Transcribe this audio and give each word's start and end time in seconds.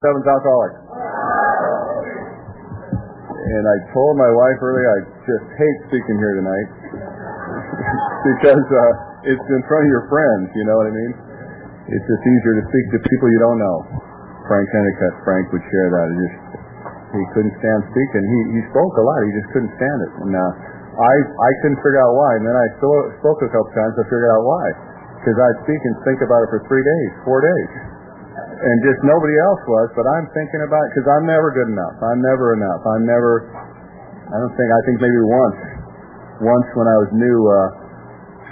Seven's 0.00 0.24
alcoholic. 0.24 0.80
And 3.36 3.64
I 3.68 3.76
told 3.92 4.16
my 4.16 4.32
wife 4.32 4.56
earlier 4.64 4.88
I 4.88 5.00
just 5.28 5.44
hate 5.60 5.78
speaking 5.92 6.16
here 6.16 6.40
tonight 6.40 6.68
because 8.32 8.64
uh, 8.64 9.28
it's 9.28 9.44
in 9.44 9.60
front 9.68 9.84
of 9.84 9.90
your 9.92 10.08
friends. 10.08 10.56
You 10.56 10.64
know 10.72 10.76
what 10.80 10.88
I 10.88 10.94
mean? 10.96 11.12
It's 11.92 12.06
just 12.08 12.22
easier 12.24 12.54
to 12.56 12.64
speak 12.72 12.86
to 12.96 12.98
people 13.12 13.28
you 13.28 13.44
don't 13.44 13.60
know. 13.60 13.76
Frank 14.48 14.72
Kennicott, 14.72 15.20
Frank 15.20 15.52
would 15.52 15.64
share 15.68 15.88
that. 15.92 16.06
It 16.08 16.16
just 16.16 16.36
he 17.12 17.22
couldn't 17.36 17.56
stand 17.60 17.84
speaking. 17.92 18.24
He 18.24 18.38
he 18.56 18.60
spoke 18.72 18.96
a 18.96 19.04
lot. 19.04 19.20
He 19.28 19.36
just 19.36 19.52
couldn't 19.52 19.74
stand 19.76 19.98
it. 20.00 20.12
And 20.24 20.32
uh, 20.32 20.40
I 20.96 21.14
I 21.28 21.50
couldn't 21.60 21.80
figure 21.84 22.00
out 22.00 22.16
why. 22.16 22.40
And 22.40 22.48
then 22.48 22.56
I 22.56 22.66
spoke 23.20 23.40
a 23.44 23.50
couple 23.52 23.68
times. 23.76 24.00
I 24.00 24.08
figured 24.08 24.32
out 24.32 24.48
why. 24.48 24.64
Because 25.20 25.36
I'd 25.36 25.60
speak 25.68 25.80
and 25.84 25.92
think 26.08 26.24
about 26.24 26.48
it 26.48 26.56
for 26.56 26.64
three 26.72 26.80
days, 26.80 27.12
four 27.28 27.44
days 27.44 27.90
and 28.60 28.76
just 28.84 29.00
nobody 29.08 29.36
else 29.40 29.62
was, 29.64 29.88
but 29.96 30.04
I'm 30.04 30.28
thinking 30.36 30.60
about 30.68 30.84
because 30.92 31.08
I'm 31.08 31.24
never 31.24 31.48
good 31.56 31.70
enough. 31.72 31.96
I'm 32.04 32.20
never 32.20 32.52
enough. 32.56 32.82
I'm 32.84 33.04
never. 33.08 33.32
I 34.30 34.36
don't 34.36 34.54
think. 34.54 34.68
I 34.68 34.80
think 34.84 34.96
maybe 35.00 35.20
once, 35.24 35.60
once 36.44 36.68
when 36.76 36.88
I 36.88 36.96
was 37.00 37.10
new 37.16 37.38
uh, 37.48 37.58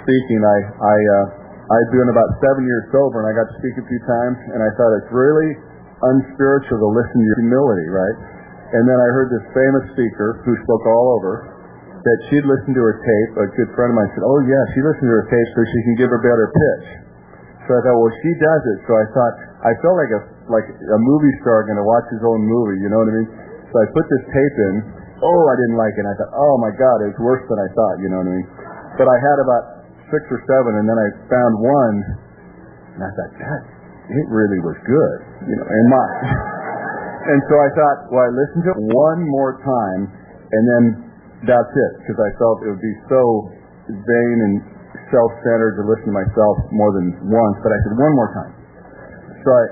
speaking, 0.01 0.41
I 0.41 0.57
I 0.65 0.97
uh, 0.97 1.25
I'd 1.69 1.89
been 1.93 2.09
about 2.09 2.29
seven 2.41 2.65
years 2.65 2.89
sober, 2.89 3.21
and 3.21 3.27
I 3.29 3.33
got 3.37 3.47
to 3.53 3.55
speak 3.61 3.75
a 3.77 3.85
few 3.85 4.01
times, 4.01 4.37
and 4.57 4.59
I 4.65 4.69
thought 4.73 4.91
it's 4.97 5.13
really 5.13 5.53
unspiritual 6.01 6.81
to 6.81 6.89
listen 6.89 7.21
to 7.21 7.25
your 7.29 7.39
humility, 7.45 7.87
right? 7.93 8.17
And 8.73 8.85
then 8.89 8.97
I 8.97 9.07
heard 9.13 9.29
this 9.29 9.45
famous 9.53 9.85
speaker 9.93 10.41
who 10.45 10.53
spoke 10.65 10.85
all 10.89 11.17
over 11.21 11.53
that 12.01 12.17
she'd 12.31 12.45
listened 12.47 12.73
to 12.73 12.83
her 12.85 12.97
tape. 13.01 13.31
A 13.43 13.47
good 13.53 13.69
friend 13.77 13.93
of 13.93 13.95
mine 13.99 14.09
said, 14.17 14.25
"Oh 14.25 14.39
yeah, 14.49 14.63
she 14.73 14.81
listened 14.81 15.05
to 15.05 15.15
her 15.21 15.27
tape 15.29 15.49
so 15.53 15.59
she 15.69 15.79
can 15.85 15.95
give 16.01 16.09
her 16.09 16.21
better 16.25 16.49
pitch." 16.49 17.09
So 17.69 17.77
I 17.77 17.85
thought, 17.85 18.01
well, 18.01 18.15
she 18.25 18.33
does 18.41 18.63
it. 18.65 18.77
So 18.89 18.97
I 18.97 19.05
thought, 19.13 19.35
I 19.59 19.75
felt 19.83 19.95
like 19.99 20.13
a 20.15 20.21
like 20.47 20.67
a 20.71 20.99
movie 20.99 21.35
star 21.43 21.67
going 21.67 21.79
to 21.79 21.83
watch 21.83 22.07
his 22.15 22.23
own 22.23 22.41
movie. 22.47 22.79
You 22.79 22.89
know 22.89 23.03
what 23.03 23.11
I 23.11 23.15
mean? 23.19 23.29
So 23.69 23.75
I 23.75 23.85
put 23.91 24.05
this 24.07 24.23
tape 24.31 24.57
in. 24.71 24.75
Oh, 25.19 25.41
I 25.51 25.55
didn't 25.59 25.75
like 25.75 25.93
it. 25.99 26.05
I 26.07 26.15
thought, 26.15 26.31
oh 26.31 26.55
my 26.63 26.71
God, 26.71 27.03
it 27.03 27.11
was 27.11 27.19
worse 27.19 27.43
than 27.51 27.59
I 27.59 27.67
thought. 27.75 27.95
You 27.99 28.07
know 28.07 28.23
what 28.23 28.31
I 28.31 28.35
mean? 28.39 28.47
But 28.95 29.07
I 29.11 29.17
had 29.19 29.37
about 29.43 29.63
six 30.07 30.23
or 30.31 30.39
seven, 30.47 30.79
and 30.79 30.87
then 30.87 30.95
I 30.95 31.07
found 31.27 31.53
one, 31.59 31.95
and 32.95 33.01
I 33.03 33.11
thought, 33.13 33.31
God, 33.35 33.61
it 34.15 34.27
really 34.31 34.63
was 34.63 34.79
good. 34.87 35.17
You 35.43 35.55
know, 35.59 35.67
and 35.67 35.85
my. 35.91 36.07
and 37.35 37.39
so 37.51 37.55
I 37.59 37.69
thought, 37.75 37.97
well, 38.15 38.25
I 38.25 38.31
listened 38.31 38.63
to 38.63 38.71
it 38.73 38.81
one 38.95 39.21
more 39.27 39.59
time, 39.59 40.01
and 40.55 40.63
then 40.65 40.83
that's 41.45 41.73
it, 41.75 41.93
because 42.03 42.19
I 42.19 42.31
felt 42.39 42.63
it 42.63 42.71
would 42.71 42.83
be 42.83 42.97
so 43.11 43.21
vain 43.91 44.37
and 44.39 44.53
self-centered 45.11 45.75
to 45.79 45.83
listen 45.83 46.09
to 46.09 46.15
myself 46.15 46.55
more 46.71 46.95
than 46.95 47.27
once. 47.27 47.59
But 47.59 47.75
I 47.75 47.77
said 47.83 47.93
one 47.99 48.15
more 48.15 48.31
time. 48.33 48.58
So 49.43 49.49
I, 49.51 49.63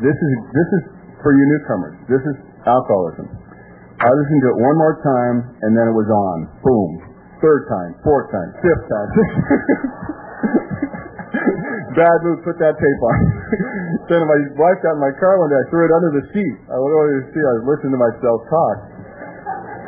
this 0.00 0.16
is 0.16 0.32
this 0.52 0.68
is 0.80 0.82
for 1.22 1.32
you 1.32 1.44
newcomers. 1.46 1.96
This 2.08 2.22
is 2.26 2.36
alcoholism. 2.66 3.28
I 4.02 4.10
listened 4.10 4.40
to 4.42 4.48
it 4.50 4.58
one 4.58 4.76
more 4.82 4.98
time, 4.98 5.36
and 5.62 5.78
then 5.78 5.86
it 5.86 5.94
was 5.94 6.10
on. 6.10 6.50
Boom. 6.66 6.90
Third 7.38 7.70
time, 7.70 7.94
fourth 8.02 8.30
time, 8.34 8.50
fifth 8.62 8.86
time. 8.90 9.10
Bad 11.98 12.18
move. 12.24 12.40
Put 12.42 12.56
that 12.58 12.74
tape 12.74 13.00
on. 13.04 13.18
then 14.10 14.24
my 14.24 14.40
wife 14.56 14.78
got 14.80 14.96
in 14.96 15.02
my 15.02 15.12
car 15.20 15.38
one 15.38 15.50
day. 15.52 15.60
I 15.60 15.66
threw 15.68 15.84
it 15.86 15.92
under 15.92 16.10
the 16.18 16.24
seat. 16.32 16.56
I 16.66 16.76
went 16.80 16.90
to 16.90 17.20
the 17.20 17.28
seat. 17.30 17.44
I 17.44 17.54
was 17.62 17.66
listening 17.68 17.94
to 17.94 18.00
myself 18.00 18.38
talk, 18.48 18.76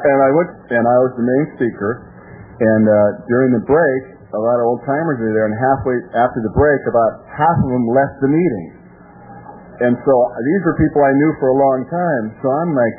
and 0.05 0.19
I 0.21 0.31
went 0.37 0.51
and 0.71 0.85
I 0.85 0.97
was 1.01 1.13
the 1.17 1.25
main 1.25 1.47
speaker. 1.57 2.13
And 2.55 2.87
uh, 2.87 3.27
during 3.27 3.51
the 3.51 3.65
break, 3.67 4.03
a 4.31 4.39
lot 4.39 4.63
of 4.63 4.65
old 4.71 4.83
timers 4.87 5.19
were 5.19 5.35
there, 5.35 5.47
and 5.51 5.57
halfway 5.59 5.99
after 6.15 6.39
the 6.43 6.55
break, 6.55 6.81
about 6.87 7.27
half 7.35 7.57
of 7.67 7.69
them 7.71 7.87
left 7.91 8.23
the 8.23 8.31
meeting. 8.31 8.84
And 9.83 9.99
so 10.07 10.13
these 10.45 10.63
were 10.63 10.77
people 10.79 11.03
I 11.03 11.15
knew 11.19 11.31
for 11.43 11.51
a 11.51 11.59
long 11.59 11.83
time. 11.91 12.25
So 12.39 12.47
I'm 12.47 12.71
like, 12.75 12.97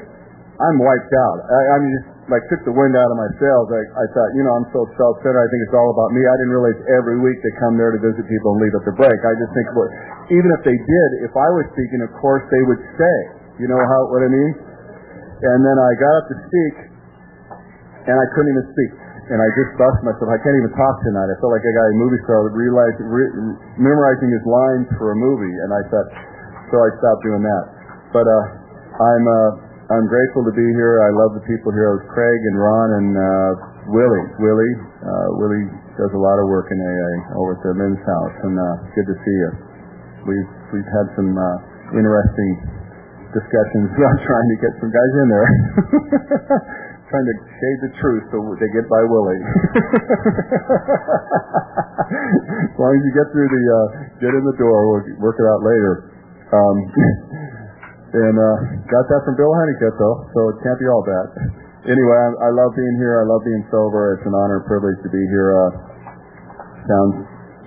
I'm 0.60 0.78
wiped 0.80 1.14
out. 1.16 1.38
I, 1.48 1.62
I 1.72 1.76
mean, 1.84 1.92
just 2.00 2.10
like 2.32 2.42
took 2.50 2.64
the 2.66 2.74
wind 2.74 2.96
out 2.96 3.10
of 3.12 3.18
my 3.20 3.30
sails. 3.38 3.68
I, 3.70 3.82
I 3.86 4.06
thought, 4.16 4.30
you 4.34 4.44
know, 4.44 4.54
I'm 4.56 4.68
so 4.74 4.88
self-centered. 4.98 5.38
I 5.38 5.48
think 5.52 5.62
it's 5.68 5.76
all 5.78 5.92
about 5.92 6.10
me. 6.16 6.24
I 6.26 6.36
didn't 6.42 6.54
realize 6.56 6.80
every 6.96 7.20
week 7.22 7.38
they 7.44 7.54
come 7.62 7.78
there 7.78 7.92
to 7.94 8.00
visit 8.02 8.24
people 8.26 8.56
and 8.56 8.60
leave 8.64 8.76
at 8.76 8.86
the 8.88 8.96
break. 8.96 9.20
I 9.20 9.34
just 9.36 9.52
think, 9.54 9.68
well, 9.78 9.92
even 10.32 10.50
if 10.56 10.62
they 10.66 10.76
did, 10.76 11.10
if 11.28 11.34
I 11.38 11.48
was 11.54 11.68
speaking, 11.76 12.02
of 12.02 12.12
course 12.18 12.44
they 12.50 12.64
would 12.66 12.82
stay. 12.98 13.20
You 13.62 13.68
know 13.72 13.80
how 13.80 14.00
what 14.12 14.26
I 14.26 14.32
mean? 14.32 14.52
And 14.56 15.60
then 15.64 15.78
I 15.78 15.92
got 16.00 16.14
up 16.24 16.26
to 16.32 16.38
speak, 16.48 16.76
and 18.08 18.16
I 18.16 18.26
couldn't 18.34 18.52
even 18.52 18.68
speak. 18.72 18.92
And 19.26 19.42
I 19.42 19.50
just 19.58 19.74
bust 19.76 20.00
myself. 20.06 20.30
I 20.30 20.38
can't 20.38 20.56
even 20.56 20.74
talk 20.78 20.96
tonight. 21.02 21.28
I 21.30 21.36
felt 21.42 21.50
like 21.50 21.66
a 21.66 21.74
guy 21.74 21.88
a 21.90 21.98
movie 21.98 22.22
star 22.30 22.46
realized, 22.54 23.00
re, 23.06 23.26
memorizing 23.82 24.30
his 24.30 24.46
lines 24.46 24.88
for 25.02 25.14
a 25.14 25.18
movie. 25.18 25.56
And 25.66 25.70
I 25.74 25.82
thought, 25.90 26.10
so 26.72 26.76
I 26.82 26.90
stopped 26.98 27.22
doing 27.26 27.44
that. 27.44 27.64
But 28.14 28.26
uh, 28.26 28.44
I'm 28.96 29.24
uh, 29.28 29.50
I'm 29.86 30.06
grateful 30.10 30.42
to 30.48 30.54
be 30.56 30.66
here. 30.74 31.06
I 31.06 31.12
love 31.14 31.38
the 31.38 31.46
people 31.46 31.70
here. 31.70 31.94
It 31.94 31.96
was 32.02 32.08
Craig 32.10 32.40
and 32.50 32.56
Ron 32.58 32.90
and 32.98 33.10
uh, 33.14 33.52
Willie. 33.94 34.26
Willie 34.42 34.76
uh, 35.06 35.28
Willie 35.38 35.68
does 36.00 36.12
a 36.16 36.22
lot 36.22 36.42
of 36.42 36.50
work 36.50 36.72
in 36.74 36.78
AA 36.82 37.38
over 37.38 37.54
at 37.54 37.62
the 37.62 37.74
men's 37.78 38.02
house, 38.02 38.36
and 38.50 38.56
uh, 38.58 38.66
good 38.98 39.06
to 39.06 39.16
see 39.22 39.36
you. 39.36 39.52
We've 40.26 40.52
we've 40.74 40.90
had 40.90 41.06
some 41.14 41.38
uh, 41.38 41.58
interesting 41.94 42.52
discussions 43.30 43.94
about 44.00 44.18
trying 44.26 44.50
to 44.50 44.58
get 44.58 44.74
some 44.82 44.90
guys 44.90 45.14
in 45.22 45.28
there. 45.30 45.50
trying 47.06 47.28
to 47.30 47.38
shade 47.38 47.80
the 47.86 47.92
truth 48.02 48.26
so 48.34 48.42
they 48.58 48.66
get 48.74 48.90
by 48.90 49.02
Willie. 49.06 49.38
as 52.66 52.78
long 52.82 52.92
as 52.98 53.02
you 53.06 53.14
get 53.14 53.30
through 53.30 53.50
the 53.54 53.64
uh, 53.70 53.88
get 54.18 54.34
in 54.34 54.42
the 54.42 54.58
door, 54.58 54.74
we'll 54.90 55.06
work 55.22 55.38
it 55.38 55.46
out 55.46 55.62
later. 55.62 56.15
Um, 56.54 56.78
and 58.26 58.36
uh, 58.38 58.58
got 58.90 59.06
that 59.10 59.22
from 59.26 59.34
Bill 59.40 59.54
Honeycutt, 59.54 59.96
though, 59.98 60.18
so 60.34 60.40
it 60.54 60.58
can't 60.62 60.78
be 60.78 60.88
all 60.90 61.02
bad. 61.02 61.28
Anyway, 61.86 62.18
I, 62.18 62.50
I 62.50 62.50
love 62.50 62.74
being 62.74 62.98
here. 62.98 63.22
I 63.22 63.26
love 63.30 63.46
being 63.46 63.62
sober. 63.70 64.18
It's 64.18 64.26
an 64.26 64.34
honor 64.34 64.62
and 64.62 64.66
privilege 64.66 64.98
to 65.06 65.10
be 65.14 65.22
here. 65.30 65.50
Uh, 65.54 65.70
sounds 66.90 67.16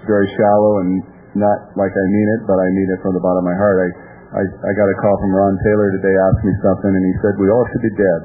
very 0.06 0.26
shallow 0.34 0.82
and 0.82 1.02
not 1.38 1.70
like 1.78 1.94
I 1.94 2.06
mean 2.10 2.28
it, 2.38 2.40
but 2.50 2.58
I 2.58 2.68
mean 2.74 2.88
it 2.90 2.98
from 3.02 3.14
the 3.14 3.22
bottom 3.22 3.46
of 3.46 3.48
my 3.50 3.54
heart. 3.54 3.78
I, 3.78 3.88
I, 4.28 4.42
I 4.42 4.70
got 4.74 4.90
a 4.90 4.96
call 4.98 5.14
from 5.22 5.30
Ron 5.30 5.54
Taylor 5.62 5.88
today, 5.94 6.14
asked 6.18 6.42
me 6.42 6.54
something, 6.66 6.92
and 6.92 7.04
he 7.04 7.14
said, 7.22 7.38
we 7.38 7.46
all 7.46 7.64
should 7.70 7.84
be 7.84 7.94
dead. 7.94 8.20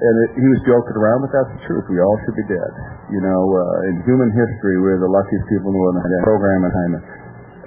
And 0.00 0.14
it, 0.24 0.30
he 0.40 0.46
was 0.48 0.60
joking 0.64 0.96
around, 0.96 1.20
but 1.20 1.30
that's 1.36 1.52
the 1.52 1.62
truth. 1.68 1.84
We 1.92 2.00
all 2.00 2.16
should 2.24 2.38
be 2.40 2.46
dead. 2.48 2.72
You 3.12 3.20
know, 3.20 3.40
uh, 3.52 3.88
in 3.92 4.00
human 4.08 4.32
history, 4.32 4.80
we're 4.80 4.96
the 4.96 5.12
luckiest 5.12 5.44
people 5.52 5.68
in 5.68 5.74
the 5.76 5.82
world. 5.84 6.00
And 6.00 6.24
program 6.24 6.64
and 6.64 6.72
time. 6.72 6.92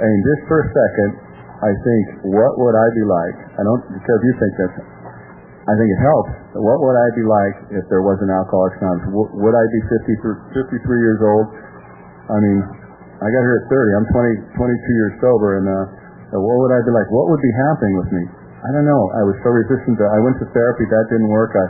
I 0.02 0.06
mean, 0.10 0.22
just 0.34 0.42
for 0.50 0.58
a 0.66 0.68
second, 0.74 1.12
I 1.64 1.72
think, 1.72 2.06
what 2.28 2.60
would 2.60 2.76
I 2.76 2.88
be 2.92 3.04
like? 3.08 3.38
I 3.56 3.62
don't 3.64 3.84
because 3.88 4.20
you 4.20 4.34
think 4.36 4.54
that. 4.60 4.72
I 5.64 5.74
think 5.80 5.88
it 5.96 6.02
helps. 6.04 6.32
What 6.60 6.84
would 6.84 6.98
I 7.00 7.08
be 7.16 7.24
like 7.24 7.56
if 7.80 7.88
there 7.88 8.04
was 8.04 8.20
an 8.20 8.28
Alcoholics 8.28 8.76
Anonymous? 8.84 9.16
Would 9.16 9.56
I 9.56 9.66
be 9.72 9.80
53, 10.60 10.60
53 10.60 11.08
years 11.08 11.24
old? 11.24 11.48
I 12.28 12.38
mean, 12.44 12.60
I 13.24 13.28
got 13.32 13.42
here 13.48 13.64
at 13.64 13.72
30. 13.72 13.96
I'm 13.96 14.08
20, 14.12 14.60
22 14.60 15.00
years 15.00 15.14
sober, 15.24 15.64
and 15.64 15.66
uh, 15.72 16.36
what 16.36 16.56
would 16.68 16.74
I 16.76 16.84
be 16.84 16.92
like? 16.92 17.08
What 17.16 17.32
would 17.32 17.40
be 17.40 17.54
happening 17.56 17.96
with 17.96 18.12
me? 18.12 18.24
I 18.28 18.70
don't 18.76 18.84
know. 18.84 19.04
I 19.16 19.24
was 19.24 19.40
so 19.40 19.56
resistant. 19.56 19.96
To, 20.00 20.06
I 20.12 20.20
went 20.20 20.36
to 20.44 20.48
therapy. 20.52 20.84
That 20.84 21.08
didn't 21.08 21.32
work. 21.32 21.56
I 21.56 21.66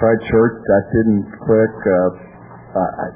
tried 0.00 0.16
church. 0.32 0.56
That 0.64 0.84
didn't 0.96 1.28
click. 1.36 1.74
Uh, 1.84 2.80
I 2.80 3.06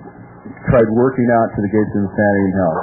tried 0.69 0.89
working 0.93 1.28
out 1.33 1.49
to 1.57 1.59
the 1.65 1.71
gates 1.72 1.93
of 1.97 2.01
insanity 2.05 2.45
and 2.45 2.57
hell. 2.61 2.77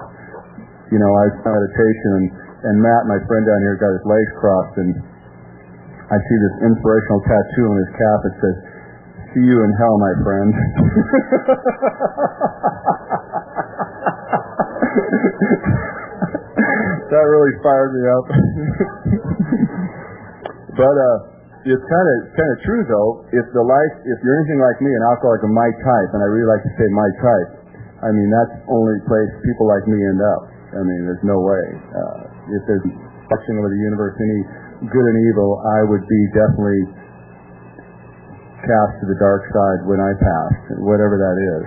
You 0.89 0.99
know, 1.05 1.11
I 1.13 1.25
was 1.29 1.37
meditation 1.45 2.09
and 2.17 2.46
and 2.67 2.83
Matt, 2.83 3.07
my 3.07 3.15
friend 3.23 3.47
down 3.47 3.63
here, 3.63 3.79
got 3.79 3.95
his 3.95 4.03
legs 4.03 4.27
crossed, 4.43 4.75
and 4.83 4.91
I 6.11 6.19
see 6.19 6.37
this 6.43 6.67
inspirational 6.67 7.23
tattoo 7.23 7.71
on 7.71 7.79
his 7.79 7.87
calf. 7.95 8.19
It 8.27 8.35
says, 8.43 8.59
"See 9.31 9.47
you 9.47 9.63
in 9.63 9.71
hell, 9.79 9.95
my 9.95 10.11
friend." 10.23 10.51
that 17.07 17.23
really 17.23 17.55
fired 17.63 17.95
me 17.95 18.03
up. 18.11 18.27
but 20.75 20.91
uh, 20.91 21.71
it's 21.71 21.87
kind 21.87 22.07
of 22.07 22.17
kind 22.35 22.51
of 22.51 22.59
true 22.67 22.83
though. 22.83 23.23
If 23.31 23.47
the 23.55 23.63
life, 23.63 23.95
if 24.03 24.19
you're 24.23 24.35
anything 24.43 24.59
like 24.59 24.81
me, 24.83 24.91
an 24.91 25.03
alcoholic 25.07 25.39
of 25.43 25.51
my 25.55 25.71
type, 25.71 26.09
and 26.15 26.19
I 26.19 26.25
really 26.27 26.51
like 26.51 26.63
to 26.67 26.71
say 26.75 26.83
my 26.91 27.07
type, 27.23 27.63
I 28.03 28.11
mean 28.11 28.27
that's 28.27 28.59
only 28.67 28.99
place 29.07 29.31
people 29.47 29.71
like 29.71 29.87
me 29.87 30.03
end 30.03 30.19
up. 30.19 30.51
I 30.75 30.83
mean, 30.83 31.07
there's 31.07 31.23
no 31.23 31.39
way. 31.39 31.63
Uh, 31.95 32.26
if 32.51 32.61
there's 32.67 32.85
reflection 32.87 33.59
over 33.59 33.69
the 33.69 33.81
universe, 33.83 34.15
any 34.19 34.41
good 34.87 35.05
and 35.09 35.17
evil, 35.31 35.59
I 35.59 35.79
would 35.89 36.05
be 36.05 36.21
definitely 36.31 36.81
cast 38.63 38.93
to 39.01 39.05
the 39.07 39.17
dark 39.19 39.43
side 39.51 39.79
when 39.85 39.99
I 39.99 40.11
pass, 40.17 40.51
whatever 40.81 41.15
that 41.17 41.37
is. 41.37 41.63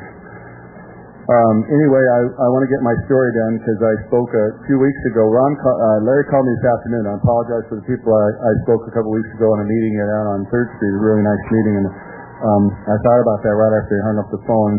Um, 1.31 1.63
anyway, 1.71 2.03
I, 2.03 2.21
I 2.27 2.47
want 2.51 2.67
to 2.67 2.71
get 2.75 2.83
my 2.83 2.97
story 3.07 3.31
done 3.31 3.63
because 3.63 3.79
I 3.79 3.95
spoke 4.11 4.35
a 4.35 4.47
few 4.67 4.83
weeks 4.83 4.99
ago. 5.15 5.31
Ron, 5.31 5.55
uh, 5.55 6.03
Larry 6.03 6.27
called 6.27 6.43
me 6.43 6.51
this 6.59 6.67
afternoon. 6.67 7.07
I 7.07 7.15
apologize 7.23 7.71
for 7.71 7.79
the 7.79 7.87
people 7.87 8.11
I, 8.11 8.29
I 8.35 8.53
spoke 8.67 8.83
a 8.83 8.93
couple 8.99 9.15
weeks 9.15 9.31
ago 9.39 9.47
in 9.55 9.63
a 9.63 9.69
meeting 9.69 9.95
out 10.03 10.27
on 10.35 10.43
Third 10.51 10.67
Street, 10.75 10.91
a 10.91 10.99
really 10.99 11.23
nice 11.23 11.45
meeting, 11.55 11.87
and 11.87 11.87
um, 11.87 12.63
I 12.75 12.97
thought 12.99 13.21
about 13.23 13.47
that 13.47 13.55
right 13.55 13.75
after 13.79 13.93
he 13.95 14.03
hung 14.11 14.19
up 14.19 14.29
the 14.35 14.43
phone 14.43 14.75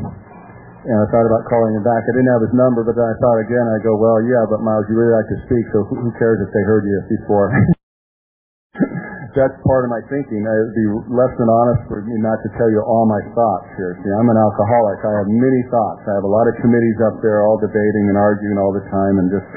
and 0.81 0.97
I 0.97 1.05
thought 1.13 1.27
about 1.29 1.45
calling 1.45 1.77
him 1.77 1.85
back. 1.85 2.01
I 2.01 2.11
didn't 2.17 2.33
have 2.33 2.41
his 2.41 2.55
number, 2.57 2.81
but 2.81 2.97
then 2.97 3.05
I 3.05 3.13
thought 3.21 3.37
again, 3.37 3.65
I 3.69 3.77
go, 3.85 3.93
well, 4.01 4.17
yeah, 4.25 4.49
but 4.49 4.65
Miles, 4.65 4.89
you 4.89 4.97
really 4.97 5.13
like 5.13 5.29
to 5.29 5.39
speak, 5.45 5.65
so 5.69 5.85
who 5.85 6.09
cares 6.17 6.41
if 6.41 6.49
they 6.49 6.63
heard 6.65 6.83
you 6.89 6.97
before? 7.21 7.53
that's 9.37 9.55
part 9.61 9.85
of 9.85 9.93
my 9.93 10.01
thinking. 10.09 10.41
It 10.41 10.49
would 10.49 10.73
be 10.73 10.87
less 11.13 11.33
than 11.37 11.47
honest 11.47 11.85
for 11.85 12.01
me 12.01 12.17
not 12.17 12.41
to 12.41 12.49
tell 12.57 12.67
you 12.73 12.81
all 12.81 13.05
my 13.05 13.21
thoughts 13.37 13.69
here. 13.77 13.93
See, 14.01 14.09
I'm 14.09 14.25
an 14.25 14.39
alcoholic. 14.41 14.99
I 15.05 15.13
have 15.21 15.29
many 15.29 15.61
thoughts. 15.69 16.01
I 16.09 16.17
have 16.17 16.25
a 16.25 16.33
lot 16.33 16.49
of 16.49 16.57
committees 16.59 16.97
up 17.05 17.21
there, 17.21 17.45
all 17.45 17.61
debating 17.61 18.09
and 18.09 18.17
arguing 18.17 18.57
all 18.57 18.73
the 18.73 18.83
time, 18.89 19.21
and 19.21 19.29
just 19.29 19.47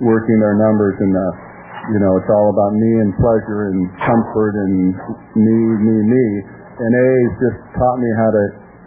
working 0.00 0.38
their 0.38 0.56
numbers. 0.56 0.96
And 1.02 1.12
uh, 1.12 1.32
you 1.90 2.00
know, 2.00 2.12
it's 2.22 2.30
all 2.30 2.48
about 2.54 2.72
me 2.78 2.90
and 3.02 3.10
pleasure 3.18 3.68
and 3.72 3.78
comfort 4.06 4.54
and 4.62 4.94
me, 5.42 5.58
me, 5.82 5.96
me. 6.06 6.26
And 6.78 6.90
A 6.94 7.08
has 7.26 7.34
just 7.42 7.58
taught 7.74 7.98
me 7.98 8.10
how 8.14 8.30
to 8.30 8.44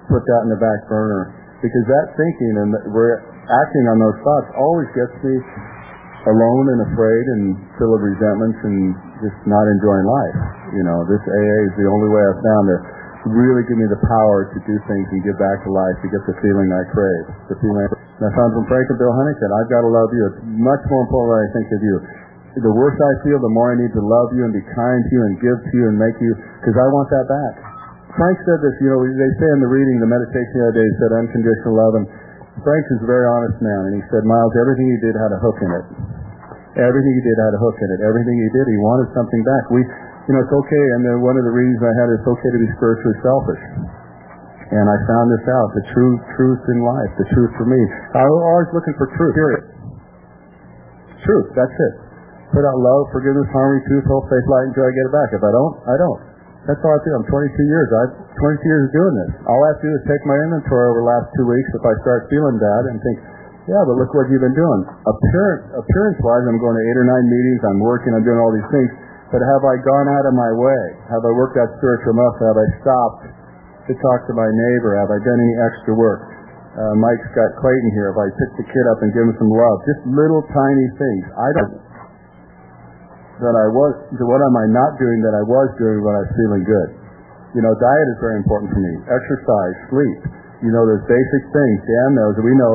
put 0.07 0.23
that 0.23 0.41
in 0.47 0.49
the 0.55 0.61
back 0.61 0.87
burner 0.87 1.40
because 1.61 1.85
that 1.87 2.07
thinking 2.17 2.53
and 2.65 2.69
we're 2.91 3.21
acting 3.45 3.85
on 3.93 3.97
those 4.01 4.17
thoughts 4.25 4.49
always 4.57 4.89
gets 4.97 5.13
me 5.21 5.35
alone 6.25 6.65
and 6.73 6.79
afraid 6.93 7.25
and 7.37 7.43
full 7.77 7.93
of 7.93 8.01
resentments 8.01 8.59
and 8.65 8.93
just 9.21 9.37
not 9.49 9.65
enjoying 9.65 10.05
life. 10.05 10.37
You 10.73 10.83
know, 10.85 10.97
this 11.09 11.21
AA 11.21 11.57
is 11.69 11.73
the 11.81 11.89
only 11.89 12.09
way 12.13 12.21
I've 12.21 12.41
found 12.41 12.65
to 12.69 12.77
really 13.29 13.61
give 13.69 13.77
me 13.77 13.85
the 13.85 14.01
power 14.01 14.49
to 14.49 14.57
do 14.65 14.75
things 14.89 15.05
and 15.13 15.21
give 15.21 15.37
back 15.37 15.61
to 15.65 15.69
life 15.69 15.97
to 16.01 16.09
get 16.09 16.21
the 16.25 16.37
feeling 16.41 16.69
I 16.73 16.83
crave. 16.89 17.25
The 17.53 17.57
feeling 17.61 17.85
and 17.89 18.29
I 18.29 18.31
found 18.37 18.53
from 18.53 18.65
Frank 18.69 18.85
and 18.85 19.01
Bill 19.01 19.13
Huntington, 19.17 19.49
I've 19.49 19.69
got 19.73 19.81
to 19.81 19.89
love 19.89 20.09
you. 20.13 20.23
It's 20.29 20.41
much 20.61 20.81
more 20.93 21.01
important 21.09 21.29
than 21.33 21.41
I 21.41 21.49
think 21.57 21.67
of 21.73 21.81
you. 21.81 21.95
The 22.61 22.69
worse 22.69 22.93
I 22.93 23.13
feel, 23.25 23.41
the 23.41 23.49
more 23.49 23.73
I 23.73 23.81
need 23.81 23.93
to 23.97 24.03
love 24.03 24.29
you 24.37 24.45
and 24.45 24.53
be 24.53 24.61
kind 24.61 25.01
to 25.01 25.09
you 25.09 25.21
and 25.25 25.33
give 25.41 25.57
to 25.57 25.73
you 25.73 25.85
and 25.89 25.97
make 25.97 26.17
you, 26.21 26.33
because 26.61 26.77
I 26.77 26.85
want 26.93 27.09
that 27.09 27.25
back. 27.25 27.70
Frank 28.15 28.37
said 28.43 28.59
this, 28.59 28.75
you 28.83 28.91
know, 28.91 28.99
they 29.07 29.31
say 29.39 29.49
in 29.55 29.61
the 29.63 29.71
reading, 29.71 30.03
the 30.03 30.11
meditation 30.11 30.51
the 30.51 30.63
other 30.67 30.77
day, 30.77 30.87
he 30.87 30.95
said 30.99 31.11
unconditional 31.15 31.73
love, 31.79 31.93
and 31.95 32.05
Frank 32.59 32.83
is 32.91 32.99
a 33.01 33.07
very 33.07 33.23
honest 33.23 33.57
man, 33.63 33.81
and 33.87 33.93
he 33.95 34.03
said, 34.11 34.27
Miles, 34.27 34.51
everything 34.59 34.87
he 34.91 34.99
did 34.99 35.15
had 35.15 35.31
a 35.31 35.39
hook 35.39 35.57
in 35.63 35.71
it. 35.71 35.85
Everything 36.75 37.13
he 37.15 37.23
did 37.23 37.37
had 37.39 37.51
a 37.55 37.59
hook 37.59 37.77
in 37.79 37.89
it. 37.95 37.99
Everything 38.03 38.35
he 38.35 38.49
did, 38.51 38.65
he 38.67 38.79
wanted 38.79 39.07
something 39.15 39.41
back. 39.43 39.63
We, 39.71 39.81
you 39.83 40.31
know, 40.35 40.43
it's 40.43 40.55
okay. 40.55 40.85
And 40.95 41.01
then 41.07 41.15
one 41.23 41.35
of 41.35 41.43
the 41.43 41.51
reasons 41.51 41.79
I 41.83 41.93
had 41.99 42.07
it, 42.11 42.19
it's 42.19 42.27
okay 42.27 42.51
to 42.51 42.61
be 42.63 42.69
spiritually 42.79 43.17
selfish. 43.23 43.63
And 44.71 44.85
I 44.87 44.97
found 45.03 45.27
this 45.35 45.45
out, 45.51 45.67
the 45.75 45.85
true 45.91 46.15
truth 46.39 46.63
in 46.71 46.79
life, 46.79 47.11
the 47.19 47.27
truth 47.35 47.51
for 47.59 47.67
me. 47.67 47.81
I 48.15 48.23
was 48.23 48.41
always 48.55 48.69
looking 48.71 48.95
for 48.95 49.07
truth, 49.19 49.35
period. 49.35 49.63
Truth, 51.27 51.47
that's 51.59 51.75
it. 51.75 51.93
Put 52.55 52.63
out 52.63 52.79
love, 52.79 53.11
forgiveness, 53.11 53.51
harmony, 53.51 53.83
truth, 53.87 54.07
hope, 54.07 54.31
faith, 54.31 54.47
light, 54.47 54.71
and 54.71 54.75
joy, 54.75 54.87
I 54.87 54.91
get 54.95 55.05
it 55.07 55.15
back. 55.15 55.29
If 55.35 55.43
I 55.43 55.51
don't, 55.51 55.75
I 55.87 55.95
don't. 55.99 56.30
That's 56.69 56.77
all 56.85 56.93
I 56.93 57.01
do. 57.01 57.11
I'm 57.17 57.25
22 57.25 57.57
years. 57.65 57.87
I've 57.89 58.13
22 58.37 58.69
years 58.69 58.83
of 58.85 58.91
doing 58.93 59.15
this. 59.17 59.31
All 59.49 59.59
I 59.65 59.73
have 59.73 59.81
to 59.81 59.87
do 59.89 59.93
is 59.97 60.03
take 60.05 60.21
my 60.29 60.37
inventory 60.45 60.85
over 60.93 61.01
the 61.01 61.09
last 61.09 61.27
two 61.33 61.45
weeks 61.49 61.69
if 61.73 61.81
I 61.81 61.93
start 62.05 62.29
feeling 62.29 62.61
bad 62.61 62.83
and 62.93 63.01
think, 63.01 63.17
yeah, 63.65 63.81
but 63.81 63.97
look 63.97 64.13
what 64.13 64.29
you've 64.29 64.45
been 64.45 64.57
doing. 64.57 64.81
Appearance, 65.05 65.73
appearance-wise, 65.73 66.43
I'm 66.45 66.61
going 66.61 66.77
to 66.77 66.83
eight 66.85 66.97
or 67.01 67.07
nine 67.09 67.25
meetings. 67.25 67.61
I'm 67.65 67.81
working. 67.81 68.13
I'm 68.13 68.25
doing 68.25 68.37
all 68.37 68.53
these 68.53 68.69
things. 68.69 68.89
But 69.33 69.41
have 69.41 69.63
I 69.63 69.79
gone 69.81 70.07
out 70.11 70.25
of 70.27 70.33
my 70.37 70.51
way? 70.53 70.83
Have 71.09 71.23
I 71.23 71.31
worked 71.33 71.57
that 71.57 71.69
spiritual 71.81 72.13
muscle? 72.13 72.45
Have 72.51 72.59
I 72.61 72.67
stopped 72.83 73.21
to 73.89 73.93
talk 73.97 74.19
to 74.29 74.33
my 74.37 74.49
neighbor? 74.49 74.97
Have 75.01 75.09
I 75.09 75.17
done 75.23 75.39
any 75.39 75.55
extra 75.65 75.93
work? 75.97 76.29
Uh, 76.71 76.95
Mike's 76.99 77.31
got 77.35 77.51
Clayton 77.57 77.89
here. 77.95 78.11
Have 78.11 78.21
I 78.21 78.27
picked 78.31 78.55
the 78.59 78.67
kid 78.69 78.85
up 78.91 78.99
and 79.01 79.09
given 79.11 79.33
him 79.33 79.37
some 79.39 79.51
love? 79.51 79.77
Just 79.87 80.01
little 80.13 80.43
tiny 80.51 80.87
things. 80.99 81.23
I 81.35 81.49
don't. 81.57 81.73
That 83.41 83.57
I 83.57 83.67
was. 83.73 83.93
What 84.21 84.41
am 84.45 84.53
I 84.53 84.65
not 84.69 85.01
doing 85.01 85.19
that 85.25 85.33
I 85.33 85.43
was 85.43 85.69
doing 85.81 86.05
when 86.05 86.13
I 86.13 86.21
was 86.21 86.33
feeling 86.37 86.63
good? 86.63 86.89
You 87.57 87.61
know, 87.65 87.73
diet 87.73 88.07
is 88.13 88.19
very 88.21 88.37
important 88.37 88.69
for 88.69 88.79
me. 88.79 88.93
Exercise, 89.09 89.75
sleep. 89.89 90.19
You 90.61 90.69
know, 90.69 90.85
there's 90.85 91.03
basic 91.09 91.43
things. 91.49 91.77
Dan 91.81 92.09
knows. 92.21 92.37
We 92.37 92.53
know 92.53 92.73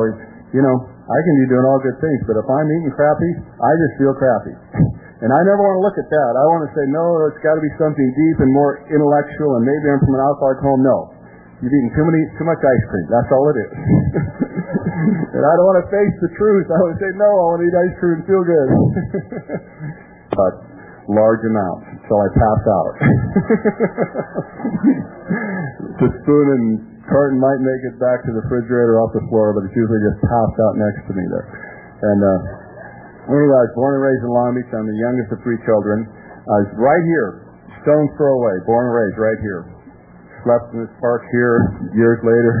you 0.55 0.63
know, 0.63 0.75
I 0.87 1.19
can 1.23 1.35
be 1.43 1.47
doing 1.51 1.65
all 1.67 1.79
good 1.83 1.99
things, 1.99 2.23
but 2.23 2.39
if 2.39 2.47
I'm 2.47 2.67
eating 2.71 2.91
crappy, 2.95 3.31
I 3.59 3.71
just 3.75 3.93
feel 3.99 4.15
crappy. 4.15 4.55
and 5.23 5.29
I 5.31 5.39
never 5.43 5.59
want 5.59 5.75
to 5.79 5.83
look 5.83 5.97
at 5.99 6.07
that. 6.07 6.31
I 6.39 6.43
want 6.55 6.61
to 6.67 6.71
say, 6.71 6.85
no, 6.87 7.03
it's 7.27 7.41
got 7.43 7.59
to 7.59 7.63
be 7.63 7.71
something 7.75 8.07
deep 8.15 8.37
and 8.39 8.51
more 8.55 8.79
intellectual, 8.87 9.59
and 9.59 9.63
maybe 9.67 9.85
I'm 9.91 9.99
from 10.03 10.15
an 10.15 10.23
alcoholic 10.23 10.63
home. 10.63 10.81
No. 10.83 11.11
You've 11.59 11.73
eaten 11.73 11.91
too 11.97 12.05
many, 12.05 12.21
too 12.37 12.45
much 12.45 12.61
ice 12.61 12.85
cream. 12.85 13.07
That's 13.09 13.31
all 13.33 13.45
it 13.49 13.57
is. 13.65 13.71
and 15.35 15.43
I 15.43 15.51
don't 15.57 15.67
want 15.67 15.81
to 15.83 15.89
face 15.89 16.15
the 16.21 16.31
truth. 16.37 16.69
I 16.69 16.79
would 16.85 16.97
say, 17.01 17.09
no, 17.17 17.27
I 17.27 17.43
want 17.49 17.59
to 17.59 17.65
eat 17.65 17.75
ice 17.75 17.95
cream 17.97 18.13
and 18.21 18.25
feel 18.29 18.43
good. 18.45 18.67
but 20.37 20.53
large 21.09 21.41
amounts 21.47 21.87
until 21.97 22.19
I 22.19 22.27
pass 22.35 22.61
out. 22.67 22.93
the 26.03 26.09
spoon 26.23 26.45
and 26.53 26.63
carton 27.07 27.39
might 27.39 27.63
make 27.63 27.81
it 27.87 27.95
back 27.97 28.27
to 28.27 28.31
the 28.35 28.43
refrigerator 28.43 28.99
off 28.99 29.15
the 29.15 29.23
floor, 29.31 29.55
but 29.55 29.63
it's 29.67 29.75
usually 29.75 30.03
just 30.03 30.19
passed 30.27 30.57
out 30.59 30.75
next 30.75 31.07
to 31.07 31.13
me 31.15 31.23
there. 31.31 31.47
And 32.03 32.19
uh, 32.19 32.39
anyway, 33.31 33.55
I 33.55 33.63
was 33.71 33.75
born 33.75 33.91
and 33.95 34.03
raised 34.03 34.23
in 34.27 34.31
Long 34.31 34.51
Beach. 34.53 34.67
I'm 34.75 34.85
the 34.85 34.99
youngest 34.99 35.31
of 35.31 35.39
three 35.47 35.57
children. 35.63 36.05
I 36.47 36.55
was 36.63 36.69
right 36.75 37.03
here, 37.07 37.47
stone's 37.83 38.11
throw 38.19 38.35
away, 38.43 38.55
born 38.67 38.91
and 38.91 38.95
raised 38.95 39.19
right 39.19 39.39
here. 39.39 39.71
Slept 40.43 40.71
in 40.75 40.85
this 40.85 40.93
park 41.01 41.27
here 41.33 41.59
years 41.97 42.19
later. 42.23 42.53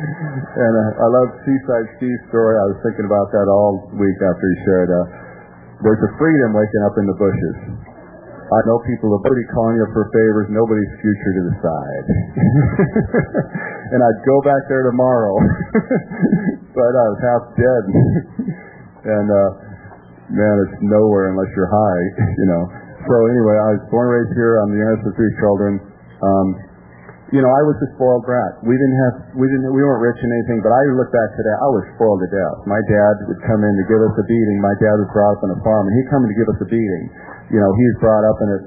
and 0.64 0.72
uh, 0.72 1.04
I 1.04 1.06
love 1.10 1.28
Seaside 1.44 1.88
Steve's 1.98 2.24
story. 2.32 2.54
I 2.56 2.64
was 2.70 2.78
thinking 2.80 3.04
about 3.04 3.28
that 3.34 3.44
all 3.50 3.92
week 3.98 4.16
after 4.20 4.44
he 4.46 4.56
shared. 4.64 4.88
Uh, 4.88 5.25
there's 5.84 6.02
a 6.04 6.12
freedom 6.16 6.56
waking 6.56 6.82
up 6.88 6.94
in 6.96 7.04
the 7.04 7.16
bushes. 7.18 7.56
I 8.46 8.60
know 8.62 8.78
people 8.86 9.10
are 9.10 9.24
pretty 9.26 9.42
calling 9.50 9.74
you 9.74 9.86
for 9.90 10.06
favors, 10.14 10.46
nobody's 10.54 10.92
future 11.02 11.32
to 11.34 11.42
decide. 11.50 12.04
and 13.90 13.98
I'd 13.98 14.20
go 14.22 14.38
back 14.46 14.62
there 14.70 14.86
tomorrow. 14.86 15.34
but 16.78 16.92
I 16.94 17.04
was 17.10 17.20
half 17.26 17.42
dead. 17.58 17.82
and 19.18 19.26
uh 19.26 19.50
man, 20.30 20.54
it's 20.62 20.78
nowhere 20.78 21.34
unless 21.34 21.50
you're 21.58 21.70
high, 21.70 22.04
you 22.38 22.46
know. 22.46 22.62
So 23.10 23.14
anyway, 23.26 23.56
I 23.58 23.68
was 23.78 23.82
born 23.90 24.06
and 24.10 24.14
raised 24.14 24.34
here. 24.38 24.62
I'm 24.62 24.70
the 24.70 24.78
youngest 24.78 25.10
of 25.10 25.14
three 25.18 25.34
children. 25.42 25.72
Um 26.22 26.46
you 27.34 27.42
know, 27.42 27.50
I 27.50 27.62
was 27.66 27.74
a 27.82 27.88
spoiled 27.98 28.22
brat. 28.22 28.62
We 28.62 28.74
didn't 28.78 28.98
have, 29.02 29.14
we 29.34 29.46
didn't, 29.50 29.66
we 29.74 29.82
weren't 29.82 30.02
rich 30.02 30.20
in 30.22 30.30
anything, 30.30 30.62
but 30.62 30.70
I 30.70 30.82
look 30.94 31.10
back 31.10 31.30
today, 31.34 31.56
I 31.58 31.68
was 31.74 31.84
spoiled 31.98 32.22
to 32.22 32.30
death. 32.30 32.56
My 32.70 32.78
dad 32.86 33.14
would 33.26 33.42
come 33.42 33.66
in 33.66 33.74
to 33.74 33.84
give 33.90 33.98
us 33.98 34.14
a 34.14 34.24
beating. 34.30 34.58
My 34.62 34.76
dad 34.78 34.94
was 35.02 35.10
brought 35.10 35.34
up 35.34 35.42
on 35.42 35.50
a 35.50 35.60
farm, 35.66 35.84
and 35.90 35.92
he'd 35.98 36.10
come 36.10 36.22
in 36.22 36.30
to 36.30 36.38
give 36.38 36.50
us 36.54 36.60
a 36.62 36.68
beating 36.70 37.04
you 37.50 37.60
know, 37.62 37.70
he's 37.78 37.96
brought 38.02 38.24
up 38.26 38.38
in 38.42 38.48
a 38.50 38.58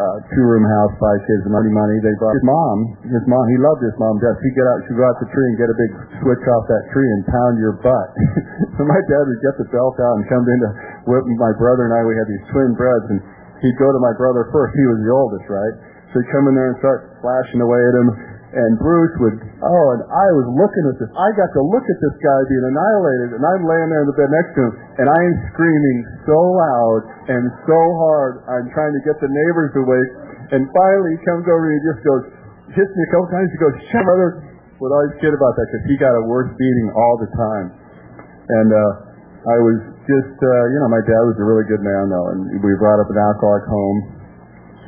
uh, 0.00 0.16
two-room 0.32 0.64
house, 0.64 0.94
five 0.96 1.20
kids, 1.28 1.44
money, 1.50 1.68
money. 1.68 1.96
They 2.00 2.14
brought 2.16 2.32
his 2.32 2.46
mom. 2.46 2.76
His 3.04 3.24
mom, 3.28 3.44
he 3.52 3.58
loved 3.60 3.84
his 3.84 3.92
mom 4.00 4.16
death. 4.16 4.38
He'd 4.40 4.56
get 4.56 4.64
out, 4.64 4.78
she'd 4.88 4.96
go 4.96 5.04
out 5.04 5.18
the 5.20 5.28
tree 5.28 5.44
and 5.52 5.56
get 5.60 5.68
a 5.68 5.76
big 5.76 5.92
switch 6.24 6.44
off 6.56 6.64
that 6.72 6.84
tree 6.94 7.04
and 7.04 7.20
pound 7.28 7.60
your 7.60 7.76
butt. 7.84 8.08
so 8.80 8.88
my 8.88 8.96
dad 8.96 9.24
would 9.28 9.42
get 9.44 9.54
the 9.60 9.68
belt 9.68 10.00
out 10.00 10.14
and 10.16 10.24
come 10.30 10.40
in 10.46 10.58
to 10.64 10.70
whip 11.04 11.24
my 11.36 11.52
brother 11.60 11.84
and 11.84 11.92
I. 11.92 12.00
We 12.06 12.16
had 12.16 12.28
these 12.32 12.46
twin 12.48 12.72
brothers, 12.80 13.12
and 13.12 13.20
he'd 13.60 13.76
go 13.76 13.92
to 13.92 14.00
my 14.00 14.14
brother 14.16 14.48
first. 14.48 14.72
He 14.72 14.84
was 14.88 14.98
the 15.04 15.12
oldest, 15.12 15.46
right? 15.52 15.74
So 16.10 16.18
he'd 16.18 16.30
come 16.34 16.50
in 16.50 16.58
there 16.58 16.74
and 16.74 16.78
start 16.82 17.18
flashing 17.22 17.62
away 17.62 17.78
at 17.78 17.94
him 17.94 18.08
and 18.50 18.74
Bruce 18.82 19.14
would, 19.22 19.38
oh, 19.62 19.86
and 19.94 20.02
I 20.10 20.26
was 20.34 20.46
looking 20.58 20.84
at 20.90 20.98
this. 20.98 21.10
I 21.14 21.28
got 21.38 21.50
to 21.54 21.62
look 21.70 21.86
at 21.86 21.98
this 22.02 22.16
guy 22.18 22.38
being 22.50 22.66
annihilated, 22.66 23.38
and 23.38 23.42
I'm 23.46 23.62
laying 23.62 23.88
there 23.94 24.02
in 24.02 24.10
the 24.10 24.18
bed 24.18 24.26
next 24.26 24.50
to 24.58 24.60
him, 24.66 24.72
and 24.98 25.06
I 25.06 25.20
am 25.22 25.34
screaming 25.54 25.98
so 26.26 26.34
loud 26.34 27.00
and 27.30 27.46
so 27.62 27.78
hard. 27.78 28.42
I'm 28.50 28.66
trying 28.74 28.90
to 28.90 29.02
get 29.06 29.22
the 29.22 29.30
neighbors 29.30 29.70
awake, 29.78 30.10
and 30.50 30.66
finally 30.74 31.14
he 31.14 31.20
comes 31.22 31.46
over 31.46 31.62
and 31.62 31.78
he 31.78 31.82
just 31.94 32.02
goes, 32.02 32.22
hits 32.74 32.90
me 32.90 33.02
a 33.06 33.10
couple 33.14 33.28
times. 33.30 33.48
He 33.54 33.58
goes, 33.62 33.76
shut 33.94 34.02
brother. 34.02 34.50
Would 34.82 34.96
always 34.96 35.14
kid 35.20 35.36
about 35.36 35.54
that 35.60 35.66
because 35.70 35.84
he 35.92 35.94
got 36.00 36.16
a 36.16 36.24
worse 36.24 36.50
beating 36.56 36.88
all 36.96 37.20
the 37.20 37.28
time. 37.36 37.68
And 38.48 38.68
uh, 38.72 38.92
I 39.44 39.56
was 39.60 39.78
just, 40.08 40.36
uh, 40.40 40.64
you 40.72 40.78
know, 40.80 40.88
my 40.88 41.04
dad 41.04 41.22
was 41.28 41.36
a 41.36 41.44
really 41.44 41.68
good 41.68 41.84
man 41.84 42.08
though, 42.08 42.28
and 42.32 42.48
we 42.64 42.72
brought 42.80 42.98
up 42.98 43.06
an 43.12 43.20
alcoholic 43.20 43.68
home 43.68 44.19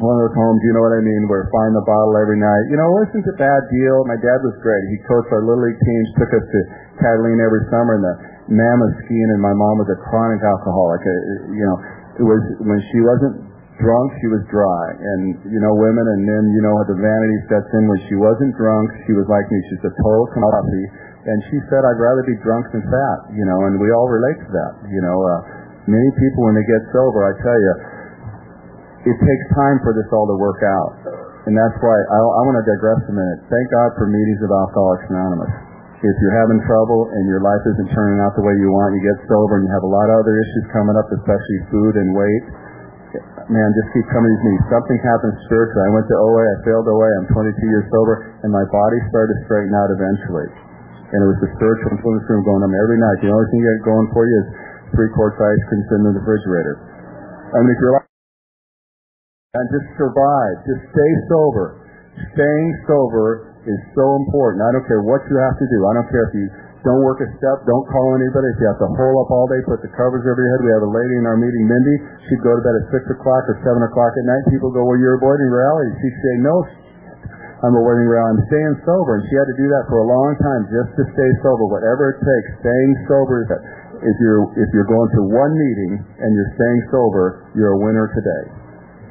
one 0.00 0.14
of 0.16 0.20
those 0.24 0.36
homes, 0.36 0.60
you 0.64 0.72
know 0.72 0.84
what 0.84 0.96
I 0.96 1.02
mean, 1.04 1.28
where 1.28 1.44
find 1.52 1.76
the 1.76 1.84
bottle 1.84 2.16
every 2.16 2.40
night. 2.40 2.64
You 2.72 2.80
know, 2.80 2.88
it 2.96 3.12
wasn't 3.12 3.28
a 3.28 3.36
bad 3.36 3.60
deal. 3.68 3.96
My 4.08 4.16
dad 4.16 4.40
was 4.40 4.56
great. 4.64 4.82
He 4.88 4.96
coached 5.04 5.28
our 5.34 5.44
little 5.44 5.60
league 5.60 5.76
teams, 5.76 6.06
took 6.16 6.32
us 6.32 6.44
to 6.44 6.60
Catalina 6.96 7.44
every 7.44 7.64
summer 7.68 8.00
and 8.00 8.04
the 8.04 8.14
mammoth 8.56 8.94
skiing, 9.04 9.30
and 9.36 9.40
my 9.42 9.52
mom 9.52 9.84
was 9.84 9.90
a 9.92 9.98
chronic 10.08 10.40
alcoholic. 10.40 11.02
Uh, 11.04 11.12
you 11.52 11.64
know, 11.66 11.76
it 12.18 12.26
was 12.26 12.40
when 12.64 12.80
she 12.92 12.98
wasn't 13.04 13.34
drunk, 13.80 14.08
she 14.22 14.28
was 14.30 14.42
dry. 14.48 14.84
And, 14.96 15.38
you 15.48 15.60
know, 15.60 15.72
women 15.74 16.04
and 16.04 16.20
men, 16.24 16.44
you 16.54 16.62
know, 16.62 16.74
the 16.86 16.98
vanity 16.98 17.38
sets 17.50 17.68
in. 17.74 17.84
When 17.88 18.00
she 18.08 18.16
wasn't 18.16 18.52
drunk, 18.56 18.86
she 19.08 19.12
was 19.12 19.26
like 19.28 19.46
me. 19.50 19.58
She's 19.70 19.84
a 19.86 19.92
total 19.92 20.26
commodity. 20.32 20.84
And 21.22 21.38
she 21.50 21.58
said, 21.70 21.86
I'd 21.86 22.02
rather 22.02 22.26
be 22.26 22.34
drunk 22.42 22.66
than 22.74 22.82
fat, 22.82 23.18
you 23.30 23.46
know, 23.46 23.58
and 23.70 23.78
we 23.78 23.94
all 23.94 24.10
relate 24.10 24.42
to 24.42 24.50
that. 24.50 24.72
You 24.90 25.00
know, 25.06 25.14
uh, 25.14 25.38
many 25.86 26.10
people, 26.18 26.50
when 26.50 26.58
they 26.58 26.66
get 26.66 26.82
sober, 26.90 27.22
I 27.22 27.32
tell 27.38 27.58
you, 27.58 27.74
it 29.02 29.16
takes 29.18 29.46
time 29.58 29.82
for 29.82 29.90
this 29.98 30.06
all 30.14 30.30
to 30.30 30.38
work 30.38 30.62
out. 30.62 30.92
And 31.42 31.58
that's 31.58 31.74
why 31.82 31.96
I, 31.98 32.18
I 32.22 32.40
want 32.46 32.56
to 32.62 32.66
digress 32.66 33.02
a 33.10 33.14
minute. 33.14 33.40
Thank 33.50 33.66
God 33.74 33.90
for 33.98 34.06
meetings 34.06 34.38
of 34.46 34.50
Alcoholics 34.54 35.10
Anonymous. 35.10 35.50
If 36.02 36.14
you're 36.18 36.38
having 36.38 36.58
trouble 36.66 37.10
and 37.14 37.26
your 37.30 37.42
life 37.42 37.62
isn't 37.62 37.90
turning 37.94 38.18
out 38.22 38.34
the 38.38 38.42
way 38.46 38.54
you 38.58 38.70
want, 38.70 38.94
you 38.94 39.02
get 39.02 39.18
sober 39.26 39.58
and 39.58 39.66
you 39.66 39.72
have 39.74 39.86
a 39.86 39.90
lot 39.90 40.06
of 40.10 40.22
other 40.22 40.34
issues 40.38 40.64
coming 40.74 40.94
up, 40.98 41.06
especially 41.14 41.58
food 41.70 41.94
and 41.98 42.10
weight, 42.14 42.44
man, 43.50 43.68
just 43.74 43.90
keep 43.94 44.06
coming 44.10 44.30
to 44.30 44.44
me. 44.46 44.54
Something 44.70 44.98
happens 45.02 45.34
spiritually. 45.46 45.82
I 45.82 45.90
went 45.94 46.06
to 46.10 46.16
OA, 46.18 46.42
I 46.42 46.56
failed 46.66 46.86
OA, 46.86 47.08
I'm 47.22 47.28
22 47.30 47.54
years 47.70 47.86
sober, 47.90 48.38
and 48.42 48.50
my 48.50 48.66
body 48.70 48.98
started 49.10 49.34
to 49.34 49.38
straighten 49.46 49.74
out 49.74 49.90
eventually. 49.94 50.46
And 51.10 51.18
it 51.22 51.28
was 51.28 51.38
the 51.42 51.50
spiritual 51.58 51.90
influence 51.98 52.24
room 52.30 52.42
going 52.46 52.62
on 52.66 52.72
every 52.72 52.98
night. 53.02 53.18
The 53.22 53.30
only 53.30 53.46
thing 53.50 53.58
you 53.62 53.68
got 53.78 53.94
going 53.94 54.08
for 54.14 54.24
you 54.26 54.36
is 54.42 54.46
three 54.94 55.10
quarts 55.14 55.38
ice 55.38 55.62
cream 55.70 55.82
sitting 55.90 56.06
in 56.06 56.14
the 56.14 56.22
refrigerator. 56.22 56.74
I 57.52 57.56
mean, 57.60 57.74
if 57.74 57.78
you're 57.82 57.94
like 57.98 58.11
and 59.52 59.68
just 59.68 59.84
survive. 60.00 60.64
Just 60.64 60.80
stay 60.96 61.12
sober. 61.28 61.84
Staying 62.32 62.72
sober 62.88 63.52
is 63.68 63.80
so 63.92 64.16
important. 64.24 64.64
I 64.64 64.72
don't 64.72 64.88
care 64.88 65.04
what 65.04 65.20
you 65.28 65.36
have 65.44 65.60
to 65.60 65.66
do. 65.68 65.78
I 65.84 65.92
don't 65.92 66.08
care 66.08 66.24
if 66.24 66.32
you 66.40 66.48
don't 66.88 67.04
work 67.04 67.20
a 67.20 67.28
step, 67.36 67.60
don't 67.68 67.84
call 67.84 68.16
anybody. 68.16 68.48
If 68.56 68.64
you 68.64 68.66
have 68.72 68.80
to 68.80 68.88
hole 68.96 69.16
up 69.20 69.28
all 69.28 69.44
day, 69.52 69.60
put 69.68 69.84
the 69.84 69.92
covers 69.92 70.24
over 70.24 70.40
your 70.40 70.50
head. 70.56 70.60
We 70.64 70.72
have 70.72 70.84
a 70.88 70.92
lady 70.96 71.20
in 71.20 71.28
our 71.28 71.36
meeting, 71.36 71.68
Mindy. 71.68 71.96
She'd 72.32 72.40
go 72.40 72.56
to 72.56 72.64
bed 72.64 72.80
at 72.80 72.96
6 72.96 73.12
o'clock 73.12 73.44
or 73.52 73.60
7 73.60 73.76
o'clock 73.92 74.16
at 74.16 74.24
night. 74.24 74.42
People 74.48 74.72
go, 74.72 74.88
well, 74.88 74.96
you're 74.96 75.20
avoiding 75.20 75.52
reality. 75.52 76.00
She'd 76.00 76.16
say, 76.16 76.34
no, 76.40 76.56
I'm 77.60 77.76
avoiding 77.76 78.08
reality. 78.08 78.40
I'm 78.40 78.44
staying 78.48 78.74
sober. 78.88 79.20
And 79.20 79.24
she 79.28 79.36
had 79.36 79.52
to 79.52 79.56
do 79.60 79.68
that 79.68 79.84
for 79.84 80.00
a 80.00 80.06
long 80.08 80.32
time 80.40 80.62
just 80.72 80.96
to 80.96 81.04
stay 81.12 81.30
sober. 81.44 81.68
Whatever 81.68 82.16
it 82.16 82.24
takes, 82.24 82.48
staying 82.64 82.92
sober 83.04 83.44
is 83.44 83.48
that. 83.52 83.62
If 84.00 84.16
you're, 84.18 84.42
if 84.58 84.68
you're 84.74 84.88
going 84.88 85.10
to 85.14 85.20
one 85.30 85.54
meeting 85.54 85.92
and 86.02 86.30
you're 86.34 86.52
staying 86.56 86.80
sober, 86.90 87.52
you're 87.54 87.78
a 87.78 87.80
winner 87.84 88.10
today. 88.16 88.61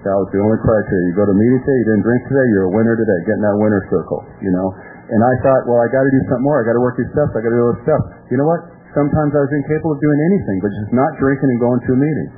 That 0.02 0.18
was 0.18 0.30
the 0.34 0.42
only 0.42 0.58
criteria. 0.66 1.04
You 1.10 1.14
go 1.14 1.30
to 1.30 1.34
a 1.34 1.38
meeting 1.38 1.62
today, 1.62 1.78
you 1.78 1.86
didn't 1.94 2.06
drink 2.06 2.22
today, 2.26 2.46
you're 2.58 2.68
a 2.70 2.74
winner 2.74 2.98
today. 2.98 3.20
Get 3.30 3.38
in 3.38 3.46
that 3.46 3.58
winner 3.62 3.82
circle, 3.94 4.26
you 4.42 4.50
know. 4.50 4.74
And 5.14 5.22
I 5.22 5.34
thought, 5.46 5.70
well, 5.70 5.78
I 5.78 5.88
got 5.94 6.02
to 6.02 6.10
do 6.10 6.22
something 6.26 6.48
more. 6.48 6.58
I 6.58 6.66
got 6.66 6.74
to 6.74 6.82
work 6.82 6.98
these 6.98 7.12
steps. 7.14 7.30
I 7.38 7.44
got 7.44 7.54
to 7.54 7.60
do 7.60 7.66
those 7.70 7.82
steps. 7.86 8.06
You 8.34 8.42
know 8.42 8.48
what? 8.50 8.66
Sometimes 8.98 9.30
I 9.38 9.42
was 9.46 9.52
incapable 9.54 9.94
of 9.94 10.02
doing 10.02 10.20
anything, 10.34 10.58
but 10.64 10.72
just 10.74 10.92
not 10.96 11.12
drinking 11.22 11.54
and 11.54 11.60
going 11.62 11.80
to 11.86 11.92
a 11.94 12.00
meeting. 12.00 12.30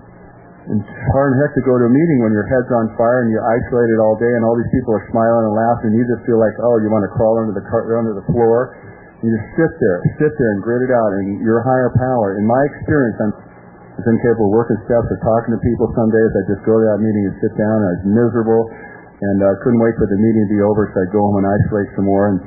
And 0.64 0.80
it's 0.80 0.96
hard 1.12 1.36
as 1.36 1.38
heck 1.44 1.54
to 1.60 1.64
go 1.64 1.76
to 1.76 1.86
a 1.88 1.94
meeting 1.94 2.24
when 2.24 2.32
your 2.32 2.48
head's 2.48 2.72
on 2.72 2.92
fire 2.96 3.28
and 3.28 3.30
you're 3.32 3.44
isolated 3.44 4.00
all 4.00 4.16
day 4.16 4.32
and 4.32 4.48
all 4.48 4.56
these 4.56 4.72
people 4.72 4.96
are 4.96 5.06
smiling 5.12 5.44
and 5.52 5.56
laughing 5.56 5.88
and 5.92 5.96
you 6.00 6.08
just 6.08 6.24
feel 6.24 6.40
like, 6.40 6.56
oh, 6.64 6.80
you 6.80 6.88
want 6.88 7.04
to 7.04 7.12
crawl 7.16 7.36
under 7.40 7.52
the 7.52 7.64
car- 7.68 7.84
under 8.00 8.16
the 8.16 8.24
floor. 8.32 8.76
You 9.24 9.32
just 9.32 9.50
sit 9.60 9.72
there, 9.80 10.00
sit 10.24 10.32
there 10.36 10.52
and 10.56 10.60
grit 10.64 10.84
it 10.88 10.92
out 10.92 11.12
and 11.20 11.40
your 11.44 11.64
higher 11.64 11.92
power. 11.96 12.40
In 12.40 12.48
my 12.48 12.60
experience, 12.76 13.18
I'm 13.24 13.34
was 14.04 14.12
incapable 14.20 14.52
of 14.52 14.60
working 14.60 14.80
steps 14.84 15.08
or 15.08 15.18
talking 15.24 15.56
to 15.56 15.60
people 15.64 15.88
some 15.96 16.12
days. 16.12 16.30
I'd 16.36 16.50
just 16.52 16.64
go 16.68 16.76
to 16.76 16.86
that 16.92 17.00
meeting 17.00 17.24
and 17.32 17.36
sit 17.40 17.56
down 17.56 17.76
and 17.80 17.88
I 17.88 17.92
was 18.04 18.06
miserable 18.12 18.64
and 19.24 19.38
uh, 19.40 19.56
couldn't 19.64 19.80
wait 19.80 19.96
for 19.96 20.08
the 20.12 20.20
meeting 20.20 20.44
to 20.44 20.52
be 20.52 20.60
over 20.60 20.92
so 20.92 20.96
I'd 21.00 21.14
go 21.16 21.24
home 21.24 21.40
and 21.40 21.48
isolate 21.48 21.90
some 21.96 22.08
more 22.12 22.26
and 22.36 22.38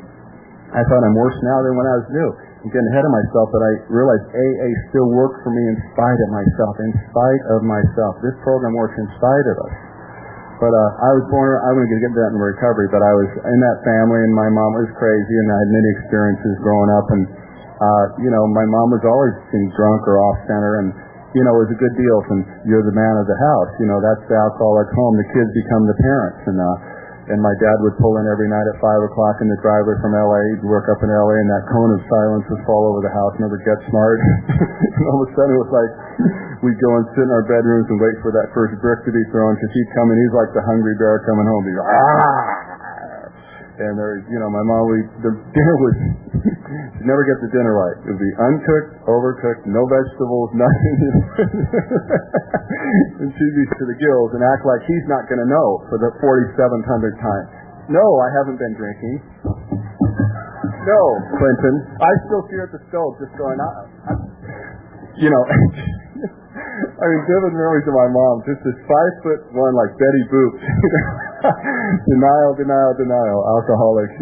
I 0.77 0.85
thought 0.85 1.01
I'm 1.01 1.17
worse 1.17 1.39
now 1.41 1.65
than 1.65 1.73
when 1.79 1.89
I 1.89 1.97
was 1.97 2.09
new. 2.13 2.29
I'm 2.61 2.71
getting 2.75 2.91
ahead 2.93 3.07
of 3.07 3.13
myself, 3.15 3.49
but 3.55 3.63
I 3.63 3.73
realized 3.89 4.27
AA 4.35 4.69
still 4.91 5.09
worked 5.09 5.41
for 5.47 5.55
me 5.55 5.63
in 5.63 5.77
spite 5.95 6.21
of 6.27 6.31
myself, 6.35 6.75
in 6.83 6.93
spite 7.09 7.43
of 7.55 7.61
myself. 7.63 8.19
This 8.21 8.35
program 8.43 8.75
works 8.75 8.99
in 8.99 9.07
spite 9.17 9.47
of 9.47 9.57
us. 9.63 9.75
But 10.59 10.73
uh, 10.75 11.07
I 11.07 11.11
was 11.15 11.25
born, 11.31 11.53
I'm 11.63 11.77
going 11.79 11.87
to 11.87 12.01
get 12.03 12.11
to 12.11 12.21
that 12.27 12.33
in 12.35 12.41
recovery, 12.43 12.91
but 12.91 13.05
I 13.05 13.13
was 13.15 13.31
in 13.31 13.59
that 13.63 13.79
family 13.87 14.21
and 14.27 14.33
my 14.35 14.49
mom 14.51 14.73
was 14.75 14.91
crazy 14.99 15.37
and 15.39 15.49
I 15.53 15.57
had 15.63 15.71
many 15.71 15.89
experiences 16.01 16.53
growing 16.65 16.91
up 16.97 17.07
and, 17.15 17.23
uh, 17.77 18.05
you 18.25 18.33
know, 18.33 18.45
my 18.51 18.67
mom 18.67 18.89
was 18.91 19.05
always 19.07 19.37
being 19.55 19.71
drunk 19.77 20.03
or 20.09 20.19
off 20.19 20.39
center 20.51 20.83
and, 20.83 21.06
you 21.37 21.45
know, 21.45 21.53
was 21.53 21.69
a 21.69 21.77
good 21.77 21.93
deal 22.01 22.19
from 22.25 22.39
you're 22.65 22.81
the 22.81 22.97
man 22.97 23.15
of 23.21 23.29
the 23.29 23.37
house. 23.37 23.73
You 23.77 23.93
know, 23.93 24.01
that's 24.01 24.25
the 24.25 24.37
alcoholic 24.41 24.89
home. 24.97 25.21
The 25.21 25.29
kids 25.37 25.51
become 25.53 25.85
the 25.85 25.99
parents 26.01 26.41
and, 26.49 26.57
uh, 26.57 26.97
and 27.27 27.43
my 27.43 27.53
dad 27.59 27.77
would 27.83 27.99
pull 27.99 28.17
in 28.23 28.25
every 28.31 28.47
night 28.47 28.65
at 28.71 28.77
five 28.79 29.03
o'clock 29.03 29.43
in 29.43 29.51
the 29.51 29.59
driveway 29.59 29.99
from 29.99 30.15
LA. 30.15 30.41
He'd 30.55 30.63
work 30.63 30.87
up 30.87 31.03
in 31.03 31.11
LA, 31.11 31.43
and 31.43 31.51
that 31.51 31.67
cone 31.75 31.91
of 31.91 32.01
silence 32.07 32.47
would 32.47 32.63
fall 32.63 32.87
over 32.87 33.03
the 33.03 33.11
house, 33.11 33.35
never 33.43 33.59
get 33.67 33.83
smart. 33.91 34.19
and 34.95 35.03
all 35.11 35.27
of 35.27 35.27
a 35.27 35.31
sudden, 35.35 35.59
it 35.59 35.61
was 35.61 35.73
like 35.75 35.91
we'd 36.63 36.79
go 36.79 36.91
and 37.03 37.05
sit 37.19 37.27
in 37.27 37.33
our 37.35 37.43
bedrooms 37.43 37.91
and 37.91 37.99
wait 37.99 38.17
for 38.23 38.31
that 38.31 38.55
first 38.55 38.79
brick 38.79 39.03
to 39.03 39.11
be 39.11 39.27
thrown 39.35 39.59
because 39.59 39.73
he'd 39.75 39.91
come 39.99 40.07
and 40.07 40.19
he's 40.23 40.35
like 40.39 40.51
the 40.55 40.63
hungry 40.71 40.95
bear 41.03 41.19
coming 41.27 41.51
home. 41.51 41.63
He'd 41.67 41.75
go, 41.75 41.83
ah! 41.83 42.66
And 43.77 43.93
there, 43.93 44.25
you 44.33 44.39
know, 44.41 44.49
my 44.49 44.65
mom, 44.65 44.83
we 44.89 44.99
the 45.21 45.33
dinner 45.57 45.77
was 45.85 45.95
she'd 46.97 47.05
never 47.05 47.23
get 47.29 47.37
the 47.45 47.51
dinner 47.53 47.77
right. 47.77 47.97
It 48.09 48.17
would 48.17 48.25
be 48.25 48.35
uncooked, 48.41 49.05
overcooked, 49.05 49.69
no 49.69 49.85
vegetables, 49.85 50.49
nothing. 50.65 50.97
and 53.21 53.29
she'd 53.29 53.57
be 53.57 53.65
to 53.69 53.85
the 53.85 53.99
gills 54.01 54.33
and 54.33 54.41
act 54.41 54.65
like 54.65 54.81
he's 54.89 55.07
not 55.13 55.29
going 55.29 55.45
to 55.45 55.49
know 55.49 55.69
for 55.93 56.01
the 56.01 56.09
4700th 56.25 57.21
time. 57.21 57.47
No, 57.93 58.03
I 58.03 58.29
haven't 58.41 58.57
been 58.57 58.75
drinking. 58.81 59.17
No, 59.45 61.03
Clinton. 61.37 61.75
I 62.01 62.11
still 62.27 62.43
her 62.49 62.67
at 62.67 62.73
the 62.73 62.83
stove, 62.89 63.15
just 63.21 63.37
going, 63.37 63.59
I, 63.61 63.71
I, 64.09 64.13
you 65.21 65.29
know. 65.29 65.45
I 66.77 67.05
mean, 67.09 67.23
vivid 67.25 67.53
memories 67.57 67.87
of 67.89 67.95
my 67.97 68.09
mom, 68.13 68.45
just 68.45 68.61
this 68.61 68.77
five 68.85 69.13
foot 69.25 69.41
one, 69.57 69.73
like 69.73 69.97
Betty 69.97 70.25
Boop. 70.29 70.53
denial, 72.13 72.53
denial, 72.57 72.93
denial, 73.01 73.41
alcoholic. 73.57 74.13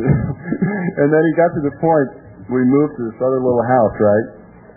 and 1.02 1.08
then 1.11 1.23
he 1.23 1.32
got 1.34 1.50
to 1.54 1.62
the 1.66 1.75
point, 1.82 2.08
we 2.50 2.62
moved 2.62 2.94
to 3.00 3.02
this 3.11 3.18
other 3.18 3.40
little 3.42 3.66
house, 3.66 3.96
right? 3.99 4.26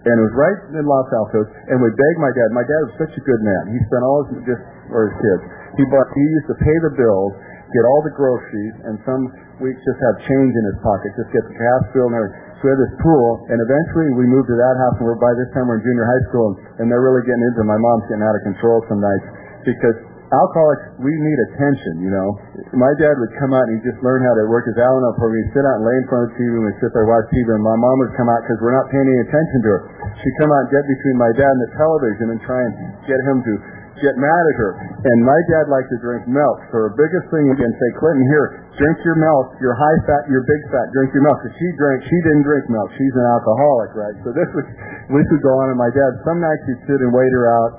And 0.08 0.14
it 0.16 0.24
was 0.24 0.36
right 0.40 0.60
in 0.80 0.84
Los 0.88 1.10
Altos, 1.12 1.50
and 1.68 1.78
we 1.84 1.90
begged 1.92 2.20
my 2.24 2.32
dad. 2.32 2.50
My 2.56 2.64
dad 2.64 2.82
was 2.88 2.96
such 2.96 3.14
a 3.14 3.24
good 3.28 3.42
man. 3.44 3.76
He 3.76 3.80
spent 3.92 4.02
all 4.08 4.24
his, 4.24 4.40
just, 4.48 4.64
for 4.88 5.12
his 5.12 5.16
kids. 5.20 5.44
He 5.76 5.84
bought, 5.92 6.08
he 6.16 6.24
used 6.24 6.48
to 6.48 6.58
pay 6.64 6.78
the 6.88 6.94
bills, 6.96 7.34
get 7.76 7.84
all 7.84 8.02
the 8.08 8.16
groceries, 8.16 8.76
and 8.88 8.96
some 9.04 9.28
weeks 9.60 9.82
just 9.84 10.00
have 10.00 10.16
change 10.24 10.54
in 10.56 10.64
his 10.72 10.80
pocket, 10.80 11.12
just 11.20 11.32
get 11.36 11.44
the 11.44 11.58
gas 11.60 11.82
bill 11.92 12.08
and 12.08 12.16
everything. 12.24 12.47
So 12.58 12.66
we 12.66 12.74
had 12.74 12.82
this 12.90 12.96
pool, 13.06 13.46
and 13.54 13.58
eventually 13.62 14.18
we 14.18 14.26
moved 14.26 14.50
to 14.50 14.58
that 14.58 14.76
house, 14.82 14.98
and 14.98 15.06
we're 15.06 15.22
by 15.22 15.30
this 15.38 15.46
time 15.54 15.70
we're 15.70 15.78
in 15.78 15.86
junior 15.86 16.10
high 16.10 16.24
school, 16.34 16.58
and, 16.82 16.90
they're 16.90 17.06
really 17.06 17.22
getting 17.22 17.46
into 17.54 17.62
it. 17.62 17.70
My 17.70 17.78
mom's 17.78 18.10
getting 18.10 18.26
out 18.26 18.34
of 18.34 18.42
control 18.50 18.82
some 18.90 18.98
nights 18.98 19.28
because 19.62 19.98
alcoholics, 20.34 21.00
we 21.00 21.14
need 21.14 21.40
attention, 21.52 22.04
you 22.04 22.12
know. 22.12 22.28
My 22.76 22.92
dad 23.00 23.16
would 23.16 23.32
come 23.40 23.54
out 23.54 23.70
and 23.70 23.80
he'd 23.80 23.88
just 23.88 24.02
learn 24.04 24.26
how 24.26 24.34
to 24.36 24.44
work 24.52 24.68
his 24.68 24.76
Al-Anon 24.76 25.16
program. 25.16 25.40
He'd 25.40 25.54
sit 25.56 25.64
out 25.64 25.80
and 25.80 25.86
lay 25.88 25.98
in 26.02 26.06
front 26.10 26.22
of 26.28 26.30
the 26.34 26.36
TV 26.42 26.52
and 26.58 26.66
we'd 26.68 26.80
sit 26.84 26.92
there 26.92 27.08
watch 27.08 27.28
TV, 27.32 27.48
and 27.48 27.64
my 27.64 27.78
mom 27.78 27.96
would 28.04 28.14
come 28.18 28.28
out 28.28 28.42
because 28.44 28.60
we're 28.60 28.76
not 28.76 28.90
paying 28.92 29.08
any 29.08 29.22
attention 29.24 29.60
to 29.64 29.70
her. 29.72 29.82
She'd 30.20 30.38
come 30.44 30.52
out 30.52 30.68
and 30.68 30.72
get 30.74 30.84
between 30.84 31.18
my 31.22 31.32
dad 31.38 31.52
and 31.52 31.62
the 31.62 31.72
television 31.78 32.26
and 32.34 32.40
try 32.44 32.60
and 32.66 32.74
get 33.08 33.20
him 33.24 33.38
to 33.46 33.54
get 34.02 34.16
mad 34.18 34.44
at 34.48 34.56
her. 34.62 34.72
And 35.04 35.18
my 35.26 35.40
dad 35.52 35.70
liked 35.70 35.90
to 35.90 36.00
drink 36.02 36.26
milk. 36.30 36.58
So 36.70 36.88
her 36.88 36.94
biggest 36.94 37.28
thing 37.34 37.50
would 37.50 37.60
be 37.60 37.66
say, 37.66 37.90
Clinton, 37.98 38.26
here, 38.30 38.48
drink 38.78 38.98
your 39.04 39.18
milk. 39.18 39.58
You're 39.62 39.78
high 39.78 40.00
fat, 40.06 40.30
you're 40.30 40.46
big 40.46 40.62
fat, 40.70 40.88
drink 40.94 41.14
your 41.14 41.26
milk. 41.26 41.38
Because 41.42 41.56
she 41.58 41.68
drank, 41.78 42.04
she 42.06 42.18
didn't 42.26 42.46
drink 42.46 42.66
milk. 42.70 42.90
She's 42.96 43.16
an 43.16 43.28
alcoholic, 43.38 43.92
right? 43.98 44.16
So 44.26 44.30
this 44.34 44.50
was, 44.54 44.66
this 45.12 45.28
would 45.34 45.44
go 45.44 45.54
on. 45.64 45.74
And 45.74 45.80
my 45.80 45.92
dad, 45.94 46.12
some 46.26 46.40
nights 46.42 46.64
he'd 46.70 46.82
sit 46.86 47.00
and 47.02 47.12
wait 47.14 47.32
her 47.34 47.46
out. 47.50 47.72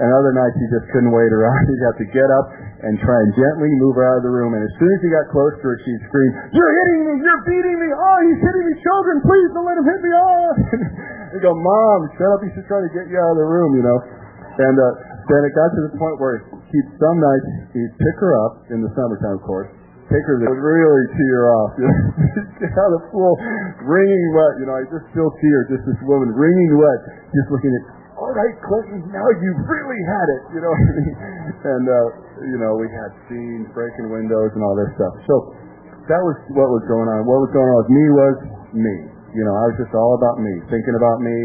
And 0.00 0.08
other 0.08 0.32
nights 0.32 0.56
he 0.56 0.66
just 0.72 0.88
couldn't 0.90 1.12
wait 1.12 1.30
her 1.30 1.44
out. 1.50 1.62
He'd 1.68 1.84
have 1.86 1.98
to 2.00 2.08
get 2.10 2.28
up 2.32 2.46
and 2.82 2.98
try 2.98 3.18
and 3.22 3.30
gently 3.38 3.70
move 3.78 3.94
her 3.94 4.02
out 4.02 4.18
of 4.18 4.24
the 4.26 4.34
room. 4.34 4.58
And 4.58 4.62
as 4.66 4.74
soon 4.80 4.90
as 4.90 5.00
he 5.04 5.08
got 5.14 5.30
close 5.30 5.54
to 5.54 5.64
her, 5.68 5.76
she'd 5.86 6.02
scream, 6.10 6.30
You're 6.50 6.72
hitting 6.82 7.00
me! 7.06 7.14
You're 7.22 7.42
beating 7.46 7.78
me! 7.78 7.88
Oh, 7.94 8.18
he's 8.26 8.40
hitting 8.42 8.64
me! 8.66 8.74
Children, 8.82 9.22
please 9.22 9.48
don't 9.54 9.66
let 9.68 9.78
him 9.78 9.86
hit 9.86 10.00
me! 10.02 10.10
Oh! 10.22 10.50
He'd 11.32 11.40
go, 11.40 11.56
Mom, 11.56 12.00
shut 12.18 12.28
up. 12.28 12.44
He's 12.44 12.52
just 12.52 12.68
trying 12.68 12.84
to 12.84 12.92
get 12.92 13.08
you 13.08 13.16
out 13.16 13.32
of 13.32 13.38
the 13.40 13.48
room, 13.48 13.72
you 13.72 13.80
know. 13.80 13.98
And 14.52 14.76
uh, 14.76 15.11
then 15.28 15.40
it 15.46 15.52
got 15.54 15.70
to 15.70 15.80
the 15.86 15.94
point 15.98 16.16
where 16.18 16.42
he'd 16.70 16.88
some 16.98 17.18
nights 17.20 17.48
he'd 17.76 17.94
pick 17.98 18.16
her 18.18 18.32
up 18.46 18.52
in 18.72 18.82
the 18.82 18.90
summertime, 18.96 19.38
of 19.38 19.44
course, 19.44 19.70
take 20.10 20.24
her 20.26 20.36
to 20.40 20.48
really 20.50 21.04
tee 21.14 21.30
her. 21.30 21.44
You 22.32 22.68
get 22.68 22.78
out 22.78 22.94
of 22.94 23.02
the 23.02 23.04
pool, 23.10 23.34
wringing 23.84 24.24
wet. 24.32 24.54
You 24.62 24.66
know, 24.70 24.78
I 24.78 24.86
just 24.86 25.04
still 25.10 25.30
see 25.42 25.50
her, 25.50 25.62
just 25.68 25.84
this 25.84 26.00
woman 26.06 26.30
wringing 26.32 26.78
wet, 26.78 27.00
just 27.34 27.50
looking 27.50 27.74
at. 27.74 27.84
All 28.16 28.30
right, 28.30 28.54
Clinton, 28.62 29.02
now 29.10 29.26
you've 29.34 29.62
really 29.66 30.00
had 30.06 30.26
it. 30.30 30.42
You 30.54 30.60
know, 30.62 30.74
and 31.74 31.84
uh, 31.90 32.06
you 32.46 32.58
know 32.62 32.78
we 32.78 32.86
had 32.86 33.10
scenes, 33.26 33.66
breaking 33.74 34.08
windows, 34.14 34.54
and 34.54 34.62
all 34.62 34.78
this 34.78 34.94
stuff. 34.94 35.14
So 35.26 35.34
that 36.06 36.22
was 36.22 36.38
what 36.54 36.70
was 36.70 36.84
going 36.86 37.08
on. 37.10 37.26
What 37.26 37.42
was 37.42 37.50
going 37.50 37.66
on 37.66 37.78
with 37.82 37.92
me 37.92 38.04
was 38.14 38.36
me. 38.78 38.96
You 39.32 39.44
know, 39.48 39.54
I 39.58 39.64
was 39.72 39.76
just 39.80 39.92
all 39.96 40.12
about 40.20 40.38
me, 40.44 40.54
thinking 40.68 40.92
about 40.92 41.18
me, 41.24 41.36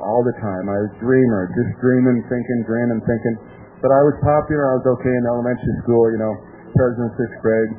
all 0.00 0.22
the 0.24 0.36
time. 0.40 0.68
I 0.68 0.76
was 0.84 0.92
a 0.92 1.00
dreamer, 1.00 1.48
just 1.52 1.72
dreaming, 1.80 2.20
thinking, 2.28 2.60
dreaming, 2.68 3.00
thinking. 3.04 3.36
But 3.80 3.92
I 3.92 4.00
was 4.04 4.16
popular. 4.24 4.64
I 4.72 4.74
was 4.80 4.86
okay 4.98 5.14
in 5.14 5.24
elementary 5.28 5.76
school, 5.84 6.08
you 6.12 6.20
know, 6.20 6.32
president 6.76 7.12
sixth 7.16 7.38
grade. 7.44 7.72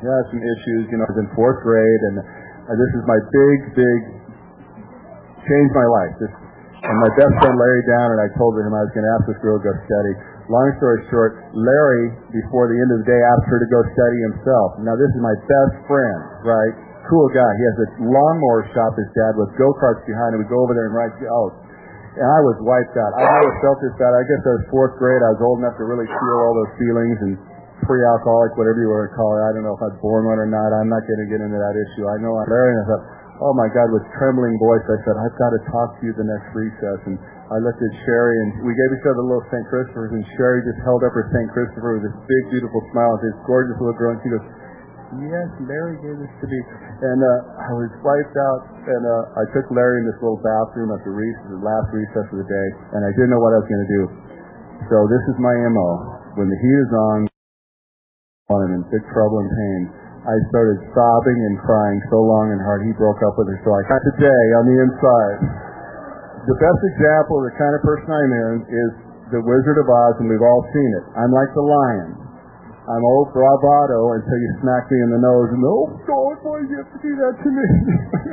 Yeah, 0.00 0.20
some 0.32 0.40
issues, 0.40 0.88
you 0.88 0.96
know, 0.96 1.04
I 1.04 1.12
was 1.12 1.20
in 1.20 1.28
fourth 1.36 1.60
grade, 1.60 2.02
and 2.08 2.16
uh, 2.24 2.72
this 2.72 2.92
is 2.96 3.04
my 3.04 3.20
big, 3.20 3.58
big, 3.76 4.00
changed 5.44 5.74
my 5.76 5.84
life. 5.84 6.16
This, 6.16 6.32
and 6.80 6.96
my 7.04 7.12
best 7.12 7.36
friend 7.44 7.56
Larry 7.60 7.84
Down, 7.84 8.08
and 8.16 8.20
I 8.24 8.28
told 8.40 8.56
him 8.56 8.72
I 8.72 8.80
was 8.80 8.92
going 8.96 9.04
to 9.04 9.12
ask 9.20 9.28
this 9.28 9.40
girl 9.44 9.60
to 9.60 9.64
go 9.68 9.76
study. 9.84 10.12
Long 10.48 10.72
story 10.80 11.04
short, 11.12 11.36
Larry, 11.52 12.16
before 12.32 12.72
the 12.72 12.80
end 12.80 12.90
of 12.96 13.04
the 13.04 13.08
day, 13.12 13.20
asked 13.20 13.48
her 13.52 13.60
to 13.60 13.68
go 13.68 13.80
study 13.92 14.18
himself. 14.32 14.68
Now, 14.82 14.96
this 14.96 15.12
is 15.12 15.20
my 15.20 15.36
best 15.44 15.74
friend, 15.84 16.20
right? 16.48 16.74
Cool 17.08 17.28
guy. 17.32 17.50
He 17.56 17.64
has 17.64 17.78
a 17.80 17.88
lawnmower 18.04 18.68
shop, 18.74 18.92
his 18.98 19.10
dad, 19.16 19.32
with 19.38 19.54
go-karts 19.56 20.04
behind 20.04 20.36
him. 20.36 20.44
We 20.44 20.48
go 20.50 20.60
over 20.60 20.74
there 20.76 20.88
and 20.90 20.96
ride 20.96 21.14
out. 21.24 21.52
And 22.18 22.26
I 22.26 22.40
was 22.42 22.58
wiped 22.66 22.96
out. 22.98 23.12
I 23.14 23.22
never 23.22 23.54
felt 23.62 23.78
this 23.80 23.94
bad. 23.96 24.10
I 24.10 24.24
guess 24.26 24.42
I 24.42 24.52
was 24.58 24.64
fourth 24.74 24.98
grade. 24.98 25.22
I 25.22 25.30
was 25.30 25.40
old 25.46 25.62
enough 25.62 25.78
to 25.78 25.86
really 25.86 26.10
feel 26.10 26.38
all 26.42 26.54
those 26.58 26.74
feelings 26.74 27.16
and 27.22 27.32
pre-alcoholic, 27.86 28.58
whatever 28.58 28.82
you 28.82 28.90
want 28.90 29.08
to 29.08 29.14
call 29.14 29.30
it. 29.38 29.42
I 29.46 29.50
don't 29.54 29.64
know 29.64 29.78
if 29.78 29.82
I 29.82 29.94
was 29.94 30.00
born 30.02 30.26
one 30.26 30.42
or 30.42 30.50
not. 30.50 30.74
I'm 30.74 30.90
not 30.90 31.06
going 31.06 31.22
to 31.22 31.28
get 31.30 31.40
into 31.40 31.56
that 31.56 31.76
issue. 31.78 32.04
I 32.10 32.18
know 32.18 32.34
I'm 32.34 32.50
Larry, 32.50 32.74
and 32.76 32.82
I 32.82 32.86
thought, 32.90 33.04
oh 33.40 33.54
my 33.56 33.70
God, 33.72 33.88
with 33.94 34.04
trembling 34.20 34.58
voice, 34.60 34.84
I 34.84 34.98
said, 35.06 35.16
I've 35.16 35.38
got 35.38 35.50
to 35.54 35.60
talk 35.70 35.88
to 35.96 36.00
you 36.04 36.12
the 36.12 36.28
next 36.28 36.50
recess. 36.52 37.00
And 37.08 37.16
I 37.48 37.56
looked 37.62 37.80
at 37.80 37.92
Sherry, 38.04 38.36
and 38.36 38.68
we 38.68 38.74
gave 38.76 38.90
each 39.00 39.06
other 39.08 39.24
little 39.24 39.46
St. 39.48 39.64
Christopher's, 39.70 40.12
and 40.12 40.20
Sherry 40.36 40.60
just 40.66 40.82
held 40.84 41.00
up 41.06 41.14
her 41.14 41.24
St. 41.32 41.48
Christopher 41.54 41.96
with 41.96 42.04
this 42.10 42.18
big, 42.26 42.42
beautiful 42.52 42.82
smile, 42.92 43.16
this 43.22 43.38
gorgeous 43.48 43.78
little 43.80 43.96
girl, 43.96 44.12
and 44.18 44.20
she 44.20 44.30
goes, 44.34 44.44
yes, 45.18 45.48
Larry 45.66 45.98
gave 45.98 46.18
this 46.22 46.34
to 46.38 46.46
me. 46.46 46.60
And 47.02 47.18
uh, 47.18 47.66
I 47.66 47.70
was 47.74 47.90
wiped 48.04 48.36
out, 48.38 48.62
and 48.86 49.02
uh, 49.02 49.40
I 49.40 49.44
took 49.50 49.66
Larry 49.74 50.02
in 50.02 50.06
this 50.06 50.18
little 50.22 50.38
bathroom 50.38 50.94
at 50.94 51.02
the, 51.02 51.10
recess, 51.10 51.50
the 51.50 51.58
last 51.58 51.90
recess 51.90 52.26
of 52.30 52.36
the 52.38 52.46
day, 52.46 52.68
and 52.94 53.02
I 53.02 53.10
didn't 53.18 53.34
know 53.34 53.42
what 53.42 53.56
I 53.56 53.58
was 53.58 53.68
going 53.68 53.84
to 53.86 53.92
do. 53.98 54.02
So 54.86 54.96
this 55.10 55.24
is 55.34 55.36
my 55.42 55.54
MO. 55.74 55.90
When 56.38 56.46
the 56.46 56.58
heat 56.62 56.78
is 56.86 56.92
on, 56.94 57.18
I'm 58.50 58.70
in 58.74 58.82
big 58.90 59.04
trouble 59.10 59.42
and 59.42 59.50
pain. 59.50 59.82
I 60.20 60.36
started 60.52 60.78
sobbing 60.92 61.38
and 61.38 61.54
crying 61.64 61.98
so 62.12 62.20
long 62.20 62.52
and 62.52 62.60
hard 62.60 62.84
he 62.84 62.92
broke 62.92 63.18
up 63.24 63.34
with 63.40 63.48
her. 63.48 63.58
So 63.64 63.72
I 63.72 63.82
got 63.88 64.02
today 64.14 64.44
on 64.60 64.64
the 64.68 64.76
inside. 64.76 65.38
The 66.44 66.56
best 66.60 66.80
example 66.92 67.40
of 67.40 67.44
the 67.48 67.54
kind 67.56 67.72
of 67.72 67.80
person 67.82 68.08
I'm 68.10 68.32
in 68.32 68.52
is 68.68 68.90
the 69.32 69.40
Wizard 69.40 69.78
of 69.80 69.86
Oz, 69.88 70.14
and 70.20 70.26
we've 70.28 70.44
all 70.44 70.64
seen 70.74 70.90
it. 70.98 71.04
I'm 71.14 71.32
like 71.32 71.50
the 71.54 71.64
lion. 71.64 72.29
I'm 72.90 73.04
old 73.06 73.30
bravado 73.30 74.18
until 74.18 74.38
you 74.42 74.50
smack 74.66 74.90
me 74.90 74.98
in 74.98 75.10
the 75.14 75.22
nose 75.22 75.48
and 75.54 75.62
oh 75.62 75.86
God, 76.10 76.34
why 76.42 76.58
do 76.58 76.66
you 76.66 76.78
have 76.82 76.90
to 76.90 77.00
do 77.00 77.12
that 77.22 77.34
to 77.38 77.48
me? 77.54 77.66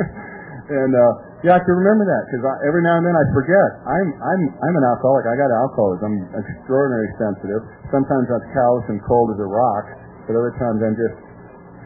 and 0.82 0.92
uh, 0.98 1.12
you 1.46 1.54
have 1.54 1.62
to 1.62 1.74
remember 1.78 2.04
that 2.10 2.24
because 2.26 2.42
every 2.66 2.82
now 2.82 2.98
and 2.98 3.06
then 3.06 3.14
I 3.14 3.26
forget. 3.32 3.70
I'm 3.86 4.10
I'm 4.18 4.42
I'm 4.58 4.76
an 4.82 4.86
alcoholic. 4.90 5.30
I 5.30 5.36
got 5.38 5.54
alcoholism. 5.54 6.10
I'm 6.34 6.42
extraordinarily 6.42 7.14
sensitive. 7.22 7.62
Sometimes 7.94 8.26
I'm 8.34 8.46
callous 8.52 8.86
and 8.90 8.98
cold 9.06 9.38
as 9.38 9.40
a 9.40 9.46
rock, 9.46 9.86
but 10.26 10.34
other 10.34 10.58
times 10.58 10.82
I'm 10.82 10.98
just 10.98 11.18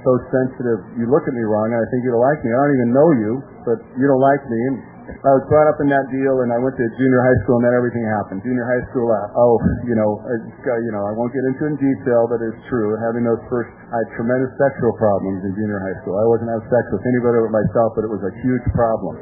so 0.07 0.11
sensitive. 0.31 0.79
You 0.97 1.05
look 1.11 1.27
at 1.27 1.35
me 1.35 1.43
wrong, 1.45 1.69
and 1.69 1.77
I 1.77 1.87
think 1.91 2.07
you 2.07 2.11
don't 2.15 2.23
like 2.23 2.39
me. 2.41 2.49
I 2.49 2.57
don't 2.57 2.75
even 2.79 2.91
know 2.95 3.09
you, 3.19 3.31
but 3.67 3.77
you 3.99 4.05
don't 4.07 4.23
like 4.23 4.43
me. 4.49 4.61
And 4.69 4.75
I 5.21 5.31
was 5.37 5.45
brought 5.51 5.69
up 5.69 5.77
in 5.83 5.91
that 5.91 6.07
deal, 6.09 6.41
and 6.41 6.49
I 6.49 6.57
went 6.57 6.73
to 6.79 6.85
junior 6.97 7.21
high 7.21 7.39
school, 7.45 7.61
and 7.61 7.69
then 7.69 7.75
everything 7.77 8.01
happened. 8.07 8.41
Junior 8.41 8.65
high 8.65 8.83
school, 8.89 9.05
uh, 9.11 9.37
oh, 9.37 9.55
you 9.85 9.93
know, 9.93 10.17
uh, 10.23 10.79
you 10.81 10.91
know, 10.95 11.03
I 11.05 11.13
won't 11.13 11.29
get 11.35 11.45
into 11.45 11.61
it 11.67 11.75
in 11.75 11.77
detail, 11.77 12.25
but 12.25 12.41
it's 12.41 12.57
true. 12.71 12.97
Having 12.97 13.29
those 13.29 13.43
first, 13.51 13.69
I 13.91 14.01
had 14.01 14.09
tremendous 14.17 14.49
sexual 14.57 14.95
problems 14.97 15.45
in 15.45 15.53
junior 15.53 15.77
high 15.77 15.97
school. 16.01 16.15
I 16.17 16.25
wasn't 16.25 16.49
having 16.49 16.65
sex 16.71 16.83
with 16.89 17.05
anybody 17.05 17.37
but 17.43 17.53
myself, 17.53 17.89
but 17.93 18.07
it 18.07 18.11
was 18.11 18.23
a 18.25 18.33
huge 18.41 18.65
problem. 18.73 19.13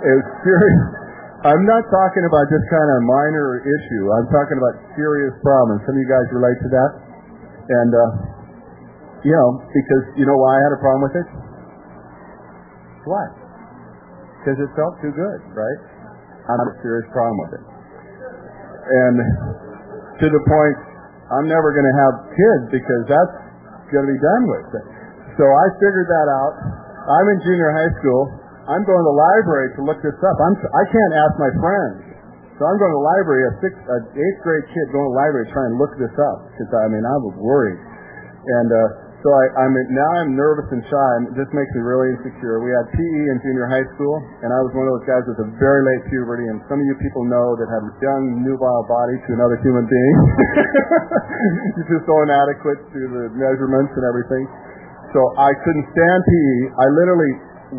It 0.00 0.14
was 0.14 0.28
serious. 0.46 0.84
I'm 1.52 1.64
not 1.64 1.88
talking 1.88 2.24
about 2.28 2.44
just 2.52 2.68
kind 2.68 2.88
of 2.92 2.98
minor 3.00 3.64
issue. 3.64 4.04
I'm 4.12 4.28
talking 4.28 4.60
about 4.60 4.76
serious 4.92 5.32
problems. 5.40 5.80
Some 5.88 5.96
of 5.96 6.00
you 6.04 6.08
guys 6.08 6.28
relate 6.36 6.58
to 6.60 6.68
that, 6.68 6.90
and 7.80 7.90
uh, 7.96 8.10
you 9.24 9.32
know, 9.32 9.64
because 9.72 10.04
you 10.20 10.28
know 10.28 10.36
why 10.36 10.56
I 10.56 10.60
had 10.68 10.72
a 10.76 10.80
problem 10.84 11.02
with 11.08 11.16
it. 11.16 11.28
Why? 13.08 13.39
Because 14.40 14.56
it 14.56 14.70
felt 14.72 14.96
too 15.04 15.12
good, 15.12 15.40
right? 15.52 15.80
I 16.48 16.50
had 16.56 16.68
a 16.72 16.76
serious 16.80 17.06
problem 17.12 17.36
with 17.44 17.52
it. 17.60 17.64
And 18.90 19.16
to 20.18 20.26
the 20.32 20.42
point, 20.48 20.76
I'm 21.30 21.46
never 21.46 21.70
going 21.70 21.86
to 21.86 21.96
have 22.08 22.14
kids 22.32 22.64
because 22.74 23.02
that's 23.06 23.36
going 23.92 24.04
to 24.08 24.10
be 24.10 24.18
done 24.18 24.44
with. 24.50 24.66
So 25.38 25.44
I 25.46 25.66
figured 25.78 26.08
that 26.08 26.28
out. 26.32 26.52
I'm 27.06 27.26
in 27.36 27.38
junior 27.44 27.70
high 27.70 27.92
school. 28.02 28.22
I'm 28.66 28.82
going 28.82 28.98
to 28.98 29.08
the 29.08 29.18
library 29.18 29.68
to 29.78 29.80
look 29.86 30.00
this 30.02 30.16
up. 30.16 30.36
I'm, 30.42 30.54
I 30.58 30.84
can't 30.90 31.14
ask 31.20 31.32
my 31.38 31.52
friends. 31.60 31.98
So 32.58 32.68
I'm 32.68 32.76
going 32.76 32.92
to 32.92 32.98
the 33.00 33.08
library, 33.16 33.42
a 33.48 33.52
sixth, 33.62 33.82
a 33.88 33.98
eighth 34.20 34.40
grade 34.44 34.66
kid 34.68 34.86
going 34.92 35.08
to 35.08 35.12
the 35.16 35.20
library 35.20 35.44
to 35.48 35.52
try 35.54 35.64
and 35.64 35.74
look 35.80 35.92
this 35.96 36.12
up. 36.12 36.38
Because, 36.52 36.70
I 36.76 36.86
mean, 36.92 37.04
I 37.04 37.16
was 37.24 37.34
worried. 37.40 37.80
And, 37.80 38.68
uh, 38.68 39.09
so 39.20 39.28
I, 39.28 39.44
I'm 39.52 39.72
now 39.92 40.10
I'm 40.24 40.32
nervous 40.32 40.64
and 40.72 40.80
shy. 40.88 41.10
And 41.20 41.36
this 41.36 41.48
makes 41.52 41.68
me 41.76 41.84
really 41.84 42.16
insecure. 42.16 42.64
We 42.64 42.72
had 42.72 42.88
PE 42.88 43.20
in 43.28 43.36
junior 43.44 43.68
high 43.68 43.84
school, 43.92 44.16
and 44.40 44.48
I 44.48 44.60
was 44.64 44.72
one 44.72 44.88
of 44.88 44.96
those 44.96 45.04
guys 45.04 45.24
with 45.28 45.44
a 45.44 45.48
very 45.60 45.84
late 45.84 46.08
puberty. 46.08 46.48
And 46.48 46.64
some 46.72 46.80
of 46.80 46.86
you 46.88 46.96
people 46.96 47.28
know 47.28 47.52
that 47.60 47.68
have 47.68 47.84
a 47.84 47.92
young, 48.00 48.40
nubile 48.40 48.84
body 48.88 49.20
to 49.20 49.30
another 49.36 49.60
human 49.60 49.84
being. 49.84 50.16
You're 51.76 52.00
just 52.00 52.08
so 52.08 52.16
inadequate 52.24 52.80
to 52.80 53.00
the 53.12 53.24
measurements 53.36 53.92
and 53.92 54.04
everything. 54.08 54.44
So 55.12 55.20
I 55.36 55.52
couldn't 55.68 55.84
stand 55.92 56.20
PE. 56.24 56.80
I 56.80 56.86
literally 56.88 57.32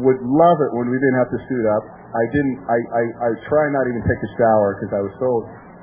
would 0.05 0.21
love 0.21 0.57
it 0.62 0.71
when 0.77 0.93
we 0.93 0.98
didn't 1.01 1.25
have 1.25 1.31
to 1.33 1.41
suit 1.50 1.65
up. 1.74 1.83
I 1.89 2.24
didn't. 2.29 2.57
I 2.69 2.77
I, 2.77 3.03
I 3.17 3.29
try 3.50 3.65
not 3.74 3.89
even 3.89 4.05
take 4.05 4.21
a 4.21 4.31
shower 4.38 4.77
because 4.77 4.93
I 4.93 5.01
was 5.01 5.13
so 5.17 5.31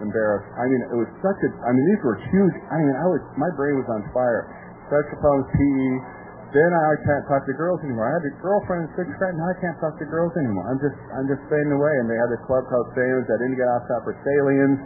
embarrassed. 0.06 0.54
I 0.54 0.70
mean, 0.70 0.86
it 0.86 0.94
was 1.02 1.10
such 1.18 1.40
a. 1.42 1.50
I 1.66 1.74
mean, 1.74 1.82
these 1.82 2.02
were 2.06 2.14
huge. 2.30 2.54
I 2.70 2.78
mean, 2.78 2.94
I 2.94 3.06
was. 3.10 3.26
My 3.34 3.50
brain 3.58 3.74
was 3.74 3.88
on 3.90 4.06
fire 4.14 4.67
sexual 4.88 5.18
problems, 5.20 5.48
PE. 5.52 6.18
Then 6.48 6.70
I 6.72 6.96
can't 7.04 7.24
talk 7.28 7.44
to 7.44 7.52
girls 7.52 7.84
anymore. 7.84 8.08
I 8.08 8.12
had 8.16 8.24
a 8.24 8.34
girlfriend 8.40 8.88
in 8.88 8.90
sixth 8.96 9.12
grade, 9.20 9.36
now 9.36 9.52
I 9.52 9.56
can't 9.60 9.76
talk 9.84 10.00
to 10.00 10.08
girls 10.08 10.32
anymore. 10.40 10.64
I'm 10.64 10.80
just, 10.80 10.96
I'm 11.12 11.28
just 11.28 11.44
fading 11.52 11.76
away. 11.76 11.92
And 12.00 12.08
they 12.08 12.16
had 12.16 12.32
this 12.32 12.40
club 12.48 12.64
called 12.72 12.88
Salians. 12.96 13.28
I 13.28 13.36
didn't 13.36 13.60
get 13.60 13.68
off 13.68 13.84
top 13.84 14.08
for 14.08 14.16
Salians. 14.24 14.80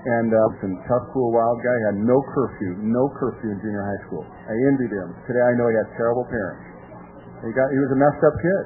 And 0.00 0.30
uh, 0.32 0.38
some 0.62 0.78
tough, 0.86 1.10
cool, 1.12 1.34
wild 1.34 1.58
guy. 1.60 1.74
He 1.76 1.84
had 1.92 1.98
no 1.98 2.22
curfew, 2.30 2.78
no 2.86 3.10
curfew 3.18 3.52
in 3.52 3.58
junior 3.58 3.84
high 3.84 4.00
school. 4.06 4.22
I 4.22 4.54
envied 4.70 4.94
him. 4.94 5.12
Today 5.26 5.42
I 5.42 5.52
know 5.58 5.66
he 5.66 5.76
had 5.76 5.90
terrible 5.98 6.24
parents. 6.30 6.62
He 7.42 7.52
got, 7.52 7.68
he 7.74 7.78
was 7.82 7.90
a 7.90 7.98
messed 7.98 8.22
up 8.22 8.36
kid, 8.38 8.64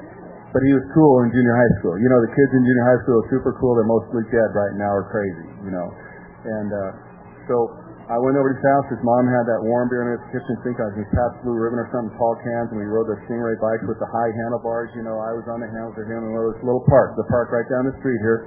but 0.53 0.61
he 0.63 0.73
was 0.77 0.85
cool 0.93 1.15
in 1.25 1.33
junior 1.33 1.57
high 1.57 1.75
school. 1.81 1.97
You 1.97 2.07
know, 2.13 2.21
the 2.23 2.31
kids 2.31 2.53
in 2.55 2.63
junior 2.63 2.87
high 2.87 3.01
school 3.03 3.17
are 3.25 3.29
super 3.33 3.53
cool. 3.57 3.73
They're 3.75 3.89
mostly 3.89 4.23
dead 4.31 4.51
right 4.53 4.75
now 4.79 4.93
or 4.93 5.09
crazy. 5.11 5.49
You 5.65 5.73
know, 5.73 5.89
and 6.45 6.69
uh, 6.71 6.91
so 7.49 7.84
I 8.05 8.21
went 8.21 8.37
over 8.37 8.53
to 8.53 8.57
his 8.57 8.61
house. 8.61 8.87
His 8.93 9.01
mom 9.01 9.25
had 9.33 9.49
that 9.49 9.65
warm 9.65 9.89
beer 9.89 10.05
in 10.05 10.13
his 10.13 10.25
kitchen 10.29 10.61
sink. 10.61 10.77
I 10.77 10.93
was 10.93 11.09
Pabst 11.09 11.41
Blue 11.41 11.57
Ribbon 11.57 11.81
or 11.81 11.89
something, 11.89 12.13
tall 12.21 12.37
cans, 12.37 12.69
and 12.69 12.77
we 12.77 12.85
rode 12.85 13.09
the 13.09 13.17
Stingray 13.25 13.57
bikes 13.57 13.89
with 13.89 13.97
the 13.97 14.11
high 14.13 14.29
handlebars. 14.45 14.93
You 14.93 15.09
know, 15.09 15.17
I 15.17 15.33
was 15.33 15.49
on 15.49 15.65
the 15.65 15.71
handles 15.73 15.97
of 15.97 16.05
him 16.05 16.21
in 16.21 16.37
this 16.37 16.61
little 16.61 16.85
park, 16.85 17.17
the 17.17 17.25
park 17.33 17.49
right 17.49 17.65
down 17.65 17.89
the 17.89 17.97
street 18.05 18.21
here, 18.21 18.45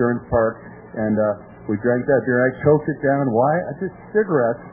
Stearns 0.00 0.24
Park, 0.32 0.64
and 0.96 1.12
uh, 1.12 1.68
we 1.68 1.76
drank 1.84 2.08
that 2.08 2.24
beer. 2.24 2.40
I 2.40 2.50
choked 2.64 2.88
it 2.88 3.00
down. 3.04 3.28
Why? 3.28 3.52
I 3.68 3.72
just 3.84 3.92
cigarettes. 4.16 4.64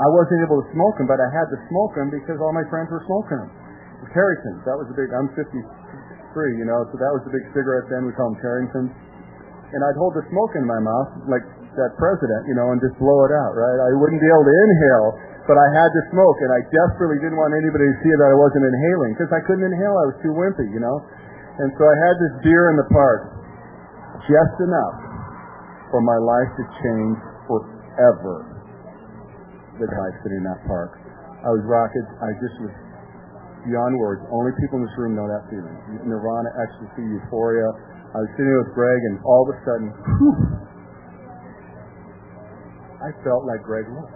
I 0.00 0.08
wasn't 0.08 0.40
able 0.48 0.56
to 0.64 0.66
smoke 0.72 0.96
them, 0.96 1.04
but 1.04 1.20
I 1.20 1.28
had 1.28 1.52
to 1.52 1.58
smoke 1.68 1.92
them 1.92 2.08
because 2.08 2.40
all 2.40 2.56
my 2.56 2.64
friends 2.72 2.88
were 2.88 3.04
smoking 3.04 3.36
them. 3.36 3.52
Carringtons. 4.16 4.64
That 4.64 4.80
was 4.80 4.88
the 4.88 4.96
big. 4.96 5.12
I'm 5.12 5.28
53, 5.36 5.52
you 6.56 6.64
know, 6.64 6.88
so 6.88 6.96
that 6.96 7.12
was 7.12 7.20
the 7.28 7.32
big 7.32 7.44
cigarette 7.52 7.88
then. 7.92 8.08
We 8.08 8.16
call 8.16 8.32
them 8.32 8.40
Carringtons. 8.40 8.92
And 9.76 9.80
I'd 9.84 9.96
hold 10.00 10.16
the 10.16 10.24
smoke 10.28 10.52
in 10.56 10.64
my 10.64 10.80
mouth, 10.80 11.10
like 11.28 11.44
that 11.76 11.96
president, 11.96 12.44
you 12.48 12.56
know, 12.56 12.68
and 12.72 12.78
just 12.80 12.96
blow 13.00 13.24
it 13.24 13.32
out, 13.32 13.52
right? 13.56 13.78
I 13.80 13.90
wouldn't 13.96 14.20
be 14.20 14.28
able 14.28 14.44
to 14.44 14.56
inhale, 14.56 15.08
but 15.48 15.56
I 15.56 15.68
had 15.72 15.88
to 15.88 16.02
smoke, 16.12 16.38
and 16.44 16.50
I 16.52 16.60
desperately 16.68 17.18
didn't 17.24 17.40
want 17.40 17.56
anybody 17.56 17.88
to 17.88 17.96
see 18.04 18.12
that 18.12 18.28
I 18.28 18.34
wasn't 18.36 18.64
inhaling 18.68 19.16
because 19.16 19.32
I 19.32 19.40
couldn't 19.48 19.64
inhale. 19.64 19.96
I 19.96 20.06
was 20.12 20.18
too 20.20 20.34
wimpy, 20.36 20.68
you 20.68 20.80
know. 20.84 21.00
And 21.60 21.68
so 21.76 21.82
I 21.84 21.96
had 21.96 22.14
this 22.20 22.34
beer 22.44 22.72
in 22.72 22.76
the 22.80 22.88
park, 22.92 23.20
just 24.24 24.56
enough 24.64 24.96
for 25.92 26.00
my 26.00 26.16
life 26.16 26.50
to 26.60 26.64
change 26.80 27.16
forever. 27.48 28.36
The 29.80 29.88
guy 29.88 30.08
sitting 30.24 30.40
in 30.40 30.46
that 30.48 30.60
park, 30.68 31.00
I 31.44 31.50
was 31.52 31.64
rocket. 31.64 32.06
I 32.20 32.30
just 32.40 32.56
was 32.60 32.72
beyond 33.64 33.96
words. 33.98 34.24
Only 34.28 34.52
people 34.60 34.80
in 34.80 34.84
this 34.84 34.96
room 35.00 35.16
know 35.16 35.28
that 35.28 35.48
feeling. 35.48 35.76
Nirvana, 36.04 36.50
ecstasy, 36.60 37.04
euphoria. 37.08 37.68
I 38.12 38.20
was 38.20 38.30
sitting 38.36 38.52
with 38.52 38.76
Greg, 38.76 39.00
and 39.08 39.24
all 39.24 39.48
of 39.48 39.56
a 39.56 39.58
sudden, 39.64 39.88
whew, 40.20 40.36
I 43.02 43.10
felt 43.26 43.42
like 43.50 43.66
Greg 43.66 43.90
looked. 43.90 44.14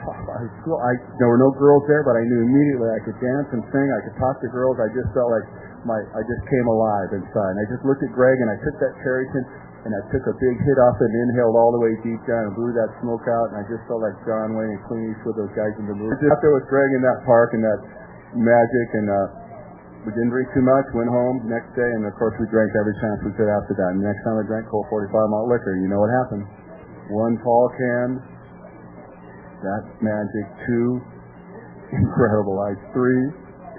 I 0.00 0.40
was 0.44 0.54
cool. 0.64 0.80
I, 0.80 0.92
there 1.20 1.28
were 1.28 1.40
no 1.40 1.52
girls 1.56 1.84
there, 1.88 2.04
but 2.04 2.16
I 2.16 2.24
knew 2.24 2.40
immediately 2.44 2.88
I 2.88 3.00
could 3.04 3.16
dance 3.20 3.48
and 3.52 3.62
sing. 3.68 3.88
I 3.88 4.00
could 4.08 4.16
talk 4.16 4.40
to 4.44 4.48
girls. 4.48 4.80
I 4.80 4.88
just 4.92 5.08
felt 5.12 5.28
like 5.28 5.46
my, 5.84 5.98
I 6.16 6.20
just 6.24 6.42
came 6.48 6.66
alive 6.68 7.08
inside. 7.16 7.52
And 7.56 7.60
I 7.60 7.66
just 7.68 7.84
looked 7.84 8.00
at 8.04 8.12
Greg 8.12 8.36
and 8.40 8.48
I 8.48 8.56
took 8.64 8.76
that 8.80 8.92
Carrington 9.04 9.44
and 9.88 9.92
I 9.96 10.02
took 10.12 10.24
a 10.28 10.36
big 10.36 10.56
hit 10.60 10.78
off 10.84 10.96
and 11.00 11.12
inhaled 11.28 11.56
all 11.56 11.72
the 11.72 11.80
way 11.80 11.92
deep 12.04 12.20
down 12.28 12.52
and 12.52 12.54
blew 12.56 12.72
that 12.76 12.90
smoke 13.00 13.24
out. 13.28 13.52
And 13.52 13.56
I 13.60 13.64
just 13.68 13.84
felt 13.88 14.04
like 14.04 14.16
John 14.28 14.56
Wayne 14.56 14.76
and 14.76 14.82
Clint 14.88 15.04
Eastwood, 15.08 15.36
those 15.40 15.54
guys 15.56 15.72
in 15.80 15.88
the 15.88 15.96
movie. 15.96 16.16
Just 16.20 16.32
out 16.32 16.40
there 16.44 16.52
with 16.56 16.68
Greg 16.68 16.90
in 16.96 17.02
that 17.04 17.24
park 17.24 17.56
and 17.56 17.64
that 17.64 17.80
magic 18.36 18.88
and, 18.96 19.08
uh, 19.08 19.28
we 20.00 20.16
didn't 20.16 20.32
drink 20.32 20.48
too 20.56 20.64
much, 20.64 20.88
went 20.96 21.12
home 21.12 21.44
next 21.44 21.76
day, 21.76 21.84
and 21.84 22.08
of 22.08 22.16
course 22.16 22.32
we 22.40 22.48
drank 22.48 22.72
every 22.72 22.96
chance 23.04 23.20
we 23.20 23.36
could 23.36 23.52
after 23.52 23.76
that. 23.76 23.92
And 23.92 24.00
the 24.00 24.08
next 24.08 24.24
time 24.24 24.40
I 24.40 24.48
drank 24.48 24.64
Colt 24.72 24.88
45 24.88 25.12
malt 25.12 25.52
liquor, 25.52 25.76
you 25.76 25.92
know 25.92 26.00
what 26.00 26.08
happened 26.24 26.48
one 27.10 27.36
tall 27.42 27.66
can. 27.76 28.08
That 29.66 29.82
magic 30.00 30.46
two. 30.66 31.02
Incredible 31.90 32.56
ice 32.64 32.80
three. 32.94 33.22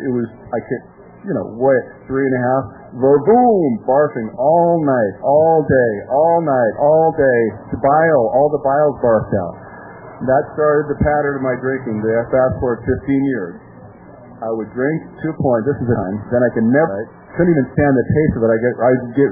It 0.04 0.12
was 0.12 0.28
I 0.30 0.60
can't 0.60 0.92
you 1.26 1.34
know, 1.38 1.54
what 1.58 1.82
three 2.10 2.26
and 2.26 2.36
a 2.36 2.42
half. 2.42 2.64
Boom, 2.98 3.72
barfing 3.88 4.30
all 4.36 4.82
night, 4.84 5.16
all 5.24 5.64
day, 5.64 5.94
all 6.10 6.40
night, 6.44 6.74
all 6.82 7.08
day. 7.16 7.42
The 7.72 7.80
bile, 7.80 8.26
all 8.34 8.50
the 8.52 8.64
bile's 8.66 8.98
barfed 9.00 9.34
out. 9.38 9.56
That 10.28 10.44
started 10.54 10.92
the 10.92 11.00
pattern 11.02 11.42
of 11.42 11.44
my 11.46 11.56
drinking. 11.62 12.02
The 12.02 12.14
fast 12.30 12.58
forward 12.62 12.84
15 12.86 13.32
years. 13.32 13.56
I 14.42 14.50
would 14.50 14.70
drink 14.74 15.00
to 15.22 15.26
a 15.30 15.38
point. 15.38 15.62
This 15.70 15.78
is 15.82 15.88
the 15.90 15.98
time. 15.98 16.16
Then 16.34 16.42
I 16.42 16.50
could 16.58 16.66
never. 16.66 16.90
Right, 16.90 17.10
couldn't 17.38 17.54
even 17.54 17.68
stand 17.74 17.94
the 17.96 18.06
taste 18.12 18.34
of 18.38 18.42
it. 18.44 18.50
I 18.52 18.58
get 18.60 18.74
I 18.80 18.92
get 19.16 19.32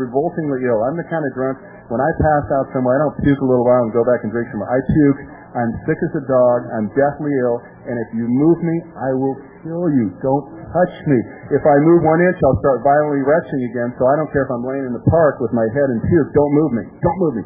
revoltingly 0.00 0.64
ill. 0.64 0.80
I'm 0.86 0.96
the 0.96 1.08
kind 1.08 1.24
of 1.24 1.32
drunk 1.36 1.56
when 1.92 2.00
I 2.00 2.10
pass 2.16 2.44
out 2.56 2.72
somewhere, 2.72 2.96
I 2.96 3.00
don't 3.04 3.16
puke 3.20 3.40
a 3.44 3.48
little 3.48 3.66
while 3.66 3.84
and 3.84 3.92
go 3.92 4.00
back 4.08 4.24
and 4.24 4.32
drink 4.32 4.48
some. 4.48 4.64
I 4.64 4.80
puke. 4.80 5.20
I'm 5.54 5.70
sick 5.84 6.00
as 6.00 6.12
a 6.16 6.24
dog. 6.24 6.58
I'm 6.72 6.88
deathly 6.96 7.30
ill. 7.44 7.60
And 7.84 8.00
if 8.00 8.08
you 8.16 8.24
move 8.24 8.58
me, 8.64 8.76
I 8.96 9.12
will 9.12 9.36
kill 9.60 9.86
you. 9.92 10.16
Don't 10.24 10.46
touch 10.72 10.94
me. 11.04 11.18
If 11.52 11.60
I 11.60 11.76
move 11.84 12.00
one 12.02 12.24
inch, 12.24 12.40
I'll 12.40 12.60
start 12.64 12.80
violently 12.80 13.20
retching 13.20 13.62
again. 13.68 13.92
So 14.00 14.08
I 14.08 14.16
don't 14.16 14.32
care 14.32 14.48
if 14.48 14.50
I'm 14.50 14.64
laying 14.64 14.88
in 14.88 14.94
the 14.96 15.04
park 15.12 15.44
with 15.44 15.52
my 15.52 15.68
head 15.76 15.88
in 15.92 16.00
puke. 16.08 16.32
Don't 16.32 16.54
move 16.56 16.72
me. 16.72 16.84
Don't 17.04 17.18
move 17.20 17.34
me. 17.36 17.44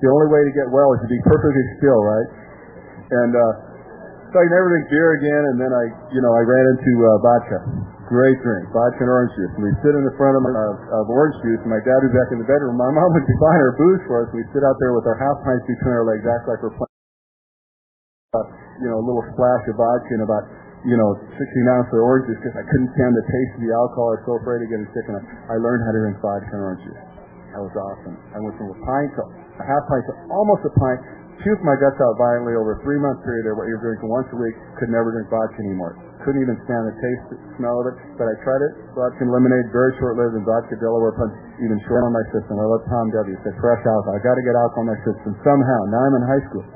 The 0.00 0.08
only 0.08 0.30
way 0.30 0.46
to 0.46 0.52
get 0.54 0.70
well 0.70 0.94
is 0.94 1.02
to 1.02 1.10
be 1.10 1.20
perfectly 1.26 1.64
still, 1.82 2.00
right? 2.00 2.28
And 3.10 3.32
uh, 3.34 3.52
so 4.30 4.38
I 4.38 4.46
never 4.54 4.70
drink 4.70 4.86
beer 4.86 5.18
again. 5.18 5.42
And 5.50 5.56
then 5.58 5.72
I, 5.74 5.84
you 6.14 6.22
know, 6.22 6.32
I 6.32 6.42
ran 6.46 6.64
into 6.78 6.92
uh, 6.94 7.10
vodka. 7.26 7.58
Great 8.10 8.42
drink, 8.42 8.66
vodka 8.74 9.06
and 9.06 9.10
orange 9.10 9.30
juice. 9.38 9.54
And 9.54 9.62
we 9.62 9.70
sit 9.86 9.94
in 9.94 10.02
the 10.02 10.10
front 10.18 10.34
of, 10.34 10.42
uh, 10.42 10.98
of 10.98 11.06
orange 11.06 11.38
juice, 11.46 11.62
and 11.62 11.70
my 11.70 11.78
dad 11.78 11.94
would 12.02 12.10
be 12.10 12.18
back 12.18 12.34
in 12.34 12.42
the 12.42 12.48
bedroom. 12.50 12.74
My 12.74 12.90
mom 12.90 13.06
would 13.14 13.22
be 13.22 13.38
buying 13.38 13.62
our 13.62 13.74
booze 13.78 14.02
for 14.10 14.26
us. 14.26 14.34
We'd 14.34 14.50
sit 14.50 14.66
out 14.66 14.74
there 14.82 14.90
with 14.98 15.06
our 15.06 15.14
half 15.14 15.38
pints 15.46 15.62
between 15.62 15.94
our 15.94 16.02
legs, 16.02 16.26
act 16.26 16.50
like 16.50 16.58
we're 16.58 16.74
playing. 16.74 16.98
Uh, 18.34 18.50
you 18.82 18.90
know, 18.90 18.98
a 18.98 19.04
little 19.06 19.22
splash 19.30 19.62
of 19.70 19.78
vodka 19.78 20.10
and 20.10 20.26
about, 20.26 20.42
you 20.82 20.98
know, 20.98 21.22
16 21.38 21.38
ounces 21.70 21.94
of 21.94 22.02
orange 22.02 22.26
juice 22.26 22.42
because 22.42 22.58
I 22.58 22.66
couldn't 22.66 22.90
stand 22.98 23.14
the 23.14 23.26
taste 23.30 23.52
of 23.54 23.62
the 23.62 23.72
alcohol. 23.78 24.10
I 24.10 24.14
was 24.18 24.26
so 24.26 24.34
afraid 24.42 24.58
of 24.58 24.68
getting 24.74 24.90
sick, 24.90 25.06
and 25.06 25.14
I, 25.14 25.54
I 25.54 25.56
learned 25.62 25.86
how 25.86 25.94
to 25.94 26.00
drink 26.02 26.18
vodka 26.18 26.50
and 26.50 26.62
orange 26.66 26.82
juice. 26.82 27.02
That 27.54 27.62
was 27.62 27.74
awesome. 27.78 28.18
I 28.34 28.42
went 28.42 28.58
from 28.58 28.74
a 28.74 28.78
pint 28.90 29.10
to 29.18 29.22
a 29.58 29.64
half 29.70 29.86
pint 29.86 30.02
to 30.10 30.14
almost 30.34 30.66
a 30.66 30.72
pint. 30.74 30.98
Puked 31.40 31.64
my 31.64 31.72
guts 31.80 31.96
out 31.96 32.20
violently 32.20 32.52
over 32.52 32.76
a 32.76 32.78
three 32.84 33.00
month 33.00 33.24
period 33.24 33.48
of 33.48 33.56
what 33.56 33.64
you're 33.64 33.80
drinking 33.80 34.12
once 34.12 34.28
a 34.28 34.36
week. 34.36 34.52
Could 34.76 34.92
never 34.92 35.08
drink 35.08 35.32
vodka 35.32 35.56
anymore. 35.64 35.96
Couldn't 36.20 36.44
even 36.44 36.52
stand 36.68 36.84
the 36.84 36.92
taste, 37.00 37.24
the 37.32 37.38
smell 37.56 37.80
of 37.80 37.88
it. 37.88 37.96
But 38.20 38.28
I 38.28 38.36
tried 38.44 38.60
it. 38.60 38.72
Vodka 38.92 39.24
and 39.24 39.32
lemonade, 39.32 39.72
very 39.72 39.96
short 39.96 40.20
lived, 40.20 40.36
and 40.36 40.44
vodka 40.44 40.76
Delaware 40.76 41.16
punch 41.16 41.32
even 41.64 41.80
short 41.88 42.04
on 42.04 42.12
my 42.12 42.24
system. 42.28 42.60
I 42.60 42.66
love 42.68 42.84
Tom 42.92 43.08
W. 43.24 43.36
Said 43.40 43.56
fresh 43.56 43.80
alcohol. 43.88 44.12
I 44.12 44.20
got 44.20 44.36
to 44.36 44.44
get 44.44 44.52
alcohol 44.52 44.84
on 44.84 44.92
my 44.92 45.00
system 45.00 45.32
somehow. 45.40 45.80
Now 45.88 46.00
I'm 46.04 46.14
in 46.20 46.24
high 46.28 46.44
school. 46.44 46.66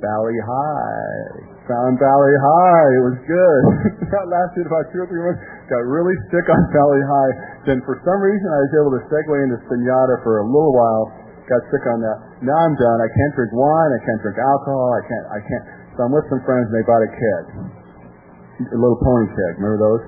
Bali 0.00 0.38
Hai. 0.40 1.52
Found 1.68 1.94
Bali 2.00 2.34
Hai. 2.40 2.84
It 2.96 3.04
was 3.12 3.18
good. 3.28 3.62
that 4.08 4.24
lasted 4.24 4.64
about 4.64 4.88
two 4.88 5.04
or 5.04 5.08
three 5.12 5.20
months. 5.20 5.44
Got 5.68 5.84
really 5.84 6.16
sick 6.32 6.48
on 6.48 6.64
Bali 6.72 7.02
Hai. 7.04 7.28
Then 7.68 7.78
for 7.84 8.00
some 8.02 8.18
reason 8.24 8.48
I 8.48 8.60
was 8.66 8.72
able 8.82 8.92
to 8.96 9.02
segue 9.04 9.36
into 9.44 9.60
Spañada 9.68 10.16
for 10.24 10.40
a 10.40 10.46
little 10.48 10.72
while. 10.72 11.21
Got 11.50 11.60
sick 11.68 11.84
on 11.90 11.98
that. 12.06 12.18
Now 12.46 12.54
I'm 12.54 12.74
done. 12.78 12.98
I 13.02 13.10
can't 13.10 13.32
drink 13.34 13.50
wine. 13.50 13.90
I 13.90 14.00
can't 14.06 14.20
drink 14.22 14.38
alcohol. 14.38 14.88
I 14.94 15.02
can't. 15.06 15.26
I 15.26 15.40
can't. 15.42 15.64
So 15.98 16.06
I'm 16.06 16.12
with 16.14 16.24
some 16.30 16.40
friends 16.46 16.70
and 16.70 16.74
they 16.78 16.86
bought 16.88 17.04
a 17.04 17.10
keg, 17.12 17.44
a 18.72 18.78
little 18.78 18.96
pony 19.02 19.28
keg. 19.28 19.52
Remember 19.60 19.76
those? 19.76 20.04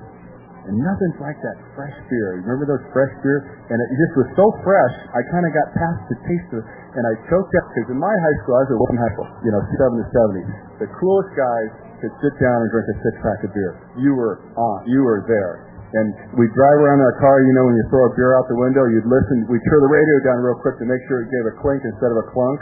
And 0.65 0.81
nothing's 0.81 1.21
like 1.21 1.37
that 1.45 1.61
fresh 1.77 1.93
beer. 2.09 2.41
Remember 2.41 2.65
those 2.65 2.81
fresh 2.89 3.13
beer? 3.21 3.45
And 3.69 3.77
it 3.77 3.89
just 4.01 4.13
was 4.17 4.29
so 4.33 4.49
fresh, 4.65 4.95
I 5.13 5.21
kind 5.29 5.45
of 5.45 5.53
got 5.53 5.67
past 5.77 6.09
the 6.09 6.17
taste 6.25 6.49
of 6.57 6.65
it, 6.65 6.67
and 6.97 7.05
I 7.05 7.13
choked 7.29 7.53
up. 7.53 7.65
Because 7.69 7.93
in 7.93 8.01
my 8.01 8.09
high 8.09 8.37
school, 8.41 8.57
I 8.57 8.61
was 8.65 8.69
at 8.73 8.77
Wilson 8.81 8.97
High 8.97 9.13
School, 9.13 9.29
you 9.45 9.51
know, 9.53 9.61
7 9.61 9.93
to 10.01 10.05
70. 10.09 10.81
The 10.81 10.89
coolest 10.97 11.31
guys 11.37 11.69
could 12.01 12.13
sit 12.17 12.33
down 12.41 12.57
and 12.65 12.67
drink 12.73 12.87
a 12.89 12.95
six 12.97 13.13
pack 13.21 13.39
of 13.45 13.53
beer. 13.53 13.77
You 14.01 14.17
were 14.17 14.41
on. 14.57 14.89
You 14.89 15.05
were 15.05 15.21
there. 15.29 15.74
And 15.95 16.07
we'd 16.35 16.51
drive 16.51 16.77
around 16.83 16.99
in 16.99 17.05
our 17.07 17.17
car, 17.23 17.39
you 17.39 17.55
know, 17.55 17.71
when 17.71 17.75
you 17.79 17.85
throw 17.87 18.03
a 18.07 18.13
beer 18.19 18.35
out 18.35 18.45
the 18.51 18.59
window, 18.59 18.83
you'd 18.91 19.07
listen, 19.07 19.47
we'd 19.47 19.63
turn 19.71 19.79
the 19.79 19.91
radio 19.91 20.17
down 20.27 20.43
real 20.43 20.59
quick 20.59 20.75
to 20.83 20.85
make 20.85 20.99
sure 21.07 21.23
it 21.23 21.31
gave 21.31 21.45
a 21.47 21.55
clink 21.63 21.87
instead 21.87 22.11
of 22.11 22.19
a 22.19 22.27
clunk 22.35 22.59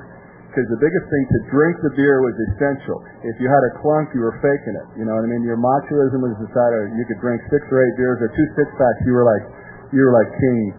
because 0.54 0.70
the 0.70 0.78
biggest 0.78 1.10
thing 1.10 1.26
to 1.34 1.40
drink 1.50 1.82
the 1.82 1.90
beer 1.98 2.22
was 2.22 2.38
essential. 2.54 3.02
If 3.26 3.42
you 3.42 3.50
had 3.50 3.66
a 3.74 3.74
clunk, 3.82 4.14
you 4.14 4.22
were 4.22 4.38
faking 4.38 4.78
it. 4.78 5.02
You 5.02 5.10
know 5.10 5.18
what 5.18 5.26
I 5.26 5.30
mean? 5.34 5.42
Your 5.42 5.58
machoism 5.58 6.22
was 6.22 6.38
decided 6.38 6.94
you 6.94 7.06
could 7.10 7.18
drink 7.26 7.42
six 7.50 7.66
or 7.74 7.82
eight 7.82 7.98
beers 7.98 8.22
or 8.22 8.30
two 8.30 8.48
six 8.54 8.70
packs. 8.78 9.02
You 9.10 9.18
were 9.18 9.26
like, 9.26 9.44
you 9.90 10.02
were 10.06 10.14
like 10.14 10.30
king. 10.38 10.78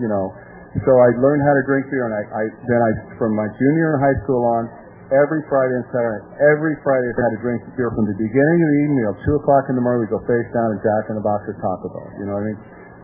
You 0.00 0.08
know. 0.08 0.32
So 0.88 0.96
I 0.96 1.12
learned 1.20 1.44
how 1.44 1.52
to 1.52 1.64
drink 1.68 1.92
beer, 1.92 2.08
and 2.08 2.16
I, 2.16 2.24
I 2.32 2.44
then 2.64 2.80
I 2.80 2.90
from 3.20 3.36
my 3.36 3.44
junior 3.60 3.92
in 3.92 3.96
high 4.00 4.18
school 4.24 4.40
on, 4.56 4.72
every 5.10 5.42
Friday 5.50 5.74
and 5.74 5.86
Saturday, 5.90 6.22
every 6.54 6.74
Friday 6.86 7.10
I 7.10 7.14
had 7.18 7.32
a 7.34 7.40
drink 7.42 7.60
beer 7.74 7.90
from 7.90 8.06
the 8.06 8.14
beginning 8.14 8.58
of 8.62 8.68
the 8.70 8.78
evening 8.86 8.98
meal, 9.02 9.14
two 9.26 9.34
o'clock 9.42 9.66
in 9.66 9.74
the 9.74 9.82
morning. 9.82 10.06
We 10.06 10.10
go 10.10 10.22
face 10.26 10.48
down 10.54 10.70
and 10.74 10.80
jack 10.82 11.10
in 11.10 11.18
the 11.18 11.26
box 11.26 11.46
of 11.50 11.58
Taco 11.58 11.90
Bell. 11.90 12.08
You 12.22 12.24
know 12.30 12.38
what 12.38 12.46
I 12.46 12.50
mean? 12.54 12.60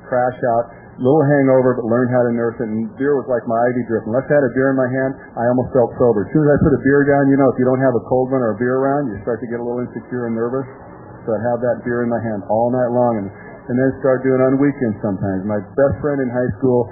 Crash 0.06 0.38
out 0.56 0.64
little 0.96 1.24
hangover, 1.28 1.76
but 1.76 1.84
learn 1.84 2.08
how 2.08 2.24
to 2.24 2.32
nurse 2.32 2.56
it. 2.56 2.68
And 2.72 2.88
beer 2.96 3.12
was 3.20 3.28
like 3.28 3.44
my 3.44 3.58
IV 3.68 3.84
drip. 3.84 4.04
Unless 4.08 4.24
I 4.32 4.40
had 4.40 4.44
a 4.48 4.52
beer 4.56 4.72
in 4.72 4.78
my 4.80 4.88
hand, 4.88 5.12
I 5.36 5.44
almost 5.52 5.70
felt 5.76 5.92
sober. 6.00 6.24
As 6.24 6.30
soon 6.32 6.40
as 6.48 6.56
I 6.56 6.58
put 6.64 6.72
a 6.72 6.80
beer 6.80 7.04
down, 7.04 7.28
you 7.28 7.36
know, 7.36 7.48
if 7.52 7.56
you 7.60 7.66
don't 7.68 7.82
have 7.84 7.92
a 7.92 8.04
cold 8.08 8.32
one 8.32 8.40
or 8.40 8.56
a 8.56 8.58
beer 8.58 8.80
around, 8.80 9.12
you 9.12 9.20
start 9.20 9.44
to 9.44 9.48
get 9.50 9.60
a 9.60 9.64
little 9.64 9.84
insecure 9.84 10.30
and 10.30 10.32
nervous. 10.32 10.64
So 11.28 11.36
I'd 11.36 11.44
have 11.52 11.60
that 11.60 11.84
beer 11.84 12.06
in 12.06 12.08
my 12.08 12.22
hand 12.22 12.46
all 12.48 12.70
night 12.72 12.88
long, 12.94 13.14
and 13.20 13.28
and 13.66 13.74
then 13.74 13.90
start 13.98 14.22
doing 14.22 14.38
it 14.38 14.46
on 14.46 14.62
weekends 14.62 14.94
sometimes. 15.02 15.42
My 15.42 15.58
best 15.58 15.98
friend 15.98 16.22
in 16.22 16.30
high 16.30 16.50
school, 16.62 16.86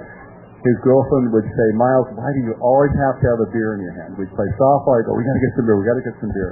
his 0.65 0.77
girlfriend 0.81 1.29
would 1.29 1.45
say, 1.45 1.67
Miles, 1.77 2.09
why 2.17 2.29
do 2.33 2.41
you 2.49 2.53
always 2.57 2.89
have 2.97 3.21
to 3.21 3.25
have 3.29 3.39
a 3.45 3.49
beer 3.53 3.77
in 3.77 3.85
your 3.85 3.95
hand? 4.01 4.17
We'd 4.17 4.33
play 4.33 4.49
softball. 4.57 4.97
I'd 4.97 5.05
go, 5.05 5.13
we 5.13 5.21
got 5.21 5.37
to 5.37 5.43
get 5.45 5.53
some 5.61 5.65
beer. 5.69 5.77
We 5.77 5.85
got 5.85 5.97
to 6.01 6.05
get 6.09 6.17
some 6.17 6.31
beer. 6.33 6.51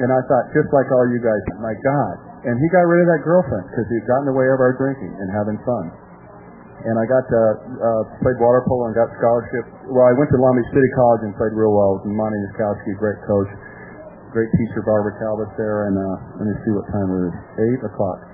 And 0.00 0.08
I 0.08 0.20
thought, 0.24 0.44
just 0.56 0.72
like 0.72 0.88
all 0.88 1.04
you 1.12 1.20
guys, 1.20 1.42
my 1.60 1.76
God. 1.84 2.14
And 2.48 2.56
he 2.56 2.66
got 2.72 2.88
rid 2.88 3.04
of 3.04 3.08
that 3.12 3.20
girlfriend 3.20 3.68
because 3.68 3.84
he'd 3.92 4.08
gotten 4.08 4.24
in 4.24 4.32
the 4.32 4.38
way 4.40 4.48
of 4.48 4.64
our 4.64 4.72
drinking 4.80 5.12
and 5.12 5.28
having 5.28 5.60
fun 5.68 5.92
and 6.84 6.96
I 6.96 7.04
got 7.04 7.24
to 7.28 7.40
uh, 7.76 8.02
played 8.24 8.40
water 8.40 8.64
polo 8.64 8.88
and 8.88 8.96
got 8.96 9.12
scholarship. 9.20 9.68
Well, 9.92 10.06
I 10.08 10.16
went 10.16 10.32
to 10.32 10.38
Long 10.40 10.56
Beach 10.56 10.72
City 10.72 10.90
College 10.96 11.22
and 11.28 11.32
played 11.36 11.52
real 11.52 11.72
well. 11.76 12.00
Monte 12.08 12.38
Nitzkowski, 12.48 12.96
great 12.96 13.20
coach, 13.28 13.50
great 14.32 14.48
teacher, 14.56 14.80
Barbara 14.88 15.12
Talbot 15.20 15.52
there. 15.60 15.92
And 15.92 15.94
uh, 16.00 16.40
let 16.40 16.44
me 16.48 16.54
see 16.64 16.72
what 16.72 16.86
time 16.88 17.08
it 17.12 17.20
is. 17.28 17.36
Eight 17.68 17.80
o'clock. 17.84 18.29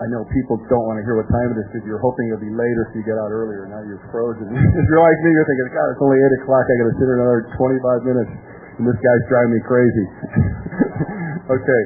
I 0.00 0.08
know 0.08 0.24
people 0.32 0.56
don't 0.72 0.86
want 0.88 0.98
to 0.98 1.04
hear 1.04 1.14
what 1.20 1.28
time 1.28 1.48
it 1.52 1.58
is 1.62 1.68
because 1.68 1.84
you're 1.84 2.00
hoping 2.00 2.32
it'll 2.32 2.40
be 2.40 2.50
later 2.50 2.88
so 2.90 2.98
you 2.98 3.04
get 3.04 3.18
out 3.20 3.28
earlier. 3.28 3.68
Now 3.68 3.84
you're 3.84 4.00
frozen. 4.08 4.48
if 4.80 4.84
you're 4.88 5.04
like 5.04 5.18
me, 5.20 5.30
you're 5.30 5.46
thinking, 5.46 5.68
God, 5.76 5.88
it's 5.92 6.02
only 6.02 6.18
eight 6.18 6.34
o'clock. 6.42 6.64
I 6.64 6.72
got 6.80 6.88
to 6.90 6.96
sit 6.96 7.06
here 7.06 7.18
another 7.20 7.40
25 7.54 8.08
minutes, 8.08 8.32
and 8.80 8.84
this 8.88 8.98
guy's 8.98 9.24
driving 9.28 9.52
me 9.52 9.60
crazy. 9.62 10.06
okay, 11.60 11.82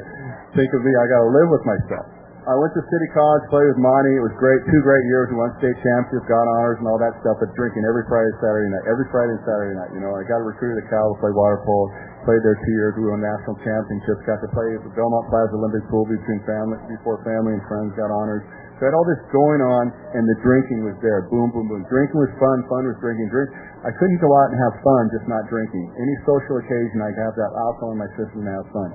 think 0.55 0.71
of 0.73 0.81
me. 0.87 0.93
I 0.95 1.05
got 1.11 1.21
to 1.27 1.31
live 1.35 1.49
with 1.51 1.65
myself. 1.67 2.16
I 2.47 2.55
went 2.55 2.71
to 2.79 2.83
City 2.87 3.09
College, 3.11 3.43
played 3.51 3.67
with 3.75 3.83
Monte. 3.83 4.07
It 4.07 4.23
was 4.23 4.31
great. 4.39 4.63
Two 4.71 4.79
great 4.87 5.03
years. 5.11 5.27
We 5.35 5.43
won 5.43 5.51
state 5.59 5.75
championships, 5.83 6.31
got 6.31 6.47
honors, 6.47 6.79
and 6.79 6.87
all 6.87 6.95
that 6.95 7.19
stuff. 7.19 7.43
But 7.43 7.51
drinking 7.59 7.83
every 7.83 8.07
Friday, 8.07 8.31
Saturday 8.39 8.71
night, 8.71 8.87
every 8.87 9.11
Friday 9.11 9.35
and 9.35 9.43
Saturday 9.43 9.75
night. 9.75 9.91
You 9.91 10.03
know, 10.07 10.15
I 10.15 10.23
got 10.23 10.47
recruited 10.47 10.79
to 10.79 10.87
Cal 10.87 11.11
to 11.11 11.19
play 11.19 11.35
water 11.35 11.59
polo. 11.67 11.91
Played 12.23 12.47
there 12.47 12.55
two 12.63 12.75
years. 12.79 12.95
We 13.03 13.11
won 13.11 13.19
national 13.19 13.59
championships. 13.67 14.23
Got 14.31 14.39
to 14.47 14.51
play 14.55 14.79
at 14.79 14.83
the 14.87 14.95
Belmont 14.95 15.27
Plaza 15.27 15.59
Olympic 15.59 15.91
pool 15.91 16.07
between 16.07 16.39
family, 16.47 16.79
before 16.87 17.19
family 17.27 17.59
and 17.59 17.63
friends. 17.67 17.91
Got 17.99 18.15
honors. 18.15 18.47
So 18.79 18.87
I 18.87 18.93
had 18.93 18.95
all 18.95 19.09
this 19.11 19.23
going 19.35 19.59
on, 19.67 19.91
and 20.15 20.23
the 20.23 20.39
drinking 20.47 20.87
was 20.87 20.95
there. 21.03 21.27
Boom, 21.27 21.51
boom, 21.51 21.67
boom. 21.67 21.83
Drinking 21.91 22.15
was 22.15 22.31
fun. 22.39 22.63
Fun 22.71 22.87
was 22.87 22.99
drinking. 23.03 23.27
Drink. 23.27 23.51
I 23.83 23.91
couldn't 23.91 24.23
go 24.23 24.31
out 24.31 24.55
and 24.55 24.59
have 24.71 24.75
fun, 24.87 25.03
just 25.11 25.27
not 25.27 25.43
drinking. 25.51 25.87
Any 25.99 26.15
social 26.23 26.63
occasion, 26.63 27.03
I'd 27.03 27.19
have 27.19 27.35
that 27.35 27.53
alcohol 27.59 27.91
in 27.91 27.99
my 27.99 28.11
system 28.15 28.47
and 28.47 28.55
have 28.55 28.71
fun. 28.71 28.91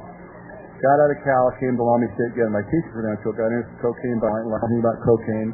Got 0.82 0.98
out 0.98 1.14
of 1.14 1.22
Cal, 1.22 1.54
came 1.62 1.78
to 1.78 1.86
Long 1.86 2.02
Beach 2.02 2.10
State, 2.18 2.34
got 2.42 2.50
my 2.50 2.66
teacher 2.66 2.90
credential, 2.90 3.38
got 3.38 3.54
into 3.54 3.70
cocaine, 3.86 4.18
by 4.18 4.34
learning 4.50 4.82
about 4.82 4.98
cocaine. 5.06 5.54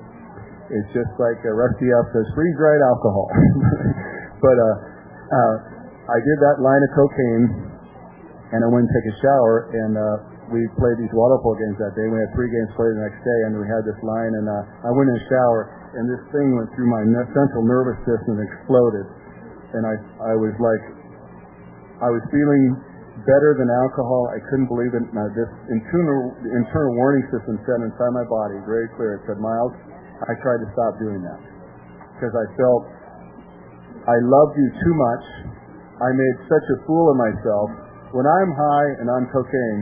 It's 0.72 0.88
just 0.96 1.12
like 1.20 1.36
uh, 1.44 1.52
Rusty 1.52 1.92
says, 1.92 2.28
freeze 2.32 2.56
dried 2.56 2.80
alcohol. 2.80 3.28
but 4.48 4.56
uh, 4.56 4.76
uh, 5.28 5.56
I 6.16 6.18
did 6.24 6.38
that 6.48 6.64
line 6.64 6.80
of 6.80 6.92
cocaine, 6.96 7.46
and 8.56 8.60
I 8.64 8.68
went 8.72 8.88
and 8.88 8.94
take 8.96 9.08
a 9.12 9.16
shower, 9.20 9.68
and 9.76 9.92
uh, 10.00 10.08
we 10.48 10.64
played 10.80 10.96
these 10.96 11.12
water 11.12 11.36
polo 11.44 11.60
games 11.60 11.76
that 11.76 11.92
day. 12.00 12.08
We 12.08 12.24
had 12.24 12.32
three 12.32 12.48
games 12.48 12.72
played 12.80 12.96
the 12.96 13.04
next 13.04 13.20
day, 13.20 13.40
and 13.52 13.60
we 13.60 13.68
had 13.68 13.84
this 13.84 14.00
line, 14.08 14.32
and 14.32 14.48
uh, 14.48 14.88
I 14.88 14.96
went 14.96 15.12
in 15.12 15.16
the 15.20 15.28
shower, 15.28 15.92
and 16.00 16.08
this 16.08 16.24
thing 16.32 16.56
went 16.56 16.72
through 16.72 16.88
my 16.88 17.04
central 17.36 17.68
nervous 17.68 18.00
system 18.08 18.40
and 18.40 18.48
exploded, 18.48 19.04
and 19.76 19.84
I 19.84 19.96
I 20.24 20.34
was 20.40 20.56
like, 20.56 20.84
I 22.00 22.08
was 22.16 22.24
feeling 22.32 22.80
better 23.26 23.58
than 23.58 23.70
alcohol. 23.72 24.30
I 24.30 24.40
couldn't 24.52 24.70
believe 24.70 24.94
it. 24.94 25.06
Now, 25.16 25.26
this 25.34 25.50
internal, 25.72 26.38
internal 26.46 26.94
warning 27.00 27.26
system 27.34 27.58
said 27.66 27.82
inside 27.82 28.14
my 28.14 28.28
body, 28.28 28.62
very 28.68 28.92
clear. 28.94 29.18
It 29.18 29.24
said, 29.26 29.40
Miles, 29.42 29.74
I 30.28 30.34
tried 30.42 30.62
to 30.62 30.70
stop 30.74 30.98
doing 31.02 31.22
that 31.26 31.42
because 32.18 32.34
I 32.34 32.46
felt 32.58 32.82
I 34.10 34.18
loved 34.22 34.56
you 34.58 34.68
too 34.82 34.96
much. 34.98 35.26
I 35.98 36.10
made 36.14 36.36
such 36.46 36.66
a 36.74 36.78
fool 36.86 37.10
of 37.14 37.18
myself. 37.18 37.68
When 38.14 38.26
I'm 38.26 38.52
high 38.54 38.90
and 39.02 39.08
I'm 39.10 39.26
cocaine, 39.34 39.82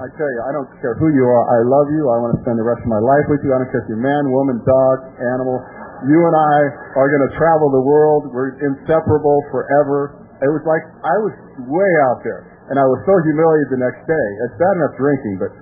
I 0.00 0.08
tell 0.16 0.26
you, 0.26 0.40
I 0.48 0.50
don't 0.56 0.68
care 0.80 0.96
who 0.96 1.12
you 1.12 1.24
are. 1.24 1.44
I 1.46 1.60
love 1.68 1.88
you. 1.92 2.02
I 2.08 2.16
want 2.24 2.32
to 2.34 2.40
spend 2.42 2.56
the 2.58 2.66
rest 2.66 2.82
of 2.82 2.90
my 2.90 2.98
life 2.98 3.26
with 3.28 3.44
you. 3.44 3.52
I 3.54 3.60
don't 3.60 3.70
care 3.70 3.84
if 3.84 3.88
you're 3.92 4.02
man, 4.02 4.24
woman, 4.32 4.58
dog, 4.64 4.96
animal. 5.20 5.62
You 6.08 6.18
and 6.26 6.34
I 6.34 6.56
are 6.98 7.06
going 7.06 7.24
to 7.30 7.32
travel 7.38 7.70
the 7.70 7.84
world. 7.86 8.32
We're 8.34 8.58
inseparable 8.58 9.38
forever. 9.54 10.18
It 10.42 10.50
was 10.50 10.64
like 10.66 10.82
I 11.06 11.16
was 11.22 11.34
way 11.70 11.92
out 12.10 12.18
there 12.26 12.51
and 12.72 12.80
I 12.80 12.88
was 12.88 13.04
so 13.04 13.12
humiliated 13.28 13.68
the 13.76 13.82
next 13.84 14.00
day. 14.08 14.26
It's 14.48 14.56
bad 14.56 14.74
enough 14.80 14.96
drinking, 14.96 15.36
but 15.36 15.52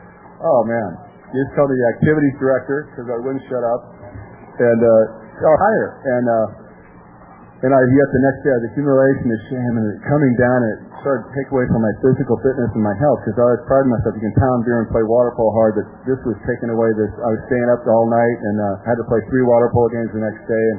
oh 0.46 0.62
man, 0.62 0.90
he 1.34 1.42
just 1.42 1.58
me 1.58 1.74
the 1.74 1.88
activities 1.98 2.38
director 2.38 2.86
because 2.86 3.10
I 3.10 3.18
wouldn't 3.18 3.42
shut 3.50 3.66
up, 3.66 3.82
and 4.62 4.78
uh, 4.78 5.42
oh, 5.42 5.56
higher, 5.58 5.90
and 6.06 6.24
uh, 6.30 7.66
and 7.66 7.70
I 7.74 7.80
yet 7.82 8.08
the 8.14 8.22
next 8.24 8.40
day 8.46 8.52
I 8.54 8.58
the 8.62 8.72
humiliation, 8.78 9.26
the 9.26 9.42
shame, 9.50 9.74
and 9.74 9.86
coming 10.06 10.32
down, 10.38 10.58
and 10.62 10.70
it 10.70 10.80
started 11.02 11.26
to 11.26 11.30
take 11.34 11.50
away 11.50 11.66
from 11.66 11.82
my 11.82 11.94
physical 11.98 12.38
fitness 12.46 12.70
and 12.78 12.84
my 12.86 12.94
health 13.02 13.20
because 13.26 13.42
I 13.42 13.58
was 13.58 13.60
priding 13.66 13.90
myself. 13.90 14.14
You 14.14 14.24
can 14.30 14.36
pound 14.38 14.62
beer 14.62 14.78
and 14.80 14.88
play 14.94 15.02
water 15.02 15.34
polo 15.34 15.50
hard, 15.50 15.82
but 15.82 15.86
this 16.06 16.20
was 16.22 16.38
taking 16.46 16.70
away 16.70 16.94
this. 16.94 17.10
I 17.20 17.28
was 17.34 17.42
staying 17.50 17.68
up 17.74 17.82
all 17.90 18.06
night 18.06 18.38
and 18.38 18.56
uh, 18.62 18.86
had 18.86 18.96
to 19.02 19.04
play 19.10 19.18
three 19.28 19.42
water 19.44 19.66
polo 19.74 19.90
games 19.90 20.14
the 20.14 20.22
next 20.22 20.46
day, 20.46 20.66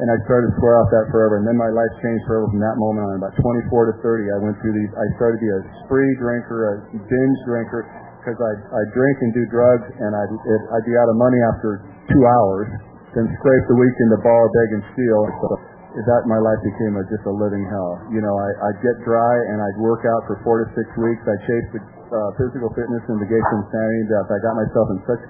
and 0.00 0.08
I 0.08 0.16
started 0.24 0.48
to 0.48 0.54
swear 0.56 0.80
off 0.80 0.88
that 0.88 1.12
forever. 1.12 1.36
And 1.36 1.44
then 1.44 1.58
my 1.60 1.68
life 1.68 1.92
changed 2.00 2.24
forever 2.24 2.48
from 2.48 2.62
that 2.64 2.80
moment 2.80 3.04
on. 3.04 3.20
About 3.20 3.36
24 3.36 3.92
to 3.92 3.94
30, 4.00 4.32
I 4.32 4.38
went 4.40 4.56
through 4.64 4.72
these. 4.72 4.88
I 4.96 5.06
started 5.20 5.36
to 5.36 5.42
be 5.44 5.52
a 5.52 5.60
spree 5.84 6.12
drinker, 6.16 6.58
a 6.72 6.74
binge 6.96 7.38
drinker, 7.44 7.84
because 8.22 8.38
I 8.40 8.52
I 8.54 8.82
drink 8.96 9.16
and 9.20 9.30
do 9.36 9.44
drugs, 9.52 9.86
and 9.98 10.10
I'd 10.14 10.32
it, 10.32 10.60
I'd 10.72 10.86
be 10.88 10.96
out 10.96 11.10
of 11.10 11.16
money 11.18 11.40
after 11.52 11.84
two 12.08 12.22
hours, 12.24 12.70
then 13.12 13.28
scrape 13.42 13.64
the 13.68 13.76
weekend 13.76 14.08
to 14.16 14.20
borrow, 14.24 14.48
beg, 14.48 14.68
and 14.80 14.84
steal. 14.96 15.22
So 15.42 15.46
that 15.92 16.24
my 16.24 16.40
life 16.40 16.56
became 16.64 16.96
a, 16.96 17.04
just 17.12 17.20
a 17.28 17.34
living 17.34 17.68
hell. 17.68 18.00
You 18.08 18.24
know, 18.24 18.32
I, 18.32 18.48
I'd 18.72 18.80
get 18.80 18.96
dry 19.04 19.34
and 19.52 19.60
I'd 19.60 19.76
work 19.76 20.08
out 20.08 20.24
for 20.24 20.40
four 20.40 20.64
to 20.64 20.66
six 20.72 20.88
weeks. 20.96 21.20
I 21.28 21.36
chased 21.44 21.70
the 21.76 21.82
uh, 21.84 22.30
physical 22.40 22.72
fitness 22.72 23.04
and 23.12 23.20
the 23.20 23.28
gates 23.28 23.44
of 23.44 23.58
insanity 23.60 24.02
that 24.08 24.24
I 24.32 24.38
got 24.40 24.54
myself 24.56 24.86
in 24.88 24.98
such 25.04 25.22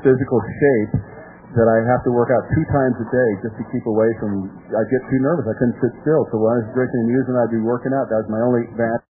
physical 0.00 0.40
shape 0.40 1.19
that 1.50 1.66
I 1.66 1.78
have 1.82 2.02
to 2.06 2.12
work 2.14 2.30
out 2.30 2.46
two 2.54 2.66
times 2.70 2.94
a 3.02 3.08
day 3.10 3.30
just 3.42 3.56
to 3.58 3.64
keep 3.74 3.82
away 3.82 4.10
from. 4.22 4.46
I 4.70 4.82
get 4.86 5.02
too 5.10 5.18
nervous. 5.18 5.50
I 5.50 5.54
couldn't 5.58 5.78
sit 5.82 5.92
still. 6.06 6.22
So 6.30 6.38
when 6.38 6.50
I 6.54 6.56
was 6.62 6.70
drinking 6.78 7.00
and 7.06 7.10
using, 7.10 7.34
I'd 7.34 7.50
be 7.50 7.62
working 7.62 7.90
out. 7.90 8.06
That 8.06 8.22
was 8.22 8.30
my 8.30 8.42
only 8.46 8.70
advantage. 8.70 9.06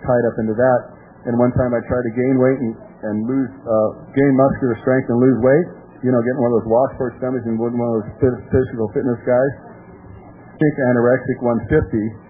tied 0.00 0.24
up 0.24 0.36
into 0.40 0.56
that. 0.56 0.80
And 1.28 1.36
one 1.36 1.52
time 1.54 1.76
I 1.76 1.84
tried 1.84 2.04
to 2.08 2.12
gain 2.16 2.34
weight 2.40 2.58
and, 2.58 2.72
and 3.06 3.16
lose, 3.28 3.52
uh, 3.62 3.90
gain 4.16 4.32
muscular 4.34 4.74
strength 4.80 5.06
and 5.12 5.20
lose 5.20 5.38
weight. 5.44 5.68
You 6.02 6.10
know, 6.10 6.18
getting 6.24 6.42
one 6.42 6.50
of 6.50 6.64
those 6.64 6.70
washboard 6.72 7.12
stomachs 7.20 7.46
and 7.46 7.60
one 7.60 7.76
of 7.76 7.78
those 7.78 8.10
physical 8.50 8.90
fitness 8.90 9.20
guys. 9.22 9.52
Think 10.58 10.74
anorexic 10.96 11.38
150, 11.70 11.70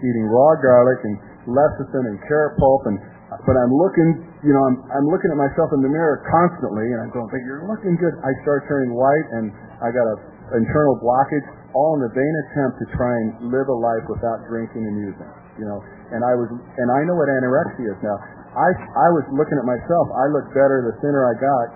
eating 0.05 0.27
raw 0.29 0.53
garlic 0.61 1.01
and 1.09 1.15
lecithin 1.49 2.05
and 2.05 2.17
carrot 2.29 2.59
pulp 2.61 2.83
and 2.91 2.97
but 3.41 3.57
I'm 3.57 3.73
looking, 3.73 4.29
you 4.43 4.51
know, 4.51 4.63
I'm, 4.67 4.77
I'm 4.91 5.07
looking 5.07 5.31
at 5.31 5.39
myself 5.39 5.71
in 5.71 5.87
the 5.87 5.93
mirror 5.93 6.27
constantly, 6.27 6.91
and 6.91 6.99
I'm 6.99 7.13
going, 7.15 7.31
but 7.31 7.39
you're 7.47 7.63
looking 7.63 7.95
good. 7.95 8.15
I 8.27 8.31
start 8.43 8.67
turning 8.67 8.91
white, 8.91 9.27
and 9.39 9.55
I 9.79 9.95
got 9.95 10.03
a 10.03 10.17
internal 10.59 10.99
blockage, 10.99 11.47
all 11.73 11.95
in 11.97 12.03
the 12.03 12.13
vain 12.13 12.35
attempt 12.51 12.83
to 12.83 12.87
try 12.99 13.15
and 13.23 13.49
live 13.49 13.71
a 13.71 13.79
life 13.79 14.05
without 14.11 14.45
drinking 14.51 14.83
and 14.85 14.97
using, 14.99 15.31
you 15.57 15.65
know. 15.65 15.79
And 16.13 16.21
I 16.27 16.35
was, 16.35 16.51
and 16.53 16.89
I 16.91 17.01
know 17.07 17.17
what 17.17 17.31
anorexia 17.31 17.95
is 17.95 18.01
now. 18.03 18.19
I, 18.53 18.69
I 18.77 19.09
was 19.17 19.25
looking 19.33 19.57
at 19.57 19.65
myself. 19.65 20.11
I 20.13 20.29
looked 20.29 20.53
better 20.53 20.85
the 20.85 20.99
thinner 21.01 21.25
I 21.25 21.35
got, 21.39 21.67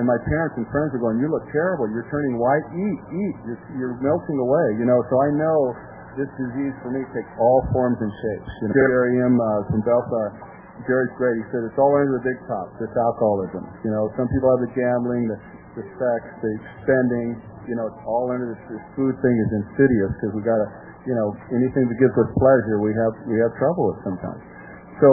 and 0.00 0.04
my 0.08 0.18
parents 0.26 0.58
and 0.58 0.66
friends 0.74 0.90
were 0.96 1.02
going, 1.04 1.20
"You 1.22 1.30
look 1.30 1.46
terrible. 1.54 1.86
You're 1.92 2.08
turning 2.10 2.40
white. 2.40 2.66
Eat, 2.74 2.98
eat. 3.14 3.36
You're, 3.46 3.60
you're 3.78 3.96
melting 4.02 4.38
away." 4.42 4.80
You 4.80 4.88
know. 4.88 4.98
So 5.12 5.14
I 5.22 5.30
know 5.30 5.58
this 6.18 6.30
disease 6.34 6.74
for 6.82 6.90
me 6.90 7.06
takes 7.14 7.30
all 7.38 7.62
forms 7.70 8.00
and 8.02 8.10
shapes. 8.10 8.50
You 8.64 8.66
know, 8.66 8.74
Jerry 8.74 9.14
M. 9.22 9.38
Uh, 9.38 9.70
from 9.70 9.80
Bellflower 9.86 10.47
Jerry's 10.86 11.14
great. 11.18 11.36
He 11.42 11.46
said 11.50 11.66
it's 11.66 11.78
all 11.80 11.90
under 11.90 12.14
the 12.20 12.24
big 12.24 12.38
top. 12.46 12.70
This 12.78 12.92
alcoholism. 12.94 13.66
You 13.82 13.90
know, 13.90 14.06
some 14.14 14.30
people 14.30 14.48
have 14.54 14.62
the 14.62 14.72
gambling, 14.76 15.26
the, 15.26 15.38
the 15.74 15.84
sex, 15.98 16.20
the 16.44 16.52
spending. 16.84 17.34
You 17.66 17.74
know, 17.74 17.90
it's 17.90 18.02
all 18.06 18.30
under 18.30 18.54
this, 18.54 18.62
this 18.70 18.84
food 18.94 19.14
thing 19.18 19.34
is 19.34 19.50
insidious 19.64 20.12
because 20.18 20.32
we 20.38 20.42
got 20.46 20.56
to, 20.56 20.68
you 21.04 21.14
know, 21.18 21.34
anything 21.52 21.90
that 21.90 21.98
gives 21.98 22.14
us 22.14 22.28
pleasure, 22.38 22.80
we 22.80 22.94
have 22.94 23.14
we 23.28 23.36
have 23.42 23.52
trouble 23.58 23.92
with 23.92 24.00
sometimes. 24.06 24.40
So 25.02 25.08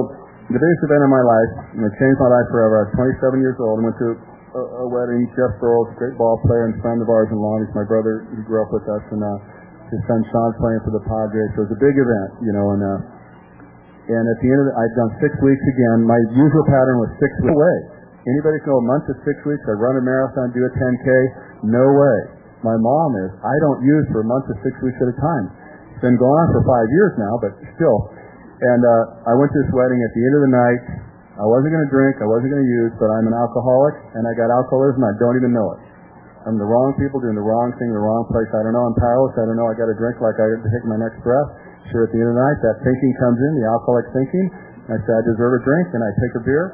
the 0.53 0.61
biggest 0.61 0.81
event 0.85 1.01
in 1.03 1.11
my 1.11 1.23
life, 1.25 1.51
and 1.75 1.81
it 1.83 1.93
changed 1.97 2.19
my 2.21 2.31
life 2.31 2.47
forever. 2.53 2.85
I 2.85 3.01
was 3.01 3.09
27 3.17 3.41
years 3.41 3.57
old. 3.59 3.81
I 3.81 3.83
went 3.89 3.97
to 3.97 4.09
a, 4.55 4.61
a 4.81 4.87
wedding. 4.87 5.25
Jeff 5.33 5.57
Burroughs, 5.57 5.91
great 5.97 6.15
ball 6.15 6.39
player 6.45 6.69
and 6.69 6.77
friend 6.79 7.01
of 7.01 7.09
ours 7.09 7.27
in 7.33 7.37
Long 7.41 7.65
Beach. 7.65 7.73
My 7.75 7.87
brother, 7.89 8.29
he 8.31 8.39
grew 8.45 8.61
up 8.61 8.71
with 8.71 8.85
us, 8.85 9.03
and 9.11 9.19
uh, 9.19 9.29
his 9.89 10.01
son 10.07 10.21
Sean's 10.29 10.55
playing 10.61 10.81
for 10.85 10.93
the 10.95 11.03
Padres. 11.03 11.49
So 11.57 11.65
it 11.65 11.73
was 11.73 11.75
a 11.75 11.81
big 11.81 11.95
event, 11.97 12.31
you 12.45 12.53
know, 12.53 12.67
and. 12.77 12.83
Uh, 12.85 13.14
and 14.05 14.23
at 14.29 14.37
the 14.37 14.47
end 14.53 14.59
of 14.61 14.67
it, 14.69 14.75
I'd 14.77 14.95
done 14.95 15.11
six 15.17 15.33
weeks 15.41 15.65
again. 15.65 16.05
My 16.05 16.19
usual 16.33 16.65
pattern 16.69 16.97
was 17.01 17.09
six 17.17 17.31
weeks. 17.41 17.53
No 17.53 17.57
way. 17.57 17.77
Anybody 18.25 18.57
can 18.61 18.73
go 18.73 18.77
a 18.81 18.87
month 18.89 19.05
to 19.09 19.15
six 19.21 19.37
weeks. 19.45 19.61
I 19.69 19.77
run 19.77 19.97
a 19.97 20.03
marathon, 20.05 20.49
do 20.53 20.61
a 20.65 20.71
10K. 20.73 21.09
No 21.69 21.85
way. 21.93 22.17
My 22.65 22.73
mom 22.73 23.09
is. 23.21 23.31
I 23.41 23.55
don't 23.61 23.81
use 23.85 24.05
for 24.09 24.25
a 24.25 24.27
month 24.29 24.49
to 24.49 24.55
six 24.65 24.73
weeks 24.81 24.97
at 24.97 25.09
a 25.13 25.17
time. 25.21 25.45
It's 25.93 26.01
been 26.01 26.17
going 26.17 26.37
on 26.41 26.47
for 26.53 26.61
five 26.65 26.87
years 26.89 27.13
now, 27.21 27.33
but 27.37 27.53
still. 27.77 27.97
And 28.65 28.81
uh, 28.81 29.29
I 29.29 29.33
went 29.37 29.53
to 29.53 29.59
this 29.61 29.71
wedding 29.73 30.01
at 30.01 30.11
the 30.17 30.21
end 30.25 30.33
of 30.37 30.41
the 30.49 30.53
night. 30.53 30.81
I 31.37 31.45
wasn't 31.45 31.75
going 31.75 31.85
to 31.85 31.91
drink. 31.93 32.17
I 32.17 32.27
wasn't 32.29 32.49
going 32.49 32.65
to 32.65 32.73
use, 32.81 32.93
but 32.97 33.11
I'm 33.13 33.27
an 33.29 33.35
alcoholic, 33.35 33.95
and 34.17 34.23
I 34.25 34.33
got 34.33 34.49
alcoholism. 34.49 35.03
I 35.03 35.13
don't 35.21 35.35
even 35.37 35.51
know 35.53 35.67
it. 35.75 35.79
I'm 36.45 36.57
the 36.61 36.65
wrong 36.65 36.93
people 37.01 37.17
doing 37.19 37.35
the 37.35 37.43
wrong 37.43 37.73
thing 37.81 37.89
in 37.89 37.97
the 37.97 38.05
wrong 38.05 38.25
place. 38.29 38.45
I 38.53 38.61
don't 38.61 38.73
know. 38.73 38.85
I'm 38.85 38.97
powerless. 38.97 39.33
I 39.33 39.49
don't 39.49 39.57
know. 39.57 39.65
I 39.65 39.73
got 39.73 39.89
to 39.89 39.97
drink 39.97 40.21
like 40.21 40.37
I 40.37 40.45
take 40.61 40.85
my 40.85 40.97
next 40.97 41.17
breath. 41.25 41.49
Sure, 41.93 42.09
at 42.09 42.11
the 42.13 42.17
end 42.17 42.33
of 42.33 42.35
the 42.35 42.41
night, 42.41 42.59
that 42.65 42.75
thinking 42.81 43.13
comes 43.21 43.37
in, 43.37 43.51
the 43.61 43.67
alcoholic 43.69 44.09
thinking. 44.09 44.47
I 44.89 44.97
say, 45.01 45.13
I 45.13 45.21
deserve 45.25 45.53
a 45.57 45.61
drink, 45.65 45.85
and 45.93 46.01
I 46.01 46.09
take 46.21 46.33
a 46.37 46.43
beer. 46.45 46.65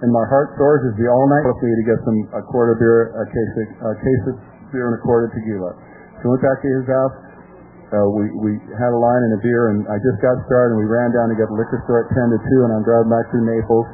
And 0.00 0.08
my 0.10 0.24
heart 0.32 0.56
soars 0.56 0.80
as 0.90 0.94
the 0.96 1.06
all 1.12 1.28
night 1.28 1.44
with 1.44 1.60
me 1.60 1.70
to 1.76 1.84
get 1.84 1.98
some 2.08 2.18
a 2.32 2.42
quart 2.48 2.72
of 2.72 2.80
beer, 2.80 3.12
a 3.20 3.26
case 3.28 3.52
of, 3.52 3.66
a 3.84 3.96
case 4.00 4.22
of 4.32 4.34
beer, 4.72 4.88
and 4.88 4.96
a 4.96 5.02
quart 5.04 5.28
of 5.28 5.30
tequila. 5.36 5.76
So 6.18 6.32
we 6.32 6.40
went 6.40 6.42
back 6.46 6.58
to 6.64 6.68
his 6.72 6.86
house. 6.88 7.16
Uh, 7.90 8.06
we 8.16 8.24
we 8.38 8.52
had 8.78 8.90
a 8.94 9.00
line 9.00 9.22
and 9.28 9.34
a 9.36 9.40
beer, 9.42 9.74
and 9.74 9.84
I 9.90 9.98
just 10.00 10.22
got 10.24 10.38
started. 10.48 10.78
and 10.78 10.80
We 10.80 10.88
ran 10.88 11.12
down 11.12 11.28
to 11.28 11.36
get 11.36 11.50
the 11.50 11.58
liquor 11.58 11.82
store 11.84 12.06
at 12.06 12.08
ten 12.16 12.26
to 12.32 12.38
two, 12.38 12.60
and 12.64 12.70
I'm 12.72 12.84
driving 12.86 13.10
back 13.12 13.28
through 13.28 13.44
Naples. 13.44 13.86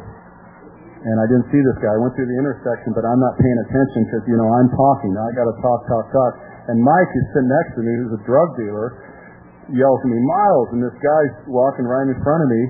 And 1.07 1.17
I 1.23 1.27
didn't 1.27 1.49
see 1.51 1.63
this 1.63 1.79
guy. 1.83 1.91
I 1.95 2.01
went 2.03 2.15
through 2.19 2.29
the 2.31 2.39
intersection, 2.39 2.91
but 2.95 3.07
I'm 3.07 3.19
not 3.19 3.35
paying 3.39 3.59
attention 3.67 4.01
because 4.07 4.25
you 4.31 4.37
know 4.39 4.47
I'm 4.47 4.71
talking. 4.75 5.15
I 5.15 5.31
got 5.39 5.47
to 5.49 5.57
talk, 5.59 5.81
talk, 5.91 6.07
talk. 6.11 6.33
And 6.67 6.83
Mike 6.83 7.11
is 7.15 7.25
sitting 7.31 7.51
next 7.51 7.79
to 7.79 7.83
me, 7.83 7.93
who's 7.95 8.15
a 8.19 8.23
drug 8.27 8.59
dealer 8.59 9.06
yells 9.75 10.01
at 10.03 10.11
me, 10.11 10.21
Miles, 10.23 10.69
and 10.75 10.81
this 10.83 10.95
guy's 11.03 11.35
walking 11.51 11.87
right 11.87 12.07
in 12.07 12.15
front 12.23 12.41
of 12.43 12.49
me, 12.51 12.63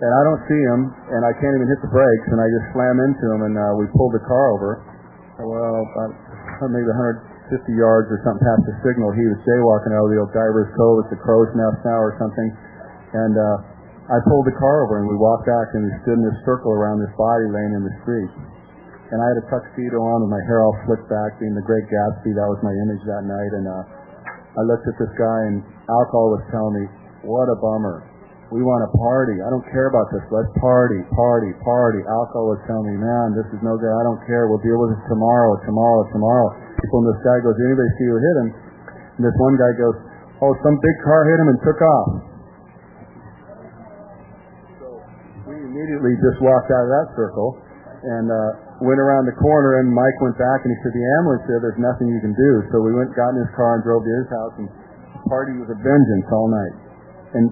and 0.00 0.10
I 0.10 0.22
don't 0.24 0.42
see 0.48 0.60
him, 0.60 0.80
and 1.12 1.22
I 1.22 1.32
can't 1.36 1.54
even 1.54 1.68
hit 1.68 1.80
the 1.84 1.92
brakes, 1.92 2.26
and 2.32 2.38
I 2.40 2.46
just 2.48 2.66
slam 2.72 2.96
into 3.04 3.26
him, 3.36 3.40
and 3.44 3.54
uh, 3.56 3.62
we 3.76 3.84
pulled 3.92 4.12
the 4.16 4.24
car 4.24 4.46
over. 4.56 4.70
Well, 5.44 5.82
about 5.84 6.70
maybe 6.70 6.86
150 6.86 7.74
yards 7.74 8.08
or 8.08 8.18
something 8.22 8.42
past 8.42 8.62
the 8.64 8.76
signal, 8.86 9.12
he 9.12 9.24
was 9.26 9.38
jaywalking 9.44 9.92
out 9.92 10.06
of 10.08 10.10
the 10.14 10.18
old 10.22 10.32
Divers 10.32 10.70
Cove. 10.78 11.04
It's 11.04 11.12
the 11.18 11.20
crow's 11.20 11.50
nest 11.52 11.82
now 11.84 12.00
or 12.00 12.14
something, 12.16 12.48
and 13.14 13.34
uh, 13.34 13.56
I 14.12 14.20
pulled 14.28 14.44
the 14.44 14.56
car 14.60 14.84
over, 14.84 15.00
and 15.00 15.08
we 15.08 15.16
walked 15.16 15.48
back, 15.48 15.72
and 15.72 15.88
we 15.88 15.92
stood 16.04 16.20
in 16.20 16.24
this 16.24 16.40
circle 16.44 16.72
around 16.72 17.00
this 17.00 17.14
body 17.16 17.48
laying 17.48 17.72
in 17.72 17.82
the 17.84 17.94
street. 18.04 18.32
And 19.12 19.18
I 19.20 19.26
had 19.30 19.38
a 19.40 19.46
tuxedo 19.48 20.00
on 20.00 20.26
with 20.26 20.32
my 20.32 20.42
hair 20.48 20.60
all 20.64 20.76
slicked 20.84 21.06
back, 21.08 21.38
being 21.38 21.54
the 21.54 21.64
Great 21.64 21.86
Gatsby. 21.86 22.34
That 22.34 22.48
was 22.50 22.60
my 22.66 22.72
image 22.72 23.02
that 23.08 23.24
night, 23.24 23.52
and 23.56 23.64
uh, 23.68 23.93
I 24.54 24.62
looked 24.66 24.86
at 24.86 24.96
this 24.98 25.12
guy 25.18 25.38
and 25.50 25.66
alcohol 25.90 26.38
was 26.38 26.44
telling 26.54 26.74
me, 26.78 26.84
what 27.26 27.50
a 27.50 27.58
bummer. 27.58 28.06
We 28.52 28.62
want 28.62 28.86
to 28.86 28.90
party. 28.94 29.40
I 29.42 29.48
don't 29.50 29.66
care 29.66 29.90
about 29.90 30.06
this. 30.14 30.22
Let's 30.30 30.52
party, 30.62 31.00
party, 31.10 31.50
party. 31.64 32.00
Alcohol 32.06 32.54
was 32.54 32.62
telling 32.70 32.86
me, 32.86 32.96
man, 33.02 33.34
this 33.34 33.48
is 33.50 33.60
no 33.66 33.74
good. 33.74 33.90
I 33.90 34.04
don't 34.06 34.20
care. 34.28 34.46
We'll 34.46 34.62
deal 34.62 34.78
with 34.78 34.94
it 34.94 35.02
tomorrow, 35.10 35.58
tomorrow, 35.66 36.06
tomorrow. 36.14 36.48
People 36.78 37.02
in 37.02 37.06
this 37.10 37.22
guy 37.24 37.40
goes, 37.42 37.56
Did 37.56 37.66
anybody 37.72 37.90
see 37.98 38.06
who 38.06 38.16
hit 38.20 38.36
him? 38.46 38.48
And 39.18 39.22
this 39.26 39.36
one 39.38 39.54
guy 39.58 39.72
goes, 39.78 39.96
oh, 40.42 40.52
some 40.62 40.76
big 40.78 40.96
car 41.06 41.20
hit 41.30 41.38
him 41.38 41.48
and 41.50 41.58
took 41.62 41.80
off. 41.80 42.10
So 44.82 44.86
we 45.46 45.54
immediately 45.54 46.14
just 46.18 46.42
walked 46.42 46.70
out 46.74 46.84
of 46.84 46.90
that 46.90 47.08
circle 47.14 47.58
and 48.04 48.26
uh, 48.26 48.63
went 48.82 48.98
around 48.98 49.30
the 49.30 49.36
corner, 49.38 49.78
and 49.82 49.86
Mike 49.90 50.18
went 50.18 50.34
back 50.34 50.66
and 50.66 50.70
he 50.74 50.78
said, 50.82 50.90
the 50.90 51.06
ambulance 51.22 51.44
there, 51.46 51.60
there's 51.62 51.82
nothing 51.82 52.10
you 52.10 52.18
can 52.18 52.34
do. 52.34 52.50
So 52.74 52.82
we 52.82 52.90
went, 52.90 53.14
got 53.14 53.30
in 53.34 53.40
his 53.44 53.52
car 53.54 53.78
and 53.78 53.82
drove 53.86 54.02
to 54.02 54.12
his 54.24 54.28
house 54.34 54.54
and 54.58 54.66
partied 55.30 55.58
with 55.62 55.70
a 55.70 55.78
vengeance 55.78 56.26
all 56.34 56.48
night. 56.50 56.74
And 57.38 57.44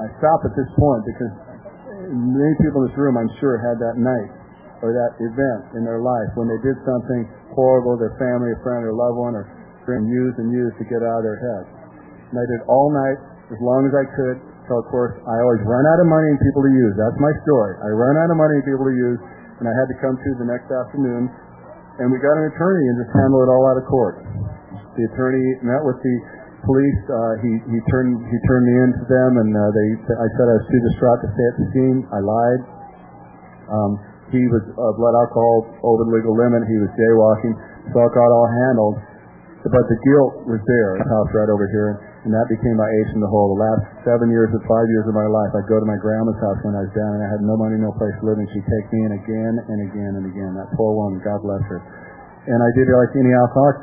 I 0.00 0.06
stop 0.20 0.44
at 0.44 0.52
this 0.52 0.68
point 0.76 1.02
because 1.08 1.32
many 2.12 2.54
people 2.60 2.84
in 2.84 2.92
this 2.92 2.98
room, 3.00 3.16
I'm 3.16 3.32
sure, 3.40 3.56
had 3.56 3.80
that 3.80 3.96
night 3.96 4.30
or 4.84 4.92
that 4.92 5.16
event 5.16 5.80
in 5.80 5.82
their 5.86 6.04
life 6.04 6.30
when 6.36 6.50
they 6.50 6.60
did 6.60 6.76
something 6.84 7.24
horrible, 7.56 7.96
their 7.96 8.12
family, 8.20 8.52
a 8.52 8.60
friend, 8.60 8.84
or 8.84 8.92
loved 8.92 9.16
one, 9.16 9.32
or 9.32 9.48
and 9.92 10.08
used 10.08 10.40
and 10.40 10.48
used 10.48 10.76
to 10.80 10.86
get 10.88 11.04
out 11.04 11.20
of 11.20 11.24
their 11.28 11.36
head. 11.36 11.64
And 12.32 12.36
I 12.40 12.46
did 12.48 12.64
all 12.72 12.88
night 12.88 13.20
as 13.52 13.60
long 13.60 13.84
as 13.84 13.92
I 13.92 14.04
could. 14.08 14.40
So 14.64 14.80
of 14.80 14.88
course, 14.88 15.12
I 15.28 15.36
always 15.44 15.60
run 15.68 15.84
out 15.84 16.00
of 16.00 16.08
money 16.08 16.32
and 16.32 16.40
people 16.40 16.64
to 16.64 16.72
use. 16.72 16.96
That's 16.96 17.20
my 17.20 17.32
story. 17.44 17.76
I 17.84 17.92
run 17.92 18.16
out 18.16 18.32
of 18.32 18.36
money 18.40 18.56
and 18.56 18.64
people 18.64 18.88
to 18.88 18.96
use 18.96 19.20
and 19.60 19.64
I 19.70 19.74
had 19.74 19.86
to 19.90 19.96
come 20.02 20.14
to 20.18 20.30
the 20.42 20.46
next 20.46 20.66
afternoon, 20.66 21.30
and 22.02 22.06
we 22.10 22.18
got 22.18 22.34
an 22.34 22.50
attorney 22.50 22.84
and 22.90 22.96
just 22.98 23.12
handled 23.14 23.46
it 23.46 23.50
all 23.50 23.64
out 23.70 23.78
of 23.78 23.86
court. 23.86 24.18
The 24.98 25.04
attorney 25.14 25.46
met 25.62 25.82
with 25.82 25.98
the 26.02 26.16
police. 26.66 27.00
Uh, 27.06 27.32
he 27.42 27.52
he 27.70 27.78
turned 27.90 28.18
he 28.18 28.38
turned 28.50 28.64
me 28.66 28.74
in 28.74 28.90
to 28.98 29.04
them, 29.06 29.30
and 29.42 29.50
uh, 29.54 29.62
they 29.70 29.88
I 30.14 30.26
said 30.38 30.46
I 30.50 30.54
was 30.58 30.66
too 30.70 30.82
distraught 30.90 31.20
to 31.22 31.28
stay 31.30 31.46
at 31.46 31.56
the 31.58 31.66
scene. 31.74 31.98
I 32.10 32.20
lied. 32.22 32.62
Um, 33.70 33.90
he 34.34 34.42
was 34.50 34.64
uh, 34.74 34.92
blood 34.98 35.14
alcohol 35.14 35.70
over 35.86 36.02
the 36.06 36.12
legal 36.18 36.34
limit. 36.34 36.66
He 36.66 36.78
was 36.82 36.90
jaywalking, 36.98 37.54
so 37.94 37.96
it 38.02 38.12
got 38.14 38.30
all 38.30 38.48
handled. 38.68 38.96
But 39.64 39.86
the 39.88 39.98
guilt 40.04 40.44
was 40.44 40.60
there. 40.68 40.90
The 41.00 41.08
house 41.08 41.30
right 41.32 41.48
over 41.48 41.66
here 41.72 42.03
and 42.24 42.32
that 42.32 42.48
became 42.48 42.72
my 42.80 42.88
ace 42.88 43.10
in 43.12 43.20
the 43.20 43.28
hole. 43.28 43.52
The 43.52 43.60
last 43.60 43.84
seven 44.08 44.32
years 44.32 44.48
or 44.48 44.64
five 44.64 44.88
years 44.88 45.04
of 45.04 45.12
my 45.12 45.28
life, 45.28 45.52
I'd 45.52 45.68
go 45.68 45.76
to 45.76 45.84
my 45.84 46.00
grandma's 46.00 46.40
house 46.40 46.56
when 46.64 46.72
I 46.72 46.88
was 46.88 46.92
down, 46.96 47.20
and 47.20 47.22
I 47.22 47.28
had 47.28 47.44
no 47.44 47.52
money, 47.60 47.76
no 47.76 47.92
place 48.00 48.16
to 48.16 48.24
live, 48.24 48.40
and 48.40 48.48
she'd 48.48 48.64
take 48.64 48.86
me 48.96 49.04
in 49.04 49.12
again 49.12 49.54
and 49.60 49.78
again 49.92 50.12
and 50.16 50.24
again. 50.32 50.56
That 50.56 50.72
poor 50.72 50.96
woman, 50.96 51.20
God 51.20 51.44
bless 51.44 51.60
her. 51.68 51.84
And 52.48 52.58
I 52.64 52.70
did 52.80 52.88
it 52.88 52.96
like 52.96 53.12
any 53.12 53.32
alcoholic. 53.36 53.76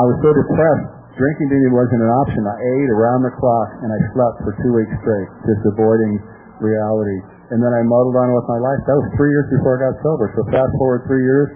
I 0.00 0.04
was 0.08 0.16
so 0.24 0.30
depressed. 0.32 0.96
Drinking 1.20 1.48
didn't 1.50 1.74
wasn't 1.76 2.00
an 2.00 2.12
option. 2.24 2.42
I 2.46 2.56
ate 2.56 2.90
around 2.94 3.20
the 3.28 3.34
clock, 3.36 3.68
and 3.84 3.90
I 3.92 3.98
slept 4.16 4.36
for 4.48 4.52
two 4.64 4.72
weeks 4.72 4.94
straight, 5.04 5.28
just 5.44 5.62
avoiding 5.68 6.24
reality. 6.64 7.20
And 7.52 7.60
then 7.60 7.72
I 7.72 7.80
muddled 7.84 8.16
on 8.16 8.28
with 8.32 8.48
my 8.48 8.60
life. 8.60 8.80
That 8.88 8.96
was 8.96 9.08
three 9.16 9.32
years 9.32 9.48
before 9.52 9.76
I 9.76 9.88
got 9.88 9.94
sober. 10.04 10.32
So 10.36 10.40
fast 10.52 10.72
forward 10.80 11.04
three 11.08 11.24
years, 11.24 11.48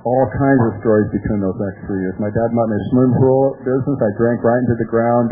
all 0.00 0.26
kinds 0.32 0.62
of 0.64 0.72
stories 0.80 1.08
between 1.12 1.44
those 1.44 1.58
next 1.60 1.84
three 1.84 2.00
years. 2.00 2.16
My 2.16 2.32
dad 2.32 2.48
met 2.56 2.66
in 2.68 2.72
a 2.72 2.82
swimming 2.88 3.16
pool 3.20 3.52
business. 3.60 3.98
I 4.00 4.10
drank 4.16 4.40
right 4.40 4.60
into 4.64 4.76
the 4.80 4.88
ground. 4.88 5.28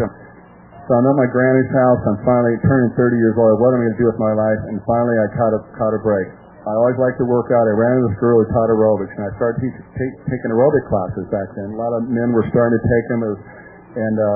So 0.88 0.90
I'm 0.96 1.04
at 1.08 1.16
my 1.16 1.28
granny's 1.28 1.72
house. 1.72 2.00
I'm 2.04 2.20
finally 2.24 2.56
turning 2.64 2.92
30 2.96 3.16
years 3.16 3.36
old. 3.36 3.60
What 3.60 3.76
am 3.76 3.80
I 3.80 3.88
going 3.88 3.96
to 3.96 4.00
do 4.00 4.08
with 4.08 4.20
my 4.20 4.32
life? 4.32 4.60
And 4.72 4.76
finally, 4.84 5.16
I 5.20 5.26
caught 5.36 5.52
a 5.56 5.60
caught 5.76 5.92
a 5.96 6.00
break. 6.00 6.28
I 6.68 6.72
always 6.76 7.00
liked 7.00 7.16
to 7.20 7.28
work 7.28 7.48
out. 7.48 7.64
I 7.64 7.72
ran 7.76 7.96
into 7.96 8.12
this 8.12 8.20
girl 8.20 8.40
who 8.40 8.48
taught 8.52 8.68
aerobics, 8.68 9.12
and 9.16 9.24
I 9.24 9.32
started 9.40 9.56
teach, 9.64 9.76
take, 9.96 10.12
taking 10.28 10.52
aerobic 10.52 10.84
classes 10.88 11.24
back 11.32 11.48
then. 11.56 11.72
A 11.72 11.78
lot 11.80 11.92
of 11.96 12.08
men 12.12 12.28
were 12.32 12.44
starting 12.52 12.76
to 12.76 12.84
take 12.84 13.04
them. 13.08 13.20
Was, 13.24 13.40
and 13.96 14.16
uh, 14.20 14.28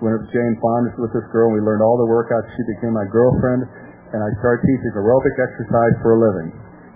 when 0.00 0.16
it 0.16 0.24
was 0.24 0.28
Jane 0.32 0.56
Fonda 0.64 0.96
with 0.96 1.12
this 1.12 1.28
girl, 1.28 1.52
and 1.52 1.60
we 1.60 1.62
learned 1.64 1.84
all 1.84 2.00
the 2.00 2.08
workouts. 2.08 2.48
She 2.56 2.64
became 2.72 2.96
my 2.96 3.04
girlfriend, 3.08 3.68
and 4.16 4.20
I 4.20 4.30
started 4.40 4.64
teaching 4.64 4.92
aerobic 4.96 5.36
exercise 5.36 5.94
for 6.00 6.16
a 6.16 6.18
living. 6.24 6.48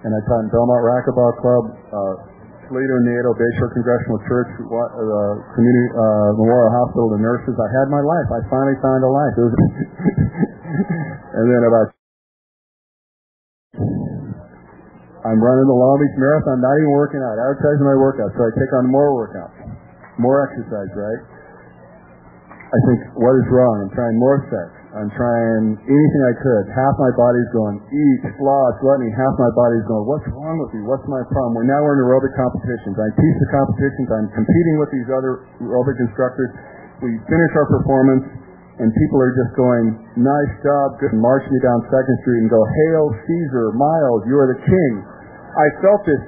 And 0.05 0.13
I 0.13 0.21
taught 0.25 0.45
in 0.45 0.49
Belmont 0.53 0.85
Racquetball 0.85 1.33
Club. 1.41 1.65
Uh, 1.93 2.38
Toledo 2.69 3.01
NATO 3.01 3.33
Bayshore 3.33 3.73
Congregational 3.73 4.21
Church 4.29 4.51
uh, 4.61 5.41
Community 5.57 5.89
uh, 5.97 6.37
Memorial 6.37 6.69
Hospital, 6.85 7.09
the 7.17 7.21
nurses. 7.25 7.57
I 7.57 7.69
had 7.73 7.89
my 7.89 8.05
life. 8.05 8.29
I 8.29 8.41
finally 8.53 8.77
found 8.85 9.01
a 9.01 9.09
life. 9.09 9.37
and 11.41 11.45
then 11.49 11.63
about 11.65 11.97
I'm 15.25 15.41
running 15.43 15.67
the 15.67 15.75
Long 15.75 15.97
Beach 15.99 16.17
Marathon, 16.21 16.63
not 16.63 16.77
even 16.79 16.93
working 16.95 17.21
out, 17.21 17.37
advertising 17.37 17.85
my 17.85 17.99
workouts, 17.99 18.33
so 18.39 18.49
I 18.49 18.51
take 18.55 18.73
on 18.81 18.87
more 18.87 19.13
workouts, 19.13 19.57
more 20.17 20.47
exercise, 20.47 20.89
right? 20.95 21.21
I 22.69 22.79
think, 22.87 22.99
what 23.19 23.35
is 23.37 23.45
wrong? 23.51 23.89
I'm 23.89 23.93
trying 23.97 24.17
more 24.17 24.45
sex. 24.47 24.78
I'm 24.99 25.11
trying 25.15 25.79
anything 25.79 26.23
I 26.27 26.35
could. 26.43 26.65
Half 26.75 26.95
my 26.99 27.13
body's 27.15 27.51
going, 27.55 27.79
eat, 27.87 28.21
floss, 28.35 28.75
gluttony. 28.83 29.15
Half 29.15 29.39
my 29.39 29.53
body's 29.55 29.87
going, 29.87 30.05
what's 30.11 30.27
wrong 30.35 30.59
with 30.59 30.75
me? 30.75 30.83
What's 30.83 31.07
my 31.07 31.23
problem? 31.31 31.55
We're 31.55 31.71
now 31.71 31.79
we're 31.87 31.95
in 31.95 32.03
aerobic 32.03 32.35
competitions. 32.35 32.99
I 32.99 33.07
teach 33.15 33.37
the 33.39 33.51
competitions. 33.55 34.11
I'm 34.11 34.29
competing 34.35 34.75
with 34.83 34.91
these 34.91 35.07
other 35.15 35.47
aerobic 35.63 36.03
instructors. 36.03 36.51
We 36.99 37.15
finish 37.31 37.53
our 37.55 37.69
performance, 37.79 38.27
and 38.83 38.91
people 38.91 39.23
are 39.23 39.31
just 39.39 39.55
going, 39.55 40.03
nice 40.19 40.53
job, 40.67 40.99
good, 40.99 41.15
march 41.15 41.47
me 41.47 41.59
down 41.63 41.79
Second 41.87 42.17
Street 42.27 42.43
and 42.43 42.51
go, 42.51 42.59
hail 42.59 43.15
Caesar, 43.23 43.71
Miles, 43.79 44.27
you 44.27 44.35
are 44.35 44.51
the 44.51 44.61
king. 44.67 44.93
I 45.55 45.67
felt 45.79 46.03
this, 46.11 46.23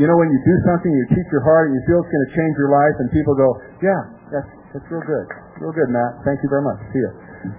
you 0.00 0.08
know, 0.08 0.16
when 0.16 0.32
you 0.32 0.40
do 0.40 0.56
something, 0.64 0.88
you 0.88 1.04
teach 1.12 1.28
your 1.28 1.44
heart, 1.44 1.68
and 1.68 1.76
you 1.76 1.82
feel 1.84 2.00
it's 2.00 2.08
going 2.08 2.24
to 2.24 2.32
change 2.32 2.54
your 2.56 2.72
life, 2.72 2.96
and 3.04 3.06
people 3.12 3.36
go, 3.36 3.48
yeah, 3.84 4.00
that's 4.32 4.48
that's 4.72 4.86
real 4.88 5.04
good, 5.04 5.28
real 5.60 5.76
good, 5.76 5.92
Matt. 5.92 6.24
Thank 6.24 6.40
you 6.40 6.48
very 6.48 6.64
much. 6.64 6.80
See 6.88 7.04
you. 7.04 7.12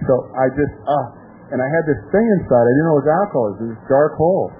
So 0.06 0.14
I 0.34 0.46
just, 0.54 0.74
uh, 0.82 1.06
and 1.54 1.58
I 1.62 1.68
had 1.70 1.84
this 1.86 2.00
thing 2.10 2.26
inside. 2.40 2.64
I 2.66 2.72
didn't 2.74 2.86
know 2.90 2.96
it 2.98 3.02
was 3.06 3.12
alcohol. 3.12 3.44
It 3.46 3.52
was 3.54 3.62
this 3.70 3.82
dark 3.86 4.12
hole. 4.18 4.50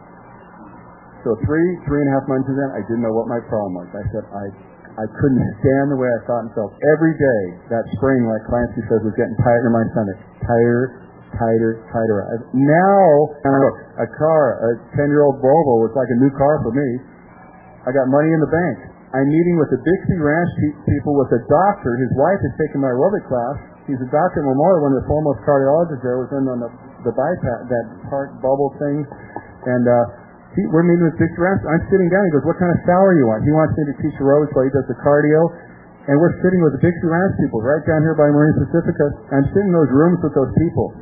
So 1.26 1.34
three, 1.42 1.68
three 1.90 2.06
and 2.06 2.08
a 2.10 2.14
half 2.14 2.26
months 2.30 2.46
in, 2.46 2.54
I 2.70 2.82
didn't 2.86 3.02
know 3.02 3.10
what 3.10 3.26
my 3.26 3.42
problem 3.50 3.82
was. 3.82 3.90
I 3.90 4.06
said, 4.14 4.22
I 4.30 4.46
I 4.96 5.04
couldn't 5.12 5.44
stand 5.60 5.92
the 5.92 5.98
way 6.00 6.08
I 6.08 6.20
thought 6.24 6.48
and 6.48 6.52
felt. 6.56 6.72
Every 6.96 7.12
day, 7.20 7.42
that 7.68 7.84
spring, 8.00 8.24
like 8.24 8.40
Clancy 8.48 8.80
says, 8.88 9.04
was 9.04 9.12
getting 9.12 9.36
tighter 9.44 9.68
in 9.68 9.74
my 9.76 9.84
stomach. 9.92 10.16
Tighter, 10.40 10.80
tighter, 11.36 11.84
tighter. 11.92 12.16
Now, 12.56 13.04
a 14.00 14.08
car, 14.08 14.44
a 14.56 14.70
10-year-old 14.96 15.36
Volvo 15.44 15.84
was 15.84 15.92
like 15.92 16.08
a 16.08 16.16
new 16.16 16.32
car 16.32 16.64
for 16.64 16.72
me. 16.72 16.88
I 17.84 17.92
got 17.92 18.08
money 18.08 18.32
in 18.32 18.40
the 18.40 18.48
bank. 18.48 18.76
I'm 19.12 19.28
meeting 19.28 19.60
with 19.60 19.68
the 19.68 19.80
Dixie 19.84 20.16
Ranch 20.16 20.52
people 20.88 21.12
with 21.12 21.28
a 21.28 21.44
doctor. 21.44 21.92
His 22.00 22.12
wife 22.16 22.40
has 22.40 22.54
taken 22.56 22.80
my 22.80 22.88
aerobic 22.88 23.28
class. 23.28 23.75
He's 23.87 24.03
a 24.03 24.11
doctor 24.11 24.42
at 24.42 24.46
Memorial, 24.51 24.83
one 24.83 24.92
of 24.99 25.01
the 25.03 25.09
foremost 25.09 25.46
cardiologists 25.46 26.03
there, 26.03 26.18
was 26.18 26.31
in 26.35 26.44
on 26.51 26.59
the, 26.59 26.70
the 27.07 27.14
bypass, 27.14 27.70
that 27.70 27.87
heart 28.11 28.35
bubble 28.42 28.75
thing. 28.83 29.07
And, 29.70 29.87
uh, 29.87 30.27
he, 30.57 30.64
we're 30.72 30.88
meeting 30.88 31.05
with 31.05 31.20
Victor 31.20 31.44
Ransom. 31.44 31.68
I'm 31.68 31.85
sitting 31.92 32.09
down. 32.09 32.25
He 32.27 32.33
goes, 32.33 32.49
what 32.49 32.57
kind 32.57 32.72
of 32.72 32.81
salary 32.88 33.20
you 33.20 33.29
want? 33.29 33.44
He 33.44 33.53
wants 33.53 33.77
me 33.77 33.92
to 33.92 33.96
teach 34.01 34.16
aerobics 34.16 34.57
while 34.57 34.64
he 34.64 34.72
does 34.72 34.88
the 34.88 34.96
cardio. 35.05 35.53
And 36.09 36.16
we're 36.16 36.33
sitting 36.40 36.64
with 36.64 36.72
the 36.81 36.83
Victor 36.83 37.12
Ransom 37.12 37.37
people 37.44 37.61
right 37.61 37.85
down 37.85 38.01
here 38.01 38.16
by 38.16 38.33
Marina 38.33 38.57
Pacifica. 38.64 39.07
I'm 39.37 39.44
sitting 39.53 39.68
in 39.68 39.77
those 39.77 39.92
rooms 39.92 40.18
with 40.25 40.33
those 40.33 40.49
people. 40.57 40.96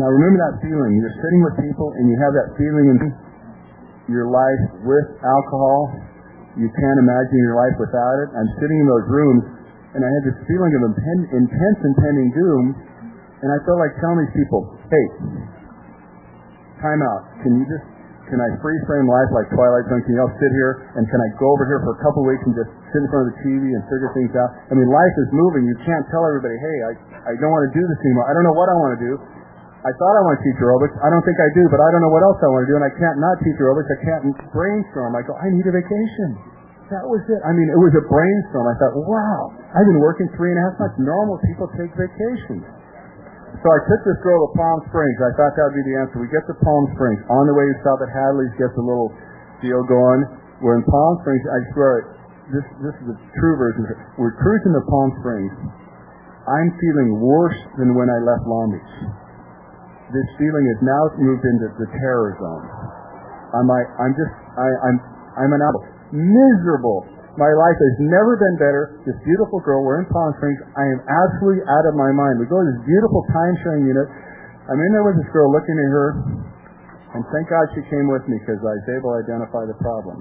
Now 0.00 0.08
remember 0.08 0.40
that 0.40 0.56
feeling. 0.64 0.96
You're 0.96 1.18
sitting 1.20 1.42
with 1.44 1.54
people 1.60 1.92
and 2.00 2.08
you 2.08 2.16
have 2.16 2.32
that 2.32 2.48
feeling 2.56 2.86
in 2.96 2.98
your 4.08 4.32
life 4.32 4.62
with 4.88 5.06
alcohol. 5.20 5.92
You 6.56 6.72
can't 6.72 6.98
imagine 7.02 7.38
your 7.44 7.60
life 7.60 7.76
without 7.76 8.16
it. 8.24 8.28
I'm 8.32 8.50
sitting 8.56 8.78
in 8.80 8.86
those 8.88 9.06
rooms 9.12 9.42
and 9.92 10.00
I 10.00 10.08
had 10.08 10.22
this 10.24 10.38
feeling 10.48 10.72
of 10.76 10.82
intense 10.88 11.80
impending 11.84 12.28
doom. 12.32 12.64
And 13.42 13.50
I 13.50 13.58
felt 13.66 13.82
like 13.82 13.90
telling 13.98 14.22
these 14.22 14.36
people, 14.38 14.70
hey, 14.86 15.06
time 16.78 17.02
out. 17.02 17.22
Can 17.42 17.58
you 17.58 17.66
just 17.66 17.86
can 18.30 18.40
I 18.40 18.48
free 18.64 18.78
frame 18.88 19.04
life 19.10 19.28
like 19.34 19.50
Twilight 19.52 19.84
Zone? 19.92 20.00
Can 20.08 20.16
you 20.16 20.22
all 20.24 20.32
sit 20.40 20.52
here 20.56 20.88
and 20.96 21.04
can 21.04 21.20
I 21.20 21.28
go 21.36 21.52
over 21.52 21.68
here 21.68 21.84
for 21.84 21.92
a 21.92 22.00
couple 22.00 22.24
weeks 22.24 22.40
and 22.48 22.54
just 22.56 22.70
sit 22.94 23.04
in 23.04 23.08
front 23.12 23.28
of 23.28 23.36
the 23.36 23.38
TV 23.44 23.60
and 23.76 23.82
figure 23.92 24.08
things 24.16 24.32
out? 24.38 24.48
I 24.70 24.78
mean, 24.78 24.88
life 24.88 25.16
is 25.20 25.28
moving. 25.36 25.68
You 25.68 25.76
can't 25.84 26.06
tell 26.08 26.24
everybody, 26.24 26.56
hey, 26.56 26.76
I, 26.80 26.92
I 27.28 27.32
don't 27.36 27.52
want 27.52 27.68
to 27.68 27.74
do 27.76 27.82
this 27.82 28.00
anymore. 28.08 28.30
I 28.30 28.32
don't 28.32 28.46
know 28.48 28.56
what 28.56 28.72
I 28.72 28.76
want 28.78 28.96
to 28.96 29.02
do. 29.04 29.12
I 29.82 29.90
thought 29.90 30.14
I 30.14 30.22
want 30.22 30.38
to 30.38 30.42
teach 30.46 30.58
aerobics. 30.62 30.94
I 31.02 31.10
don't 31.10 31.26
think 31.26 31.36
I 31.42 31.50
do, 31.58 31.66
but 31.66 31.82
I 31.82 31.90
don't 31.90 32.00
know 32.06 32.14
what 32.14 32.22
else 32.22 32.38
I 32.38 32.48
want 32.54 32.62
to 32.64 32.70
do, 32.70 32.76
and 32.78 32.86
I 32.86 32.92
can't 32.94 33.18
not 33.18 33.34
teach 33.42 33.58
aerobics. 33.58 33.90
I 33.90 33.98
can't 34.06 34.24
brainstorm. 34.54 35.12
I 35.18 35.26
go, 35.26 35.34
I 35.34 35.50
need 35.50 35.66
a 35.66 35.74
vacation. 35.74 36.38
That 36.92 37.08
was 37.08 37.24
it. 37.24 37.40
I 37.40 37.56
mean, 37.56 37.72
it 37.72 37.80
was 37.80 37.96
a 37.96 38.04
brainstorm. 38.04 38.68
I 38.68 38.76
thought, 38.76 38.92
wow, 39.08 39.40
I've 39.72 39.88
been 39.88 40.02
working 40.04 40.28
three 40.36 40.52
and 40.52 40.60
a 40.60 40.62
half 40.68 40.76
months. 40.76 41.00
Normal 41.00 41.40
people 41.40 41.64
take 41.80 41.88
vacations. 41.96 42.68
So 43.64 43.66
I 43.72 43.80
took 43.88 44.00
this 44.04 44.20
girl 44.20 44.44
to 44.44 44.50
Palm 44.52 44.78
Springs. 44.92 45.16
I 45.24 45.32
thought 45.40 45.56
that 45.56 45.64
would 45.72 45.78
be 45.80 45.86
the 45.88 45.96
answer. 46.04 46.20
We 46.20 46.28
get 46.28 46.44
to 46.52 46.56
Palm 46.60 46.84
Springs. 46.92 47.24
On 47.32 47.48
the 47.48 47.54
way, 47.56 47.64
we 47.64 47.76
stop 47.80 47.96
at 48.04 48.12
Hadley's, 48.12 48.52
gets 48.60 48.76
a 48.76 48.84
little 48.84 49.08
deal 49.64 49.80
going. 49.88 50.20
We're 50.60 50.76
in 50.76 50.84
Palm 50.84 51.12
Springs. 51.24 51.40
I 51.48 51.60
swear, 51.72 51.92
this 52.52 52.66
this 52.84 52.96
is 53.00 53.06
the 53.14 53.18
true 53.40 53.54
version. 53.56 53.88
We're 54.20 54.36
cruising 54.36 54.76
to 54.76 54.84
Palm 54.84 55.08
Springs. 55.24 55.52
I'm 56.44 56.70
feeling 56.76 57.22
worse 57.22 57.60
than 57.80 57.94
when 57.96 58.10
I 58.10 58.18
left 58.20 58.44
Long 58.44 58.74
Beach. 58.74 58.94
This 60.12 60.28
feeling 60.36 60.64
has 60.76 60.80
now 60.84 61.02
moved 61.16 61.44
into 61.46 61.72
the 61.78 61.88
terror 62.02 62.36
zone. 62.36 62.66
I'm 63.56 63.68
like, 63.70 63.88
I'm 63.96 64.12
just, 64.12 64.34
I, 64.58 64.68
I'm, 64.90 64.96
I'm 65.38 65.52
an 65.54 65.62
apple. 65.64 65.86
Miserable. 66.12 67.08
My 67.40 67.48
life 67.48 67.78
has 67.80 67.96
never 68.04 68.36
been 68.36 68.56
better. 68.60 69.00
This 69.08 69.16
beautiful 69.24 69.64
girl, 69.64 69.80
we're 69.80 70.04
in 70.04 70.08
Palm 70.12 70.36
Springs. 70.36 70.60
I 70.76 70.84
am 70.92 71.00
absolutely 71.08 71.64
out 71.64 71.88
of 71.88 71.96
my 71.96 72.12
mind. 72.12 72.36
We 72.36 72.44
go 72.44 72.60
to 72.60 72.68
this 72.68 72.84
beautiful 72.84 73.24
time 73.32 73.56
sharing 73.64 73.88
unit. 73.88 74.04
I'm 74.68 74.76
in 74.76 74.90
there 74.92 75.08
with 75.08 75.16
this 75.16 75.30
girl 75.32 75.48
looking 75.48 75.74
at 75.74 75.88
her, 75.88 76.08
and 77.16 77.24
thank 77.32 77.48
God 77.48 77.64
she 77.72 77.82
came 77.88 78.12
with 78.12 78.28
me 78.28 78.36
because 78.44 78.60
I 78.60 78.76
was 78.76 78.88
able 78.92 79.16
to 79.16 79.18
identify 79.24 79.64
the 79.64 79.78
problem. 79.80 80.16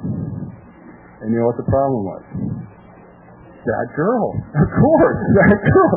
And 1.19 1.35
you 1.35 1.43
know 1.43 1.51
what 1.51 1.59
the 1.59 1.67
problem 1.67 2.01
was? 2.07 2.23
That 3.61 3.87
girl. 3.93 4.25
Of 4.55 4.69
course, 4.71 5.19
that 5.43 5.59
girl. 5.61 5.93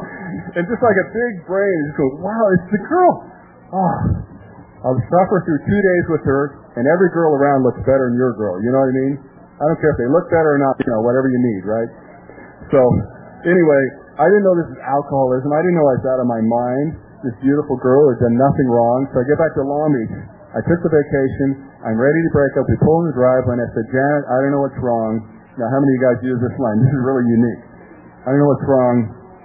And 0.59 0.63
just 0.67 0.83
like 0.83 0.99
a 0.99 1.09
big 1.15 1.33
brain, 1.47 1.75
just 1.89 1.99
goes, 2.03 2.15
wow, 2.19 2.45
it's 2.59 2.69
the 2.75 2.83
girl. 2.91 3.13
Oh, 3.71 3.97
I'll 4.85 5.01
suffer 5.09 5.39
through 5.47 5.63
two 5.63 5.81
days 5.81 6.05
with 6.11 6.25
her, 6.27 6.43
and 6.75 6.85
every 6.91 7.09
girl 7.15 7.39
around 7.39 7.63
looks 7.63 7.81
better 7.87 8.11
than 8.11 8.19
your 8.19 8.35
girl. 8.35 8.59
You 8.61 8.75
know 8.75 8.83
what 8.83 8.91
I 8.91 8.99
mean? 8.99 9.15
I 9.55 9.63
don't 9.71 9.79
care 9.79 9.95
if 9.95 9.99
they 10.03 10.11
look 10.11 10.27
better 10.35 10.59
or 10.59 10.61
not, 10.61 10.75
you 10.83 10.91
know, 10.91 11.03
whatever 11.07 11.31
you 11.31 11.39
need, 11.39 11.63
right? 11.63 11.91
So, 12.75 12.81
anyway, 13.47 13.83
I 14.19 14.27
didn't 14.27 14.43
know 14.43 14.55
this 14.59 14.71
was 14.75 14.83
alcoholism. 14.83 15.51
I 15.55 15.63
didn't 15.63 15.79
know 15.79 15.87
I 15.87 15.97
was 15.99 16.07
out 16.11 16.21
of 16.23 16.29
my 16.31 16.43
mind. 16.43 16.89
This 17.23 17.35
beautiful 17.43 17.79
girl 17.79 18.11
has 18.15 18.19
done 18.19 18.35
nothing 18.35 18.69
wrong. 18.69 19.11
So 19.15 19.23
I 19.23 19.25
get 19.27 19.39
back 19.39 19.55
to 19.59 19.63
Long 19.63 19.91
Beach. 19.95 20.15
I 20.55 20.61
took 20.63 20.81
the 20.87 20.93
vacation. 20.93 21.67
I'm 21.83 21.99
ready 21.99 22.21
to 22.23 22.31
break 22.31 22.55
up. 22.55 22.67
We 22.67 22.79
pull 22.83 23.03
in 23.07 23.11
the 23.11 23.17
driveway, 23.19 23.59
and 23.59 23.63
I 23.67 23.71
said, 23.75 23.87
Janet, 23.91 24.25
I 24.31 24.37
don't 24.43 24.53
know 24.55 24.63
what's 24.63 24.79
wrong. 24.79 25.13
Now, 25.59 25.67
how 25.71 25.79
many 25.83 25.91
of 25.91 25.97
you 25.99 26.03
guys 26.03 26.19
use 26.23 26.41
this 26.43 26.57
line? 26.59 26.79
This 26.83 26.95
is 26.95 27.03
really 27.03 27.27
unique. 27.27 27.63
I 28.23 28.35
don't 28.35 28.41
know 28.43 28.51
what's 28.51 28.69
wrong. 28.71 28.97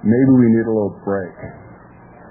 Maybe 0.06 0.32
we 0.38 0.48
need 0.54 0.66
a 0.66 0.74
little 0.74 0.98
break. 1.06 1.34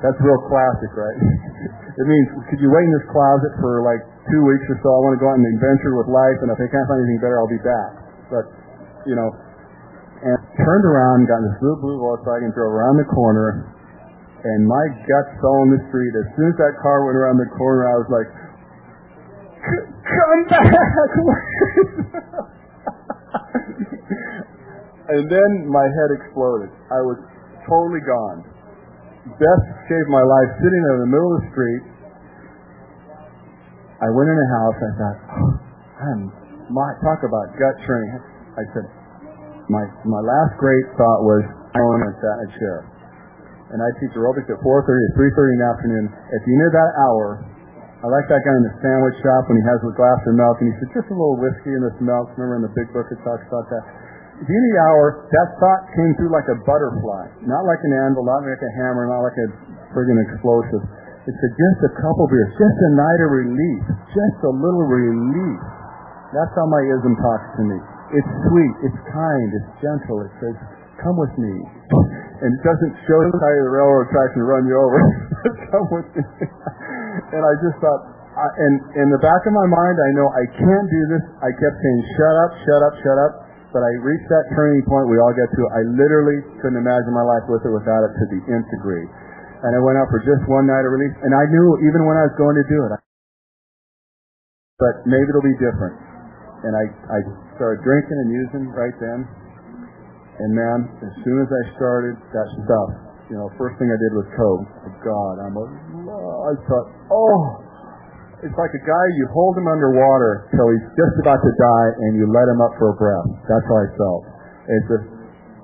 That's 0.02 0.18
real 0.22 0.38
classic, 0.46 0.90
right? 0.94 1.18
it 2.00 2.06
means, 2.06 2.26
could 2.50 2.62
you 2.62 2.70
wait 2.70 2.86
in 2.86 2.92
this 2.94 3.08
closet 3.10 3.52
for 3.58 3.82
like 3.82 4.02
two 4.32 4.42
weeks 4.44 4.66
or 4.68 4.76
so. 4.84 4.88
I 4.92 5.00
want 5.04 5.14
to 5.16 5.20
go 5.20 5.28
out 5.32 5.38
and 5.40 5.46
adventure 5.56 5.96
with 5.96 6.08
life, 6.08 6.38
and 6.44 6.48
if 6.52 6.58
I 6.60 6.68
can't 6.68 6.86
find 6.88 7.00
anything 7.00 7.20
better, 7.24 7.40
I'll 7.40 7.50
be 7.50 7.64
back. 7.64 7.92
But, 8.28 8.44
you 9.08 9.16
know, 9.16 9.28
and 10.18 10.34
turned 10.58 10.84
around, 10.84 11.30
got 11.30 11.38
in 11.40 11.46
this 11.54 11.62
little 11.62 11.78
blue 11.78 11.98
Volkswagen, 12.02 12.50
drove 12.50 12.74
around 12.74 12.98
the 12.98 13.06
corner, 13.06 13.70
and 14.42 14.66
my 14.66 14.84
guts 15.06 15.30
fell 15.38 15.62
in 15.66 15.70
the 15.78 15.82
street. 15.88 16.12
As 16.18 16.26
soon 16.34 16.50
as 16.50 16.58
that 16.58 16.74
car 16.82 17.06
went 17.06 17.16
around 17.16 17.38
the 17.38 17.46
corner, 17.54 17.86
I 17.86 17.96
was 18.02 18.08
like, 18.10 18.28
come 20.02 20.42
back! 20.50 21.12
and 25.14 25.22
then 25.30 25.50
my 25.70 25.86
head 25.86 26.10
exploded. 26.18 26.70
I 26.90 27.00
was 27.00 27.18
totally 27.64 28.02
gone. 28.02 28.44
Best 29.38 29.66
saved 29.86 30.10
my 30.10 30.24
life 30.24 30.50
sitting 30.58 30.82
there 30.82 30.96
in 30.98 31.02
the 31.06 31.12
middle 31.14 31.30
of 31.36 31.46
the 31.46 31.50
street 31.52 31.84
I 33.98 34.08
went 34.14 34.30
in 34.30 34.38
a 34.38 34.48
house. 34.54 34.78
I 34.78 34.90
thought, 34.94 35.18
oh, 35.26 35.52
I'm 35.98 36.20
my, 36.70 36.88
talk 37.02 37.24
about 37.26 37.50
gut 37.58 37.76
training. 37.82 38.14
I 38.54 38.64
said, 38.76 38.86
my 39.68 39.84
my 40.06 40.22
last 40.22 40.54
great 40.60 40.86
thought 40.94 41.20
was 41.26 41.42
I 41.74 41.80
sat 42.22 42.36
in 42.38 42.46
a 42.46 42.50
chair, 42.56 42.78
and 43.74 43.78
I 43.82 43.88
teach 44.00 44.14
aerobics 44.14 44.48
at 44.48 44.58
4:30 44.62 44.62
to 44.62 45.10
3:30 45.18 45.54
in 45.54 45.58
the 45.58 45.68
afternoon. 45.68 46.04
At 46.08 46.40
the 46.46 46.50
end 46.54 46.64
of 46.68 46.72
that 46.72 46.92
hour, 47.04 47.26
I 47.98 48.06
like 48.06 48.30
that 48.30 48.42
guy 48.46 48.54
in 48.54 48.64
the 48.70 48.74
sandwich 48.78 49.18
shop 49.18 49.50
when 49.50 49.58
he 49.58 49.64
has 49.66 49.82
a 49.82 49.92
glass 49.98 50.20
of 50.30 50.38
milk, 50.38 50.56
and 50.62 50.70
he 50.70 50.74
said, 50.78 51.02
just 51.02 51.10
a 51.10 51.16
little 51.18 51.34
whiskey 51.34 51.74
in 51.74 51.82
this 51.82 51.98
milk. 51.98 52.30
Remember 52.38 52.62
in 52.62 52.64
the 52.70 52.74
big 52.78 52.86
book 52.94 53.10
it 53.10 53.18
talks 53.26 53.42
about 53.50 53.66
that. 53.74 53.82
At 54.38 54.46
the 54.46 54.54
end 54.54 54.64
of 54.70 54.70
the 54.70 54.82
hour, 54.86 55.04
that 55.34 55.48
thought 55.58 55.82
came 55.98 56.14
through 56.14 56.30
like 56.30 56.46
a 56.46 56.62
butterfly, 56.62 57.42
not 57.42 57.66
like 57.66 57.82
an 57.82 57.92
anvil, 58.06 58.22
not 58.22 58.46
like 58.46 58.62
a 58.62 58.72
hammer, 58.78 59.10
not 59.10 59.26
like 59.26 59.34
a 59.34 59.48
friggin' 59.90 60.14
explosive. 60.30 60.86
It's 61.28 61.42
a, 61.44 61.50
just 61.52 61.80
a 61.84 61.92
couple 62.00 62.24
of 62.24 62.32
beers, 62.32 62.56
just 62.56 62.78
a 62.88 62.90
night 62.96 63.20
of 63.20 63.30
relief, 63.36 63.84
just 64.16 64.38
a 64.48 64.52
little 64.64 64.88
relief. 64.88 65.60
That's 66.32 66.48
how 66.56 66.64
my 66.64 66.80
ism 66.80 67.12
talks 67.20 67.48
to 67.60 67.62
me. 67.68 67.76
It's 68.16 68.32
sweet, 68.48 68.74
it's 68.88 69.00
kind, 69.12 69.48
it's 69.52 69.70
gentle. 69.84 70.24
It 70.24 70.32
says, 70.40 70.56
come 71.04 71.20
with 71.20 71.34
me. 71.36 71.52
And 72.38 72.54
it 72.54 72.62
doesn't 72.62 72.94
show 73.10 73.18
the 73.18 73.34
of 73.34 73.42
the 73.42 73.66
railroad 73.66 74.14
tracks 74.14 74.30
and 74.38 74.46
run 74.46 74.62
you 74.62 74.78
over. 74.78 75.02
come 75.74 75.90
with 75.90 76.06
me. 76.14 76.22
and 77.34 77.42
I 77.42 77.52
just 77.66 77.82
thought, 77.82 77.98
I, 78.38 78.46
and 78.62 78.74
in 78.94 79.08
the 79.10 79.18
back 79.18 79.42
of 79.42 79.50
my 79.50 79.66
mind, 79.66 79.98
I 79.98 80.10
know 80.14 80.30
I 80.30 80.46
can't 80.54 80.86
do 80.86 81.02
this. 81.18 81.24
I 81.42 81.50
kept 81.50 81.76
saying, 81.82 82.00
shut 82.14 82.34
up, 82.46 82.50
shut 82.62 82.80
up, 82.86 82.94
shut 83.02 83.18
up. 83.18 83.32
But 83.74 83.82
I 83.82 83.90
reached 84.06 84.30
that 84.30 84.46
turning 84.54 84.86
point 84.86 85.10
we 85.10 85.18
all 85.18 85.34
get 85.34 85.50
to. 85.50 85.62
I 85.74 85.82
literally 85.98 86.38
couldn't 86.62 86.78
imagine 86.78 87.10
my 87.10 87.26
life 87.26 87.50
with 87.50 87.66
it 87.66 87.74
without 87.74 88.06
it 88.06 88.14
to 88.14 88.24
the 88.30 88.40
nth 88.54 88.70
degree 88.70 89.10
and 89.64 89.70
I 89.74 89.80
went 89.82 89.98
out 89.98 90.08
for 90.10 90.22
just 90.22 90.42
one 90.46 90.66
night 90.70 90.84
of 90.86 90.90
release. 90.94 91.16
And 91.26 91.34
I 91.34 91.44
knew 91.50 91.66
even 91.86 92.06
when 92.06 92.16
I 92.18 92.30
was 92.30 92.36
going 92.38 92.54
to 92.54 92.66
do 92.70 92.78
it, 92.86 92.90
but 94.78 94.94
maybe 95.06 95.26
it'll 95.26 95.42
be 95.42 95.58
different. 95.58 95.98
and 96.64 96.74
I 96.74 96.84
I 96.90 97.18
started 97.54 97.82
drinking 97.86 98.18
and 98.18 98.30
using 98.34 98.64
right 98.74 98.94
then. 98.98 99.26
And 100.38 100.50
man, 100.54 100.78
as 101.02 101.12
soon 101.26 101.42
as 101.42 101.50
I 101.50 101.62
started 101.74 102.14
that 102.14 102.48
stuff, 102.62 102.88
you 103.26 103.34
know, 103.34 103.50
first 103.58 103.74
thing 103.82 103.90
I 103.90 103.98
did 103.98 104.12
was 104.14 104.26
coke. 104.38 104.66
God, 105.02 105.34
I'm 105.42 105.54
a, 105.58 105.66
I 105.66 106.52
thought, 106.70 106.86
oh, 107.10 107.38
it's 108.46 108.54
like 108.54 108.70
a 108.70 108.84
guy 108.86 109.04
you 109.18 109.26
hold 109.34 109.58
him 109.58 109.66
underwater 109.66 110.46
till 110.54 110.70
he's 110.70 110.86
just 110.94 111.14
about 111.26 111.42
to 111.42 111.52
die, 111.58 111.88
and 112.06 112.10
you 112.14 112.30
let 112.30 112.46
him 112.46 112.62
up 112.62 112.70
for 112.78 112.94
a 112.94 112.96
breath. 112.96 113.28
That's 113.50 113.66
how 113.66 113.78
I 113.82 113.88
felt. 113.98 114.22
It's 114.70 114.86
just, 114.94 115.06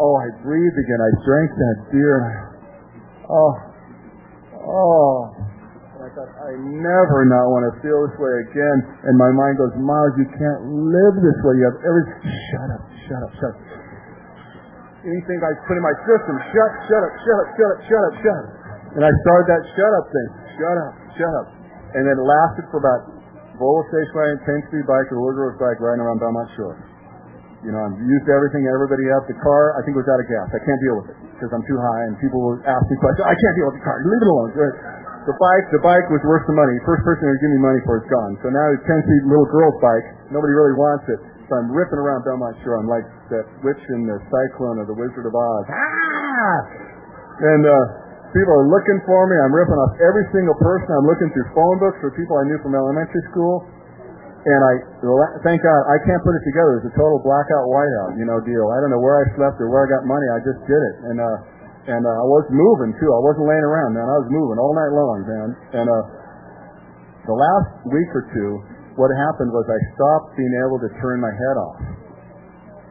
oh, 0.03 0.15
I 0.19 0.27
breathed 0.43 0.75
again. 0.75 0.99
I 0.99 1.11
drank 1.23 1.51
that 1.55 1.77
beer. 1.95 2.19
Oh, 3.31 3.53
oh. 4.65 5.33
And 5.95 6.03
I 6.03 6.11
thought, 6.11 6.31
I 6.43 6.53
never 6.59 7.19
not 7.31 7.47
want 7.53 7.65
to 7.71 7.73
feel 7.79 8.03
this 8.09 8.17
way 8.19 8.35
again. 8.51 8.77
And 9.07 9.15
my 9.15 9.31
mind 9.31 9.61
goes, 9.61 9.73
Miles, 9.79 10.15
you 10.19 10.27
can't 10.27 10.63
live 10.91 11.15
this 11.23 11.39
way. 11.47 11.55
You 11.61 11.65
have 11.71 11.79
every. 11.87 12.05
Shut 12.51 12.69
up, 12.75 12.83
shut 13.07 13.21
up, 13.23 13.33
shut 13.39 13.53
up. 13.55 13.63
Anything 15.05 15.39
I 15.45 15.53
put 15.69 15.77
in 15.77 15.85
my 15.85 15.97
system, 16.09 16.35
shut, 16.51 16.71
shut 16.89 17.03
up, 17.05 17.13
shut 17.23 17.39
up, 17.39 17.49
shut 17.55 17.69
up, 17.69 17.79
shut 17.85 18.03
up, 18.03 18.15
shut 18.25 18.37
up. 18.41 18.49
And 18.97 19.03
I 19.05 19.13
started 19.23 19.47
that 19.53 19.63
shut 19.77 19.93
up 19.93 20.05
thing. 20.09 20.31
Shut 20.57 20.77
up, 20.81 20.93
shut 21.15 21.35
up. 21.45 21.47
And 21.95 22.03
it 22.09 22.19
lasted 22.19 22.65
for 22.73 22.81
about 22.81 23.01
Volvo 23.61 23.85
Station 23.93 24.15
Wagon, 24.17 24.39
10 24.67 24.69
speed 24.73 24.85
bike, 24.89 25.07
or 25.15 25.23
Woodruff 25.23 25.61
bike 25.61 25.79
riding 25.79 26.03
around 26.03 26.19
Belmont 26.19 26.51
Shore. 26.59 26.75
You 27.63 27.71
know, 27.71 27.81
I've 27.81 27.97
used 27.97 28.27
to 28.27 28.33
everything, 28.35 28.67
everybody 28.67 29.07
else. 29.13 29.25
The 29.31 29.39
car, 29.41 29.79
I 29.79 29.85
think, 29.87 29.97
was 29.97 30.09
out 30.09 30.21
of 30.21 30.27
gas. 30.27 30.49
I 30.53 30.61
can't 30.65 30.81
deal 30.85 30.97
with 31.01 31.09
it 31.13 31.19
because 31.45 31.61
I'm 31.61 31.67
too 31.69 31.77
high, 31.77 32.03
and 32.09 32.17
people 32.25 32.41
will 32.41 32.57
ask 32.65 32.85
me 32.89 32.97
questions. 32.97 33.29
I 33.29 33.37
can't 33.37 33.55
deal 33.61 33.69
with 33.69 33.77
the 33.77 33.85
car. 33.85 34.01
Leave 34.01 34.23
it 34.25 34.31
alone. 34.33 34.49
The 35.29 35.37
bike, 35.37 35.67
the 35.73 35.83
bike 35.85 36.07
was 36.09 36.21
worth 36.25 36.45
the 36.49 36.57
money. 36.57 36.77
First 36.89 37.05
person 37.05 37.29
who 37.29 37.37
give 37.37 37.53
me 37.53 37.61
money 37.61 37.81
for 37.85 38.01
it's 38.01 38.09
gone. 38.09 38.37
So 38.45 38.49
now 38.49 38.65
it's 38.73 38.85
10 38.85 39.05
speed 39.05 39.23
little 39.29 39.49
girl's 39.49 39.77
bike. 39.81 40.05
Nobody 40.33 40.53
really 40.53 40.77
wants 40.77 41.05
it. 41.09 41.21
So 41.49 41.61
I'm 41.61 41.69
ripping 41.73 42.01
around 42.01 42.25
Belmont 42.25 42.57
Shore. 42.65 42.81
I'm 42.81 42.89
like 42.89 43.05
that 43.33 43.45
witch 43.65 43.81
in 43.93 44.09
the 44.09 44.17
Cyclone 44.33 44.81
of 44.81 44.89
the 44.89 44.97
Wizard 44.97 45.25
of 45.29 45.33
Oz. 45.33 45.65
Ah! 45.69 46.57
And 47.41 47.63
uh, 47.65 47.77
people 48.37 48.53
are 48.53 48.69
looking 48.69 49.01
for 49.09 49.25
me. 49.29 49.37
I'm 49.41 49.53
ripping 49.53 49.77
off 49.81 49.93
every 50.01 50.25
single 50.33 50.57
person. 50.61 50.93
I'm 50.93 51.09
looking 51.09 51.29
through 51.33 51.49
phone 51.57 51.77
books 51.81 52.01
for 52.05 52.13
people 52.17 52.37
I 52.37 52.45
knew 52.49 52.61
from 52.61 52.77
elementary 52.77 53.25
school. 53.33 53.65
And 54.45 54.61
I, 54.61 54.73
thank 55.41 55.65
God, 55.65 55.81
I 55.89 55.97
can't 56.05 56.21
put 56.21 56.37
it 56.37 56.45
together. 56.45 56.85
It's 56.85 56.93
a 56.93 56.97
total 57.01 57.17
blackout, 57.25 57.65
whiteout, 57.65 58.21
you 58.21 58.29
know, 58.29 58.45
deal. 58.45 58.69
I 58.69 58.77
don't 58.85 58.93
know 58.93 59.01
where 59.01 59.25
I 59.25 59.25
slept 59.41 59.57
or 59.57 59.73
where 59.73 59.85
I 59.85 59.89
got 59.89 60.05
money. 60.05 60.29
I 60.29 60.41
just 60.45 60.61
did 60.69 60.77
it. 60.77 60.97
And, 61.09 61.17
uh, 61.17 61.37
and, 61.97 62.03
uh, 62.05 62.13
I 62.13 62.27
was 62.29 62.45
moving 62.53 62.93
too. 63.01 63.09
I 63.09 63.21
wasn't 63.25 63.49
laying 63.49 63.65
around, 63.65 63.97
man. 63.97 64.05
I 64.05 64.17
was 64.21 64.29
moving 64.29 64.61
all 64.61 64.77
night 64.77 64.93
long, 64.93 65.17
man. 65.25 65.49
And, 65.81 65.87
uh, 65.89 66.05
the 67.25 67.33
last 67.33 67.89
week 67.89 68.11
or 68.13 68.29
two, 68.37 68.51
what 69.01 69.09
happened 69.17 69.49
was 69.49 69.65
I 69.65 69.81
stopped 69.97 70.37
being 70.37 70.53
able 70.61 70.77
to 70.77 70.93
turn 71.01 71.25
my 71.25 71.33
head 71.33 71.57
off. 71.57 71.81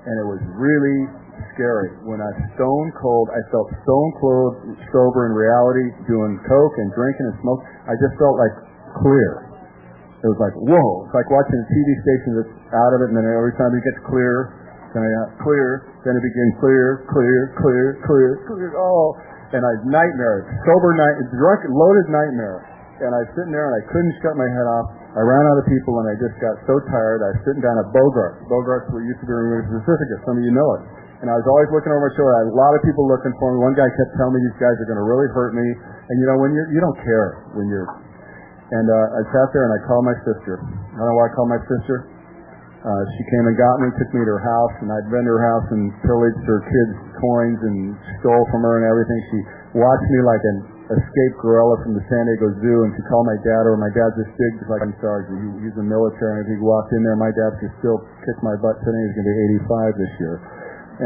And 0.10 0.16
it 0.18 0.26
was 0.26 0.42
really 0.58 1.06
scary. 1.54 1.94
When 2.02 2.18
I 2.18 2.34
stone 2.58 2.90
cold, 2.98 3.30
I 3.30 3.42
felt 3.54 3.70
stone 3.86 4.12
cold, 4.18 4.52
sober 4.90 5.30
in 5.30 5.34
reality, 5.38 5.86
doing 6.10 6.42
coke 6.50 6.76
and 6.82 6.90
drinking 6.98 7.30
and 7.30 7.38
smoke. 7.46 7.62
I 7.86 7.94
just 7.94 8.18
felt 8.18 8.42
like 8.42 8.54
clear. 9.06 9.53
It 10.24 10.32
was 10.32 10.40
like, 10.40 10.56
whoa. 10.56 11.04
It's 11.04 11.16
like 11.16 11.28
watching 11.28 11.60
a 11.60 11.68
TV 11.68 11.88
station 12.00 12.32
that's 12.40 12.56
out 12.72 12.96
of 12.96 13.04
it, 13.04 13.12
and 13.12 13.16
then 13.20 13.28
every 13.28 13.52
time 13.60 13.76
it 13.76 13.84
gets 13.84 14.00
clear, 14.08 14.56
then 14.96 15.04
I 15.04 15.10
got 15.20 15.30
clear, 15.44 15.92
then 16.08 16.16
it 16.16 16.24
begins 16.24 16.54
clear, 16.64 17.04
clear, 17.12 17.52
clear, 17.60 17.86
clear, 18.08 18.30
clear. 18.48 18.70
Oh, 18.78 19.18
and 19.52 19.62
I 19.62 19.74
nightmare, 19.90 20.48
sober 20.66 20.94
night, 20.96 21.18
drunk, 21.34 21.66
loaded 21.70 22.08
nightmare. 22.14 22.62
And 23.02 23.10
I 23.12 23.26
was 23.26 23.30
sitting 23.36 23.52
there 23.52 23.68
and 23.68 23.76
I 23.76 23.84
couldn't 23.90 24.14
shut 24.22 24.38
my 24.38 24.48
head 24.48 24.68
off. 24.70 24.86
I 25.18 25.22
ran 25.22 25.44
out 25.50 25.58
of 25.60 25.66
people 25.68 25.98
and 26.02 26.08
I 26.08 26.16
just 26.18 26.38
got 26.40 26.56
so 26.70 26.78
tired. 26.88 27.26
I 27.26 27.36
was 27.36 27.42
sitting 27.44 27.62
down 27.62 27.76
at 27.82 27.90
Bogart. 27.90 28.46
Bogart's 28.48 28.88
where 28.94 29.02
used 29.02 29.20
to 29.22 29.28
be 29.28 29.34
renewed 29.34 29.66
certificate. 29.70 30.24
Some 30.30 30.38
of 30.40 30.44
you 30.46 30.54
know 30.54 30.70
it. 30.78 30.82
And 31.26 31.28
I 31.28 31.36
was 31.36 31.46
always 31.50 31.70
looking 31.74 31.90
over 31.90 32.06
my 32.06 32.14
shoulder. 32.14 32.34
I 32.38 32.40
had 32.46 32.52
a 32.54 32.58
lot 32.58 32.74
of 32.78 32.82
people 32.86 33.06
looking 33.10 33.34
for 33.42 33.50
me. 33.54 33.58
One 33.60 33.74
guy 33.74 33.90
kept 33.90 34.14
telling 34.18 34.38
me 34.38 34.40
these 34.46 34.62
guys 34.62 34.78
are 34.78 34.88
going 34.88 35.02
to 35.02 35.08
really 35.10 35.30
hurt 35.34 35.58
me. 35.58 35.66
And 35.66 36.16
you 36.22 36.26
know, 36.30 36.38
when 36.38 36.54
you're, 36.54 36.70
you 36.70 36.80
don't 36.80 37.00
care 37.02 37.50
when 37.58 37.66
you're 37.72 37.88
and 38.72 38.86
uh, 38.88 39.20
I 39.20 39.22
sat 39.34 39.48
there 39.52 39.68
and 39.68 39.74
I 39.76 39.82
called 39.84 40.06
my 40.08 40.18
sister. 40.24 40.64
I 40.64 40.96
don't 40.96 41.08
know 41.12 41.18
why 41.20 41.28
I 41.28 41.34
called 41.36 41.52
my 41.52 41.64
sister. 41.68 42.08
Uh, 42.84 43.04
she 43.16 43.24
came 43.32 43.48
and 43.48 43.56
got 43.56 43.80
me, 43.80 43.88
took 43.96 44.12
me 44.12 44.28
to 44.28 44.34
her 44.36 44.44
house, 44.44 44.76
and 44.84 44.92
I'd 44.92 45.08
been 45.08 45.24
to 45.24 45.34
her 45.40 45.46
house 45.56 45.68
and 45.72 45.88
pillaged 46.04 46.44
her 46.44 46.60
kids' 46.68 47.00
coins 47.16 47.60
and 47.64 47.96
stole 48.20 48.44
from 48.52 48.60
her 48.68 48.84
and 48.84 48.86
everything. 48.88 49.20
She 49.32 49.40
watched 49.80 50.10
me 50.12 50.20
like 50.20 50.44
an 50.44 50.58
escaped 50.92 51.40
gorilla 51.40 51.80
from 51.80 51.96
the 51.96 52.04
San 52.12 52.28
Diego 52.28 52.52
Zoo, 52.60 52.78
and 52.84 52.92
she 52.92 53.02
called 53.08 53.24
my 53.24 53.40
dad 53.40 53.72
over. 53.72 53.80
My 53.80 53.94
dad's 53.96 54.20
this 54.20 54.28
big, 54.36 54.68
like 54.68 54.84
I'm 54.84 54.92
sergeant. 55.00 55.32
He, 55.32 55.48
he's 55.64 55.78
a 55.80 55.86
military, 55.88 56.44
and 56.44 56.44
if 56.44 56.52
he 56.52 56.60
walked 56.60 56.92
in 56.92 57.08
there, 57.08 57.16
my 57.16 57.32
dad 57.32 57.56
could 57.64 57.72
still 57.80 58.04
kick 58.28 58.36
my 58.44 58.60
butt 58.60 58.76
today. 58.84 59.02
He's 59.08 59.16
going 59.16 59.32
to 59.32 59.32
be 59.32 59.64
85 59.64 60.04
this 60.04 60.14
year. 60.20 60.36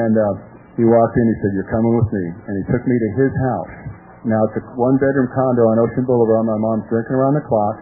And 0.01 0.13
uh, 0.17 0.33
he 0.81 0.85
walked 0.85 1.13
in, 1.13 1.25
he 1.29 1.35
said, 1.45 1.51
"You're 1.53 1.69
coming 1.69 1.93
with 1.93 2.09
me," 2.09 2.25
and 2.49 2.53
he 2.57 2.63
took 2.73 2.83
me 2.89 2.95
to 2.97 3.09
his 3.21 3.33
house 3.37 3.96
now 4.27 4.43
it's 4.51 4.59
a 4.59 4.63
one 4.75 4.99
bedroom 4.99 5.31
condo 5.31 5.71
on 5.71 5.79
Ocean 5.79 6.03
Boulevard. 6.03 6.43
My 6.43 6.59
mom's 6.59 6.83
drinking 6.91 7.15
around 7.15 7.39
the 7.39 7.45
clock. 7.47 7.79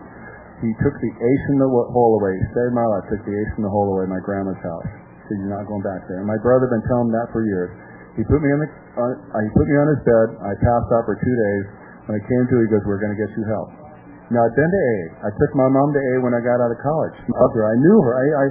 He 0.62 0.72
took 0.80 0.94
the 0.94 1.12
ace 1.12 1.46
in 1.52 1.58
the 1.60 1.68
hole 1.68 2.22
away. 2.22 2.38
He 2.38 2.46
saved 2.54 2.74
my 2.78 2.86
life. 2.86 3.04
Took 3.12 3.26
the 3.26 3.36
ace 3.36 3.54
in 3.60 3.66
the 3.66 3.74
hole 3.74 3.92
away. 3.92 4.08
My 4.08 4.22
grandma's 4.22 4.62
house. 4.62 4.88
He 4.88 5.22
said 5.28 5.36
you're 5.42 5.52
not 5.52 5.66
going 5.66 5.84
back 5.84 6.06
there. 6.08 6.22
And 6.22 6.30
my 6.30 6.40
brother 6.40 6.70
been 6.70 6.86
telling 6.88 7.10
him 7.10 7.14
that 7.18 7.28
for 7.34 7.44
years. 7.44 7.74
He 8.16 8.24
put 8.24 8.40
me 8.40 8.48
on 8.54 8.64
the 8.64 8.70
uh, 8.72 9.42
he 9.44 9.50
put 9.52 9.68
me 9.68 9.76
on 9.76 9.88
his 9.92 10.02
bed. 10.08 10.28
I 10.40 10.56
passed 10.56 10.90
out 10.96 11.04
for 11.04 11.20
two 11.20 11.36
days. 11.36 11.66
When 12.08 12.16
I 12.16 12.22
came 12.24 12.44
to, 12.48 12.56
he 12.64 12.68
goes, 12.72 12.86
"We're 12.88 13.02
going 13.02 13.12
to 13.12 13.20
get 13.20 13.34
you 13.36 13.44
help." 13.50 13.68
Now 14.32 14.46
I'd 14.46 14.56
been 14.56 14.72
to 14.72 14.82
A. 14.82 14.98
I 15.28 15.30
took 15.36 15.52
my 15.58 15.68
mom 15.68 15.92
to 15.92 16.02
A 16.02 16.14
when 16.24 16.32
I 16.32 16.40
got 16.40 16.62
out 16.62 16.72
of 16.72 16.80
college. 16.80 17.18
Up 17.42 17.52
there, 17.54 17.68
I 17.68 17.76
knew 17.76 17.98
her. 18.06 18.14
I, 18.16 18.26
I 18.38 18.46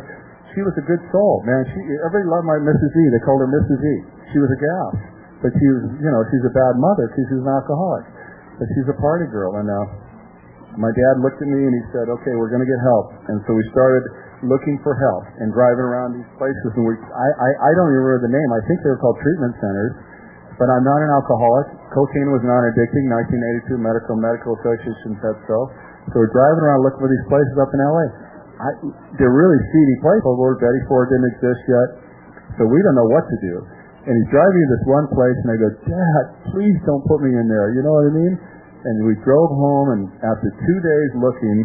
she 0.53 0.61
was 0.63 0.75
a 0.79 0.85
good 0.85 1.03
soul, 1.09 1.43
man. 1.49 1.65
She 1.73 1.81
everybody 2.05 2.27
loved 2.29 2.47
my 2.47 2.59
Mrs. 2.61 2.93
E. 2.93 3.05
They 3.11 3.23
called 3.25 3.41
her 3.41 3.51
Mrs. 3.51 3.81
E. 3.81 3.95
She 4.35 4.39
was 4.39 4.51
a 4.53 4.61
gal. 4.61 5.14
But 5.45 5.53
she 5.61 5.67
was, 5.69 5.85
you 6.01 6.09
know, 6.09 6.25
she's 6.33 6.45
a 6.49 6.55
bad 6.57 6.81
mother 6.81 7.05
she's 7.13 7.29
an 7.37 7.45
alcoholic. 7.45 8.09
But 8.57 8.65
she's 8.73 8.89
a 8.89 8.97
party 8.97 9.29
girl. 9.29 9.61
And 9.61 9.69
uh, 9.69 9.77
my 10.81 10.89
dad 10.89 11.21
looked 11.21 11.37
at 11.37 11.49
me 11.53 11.61
and 11.69 11.75
he 11.77 11.85
said, 11.93 12.09
okay, 12.09 12.33
we're 12.33 12.49
going 12.49 12.65
to 12.65 12.71
get 12.71 12.81
help. 12.81 13.13
And 13.29 13.45
so 13.45 13.53
we 13.53 13.61
started 13.77 14.09
looking 14.49 14.81
for 14.81 14.97
help 14.97 15.29
and 15.45 15.53
driving 15.53 15.85
around 15.85 16.17
these 16.17 16.31
places. 16.41 16.69
And 16.81 16.89
we, 16.89 16.97
I, 16.97 17.29
I, 17.29 17.49
I 17.61 17.71
don't 17.77 17.93
even 17.93 18.09
remember 18.09 18.25
the 18.25 18.33
name. 18.33 18.49
I 18.57 18.63
think 18.65 18.81
they 18.81 18.89
were 18.89 19.03
called 19.05 19.21
treatment 19.21 19.53
centers. 19.61 19.93
But 20.57 20.71
I'm 20.71 20.87
not 20.87 21.03
an 21.03 21.11
alcoholic. 21.11 21.67
Cocaine 21.93 22.31
was 22.31 22.41
non-addicting. 22.47 23.05
1982 23.69 23.85
Medical 23.85 24.15
Medical 24.17 24.55
Association 24.63 25.19
said 25.19 25.37
so. 25.51 25.59
So 26.09 26.15
we're 26.25 26.31
driving 26.31 26.63
around 26.63 26.81
looking 26.87 27.03
for 27.03 27.11
these 27.11 27.27
places 27.27 27.55
up 27.59 27.69
in 27.75 27.81
L.A. 27.85 28.07
I, 28.55 28.71
they're 29.19 29.35
really 29.35 29.61
seedy 29.75 29.97
places. 29.99 30.25
Where 30.25 30.55
Betty 30.57 30.83
Ford 30.87 31.11
didn't 31.11 31.29
exist 31.37 31.63
yet. 31.67 31.89
So 32.55 32.71
we 32.71 32.79
don't 32.87 32.95
know 32.95 33.11
what 33.11 33.27
to 33.27 33.37
do. 33.43 33.55
And 34.05 34.13
he's 34.21 34.29
driving 34.29 34.61
to 34.61 34.71
this 34.77 34.85
one 34.85 35.07
place, 35.17 35.39
and 35.41 35.49
I 35.49 35.57
go, 35.57 35.69
Dad, 35.81 36.25
please 36.53 36.77
don't 36.85 37.05
put 37.09 37.25
me 37.25 37.33
in 37.33 37.49
there. 37.49 37.73
You 37.73 37.81
know 37.81 37.95
what 37.97 38.07
I 38.09 38.13
mean? 38.13 38.35
And 38.85 38.95
we 39.09 39.17
drove 39.25 39.49
home, 39.49 39.97
and 39.97 40.03
after 40.21 40.53
two 40.53 40.79
days 40.85 41.11
looking, 41.25 41.59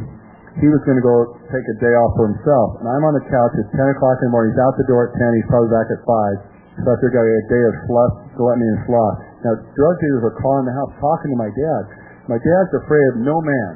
he 0.63 0.67
was 0.71 0.79
going 0.87 0.95
to 0.95 1.03
go 1.03 1.35
take 1.51 1.67
a 1.67 1.77
day 1.83 1.93
off 1.99 2.15
for 2.15 2.31
himself. 2.31 2.79
And 2.79 2.87
I'm 2.87 3.03
on 3.03 3.15
the 3.19 3.25
couch. 3.27 3.53
It's 3.59 3.71
10 3.75 3.79
o'clock 3.91 4.23
in 4.23 4.31
the 4.31 4.33
morning. 4.33 4.55
He's 4.55 4.63
out 4.63 4.75
the 4.79 4.87
door 4.87 5.11
at 5.11 5.19
10. 5.19 5.35
He's 5.35 5.49
probably 5.51 5.71
back 5.71 5.87
at 5.91 5.99
5. 6.03 6.83
So 6.83 6.87
I 6.87 6.95
figured 7.03 7.19
I 7.19 7.27
got 7.27 7.43
a 7.43 7.47
day 7.51 7.63
of 7.67 7.73
slush, 7.91 8.15
gluttony 8.39 8.67
and 8.71 8.79
sloth. 8.87 9.17
Now, 9.43 9.53
drug 9.75 9.95
dealers 9.99 10.23
are 10.31 10.35
calling 10.39 10.63
the 10.63 10.75
house, 10.75 10.91
talking 10.95 11.35
to 11.35 11.39
my 11.39 11.51
dad. 11.51 11.83
My 12.31 12.39
dad's 12.39 12.71
afraid 12.71 13.05
of 13.15 13.15
no 13.23 13.35
man. 13.43 13.71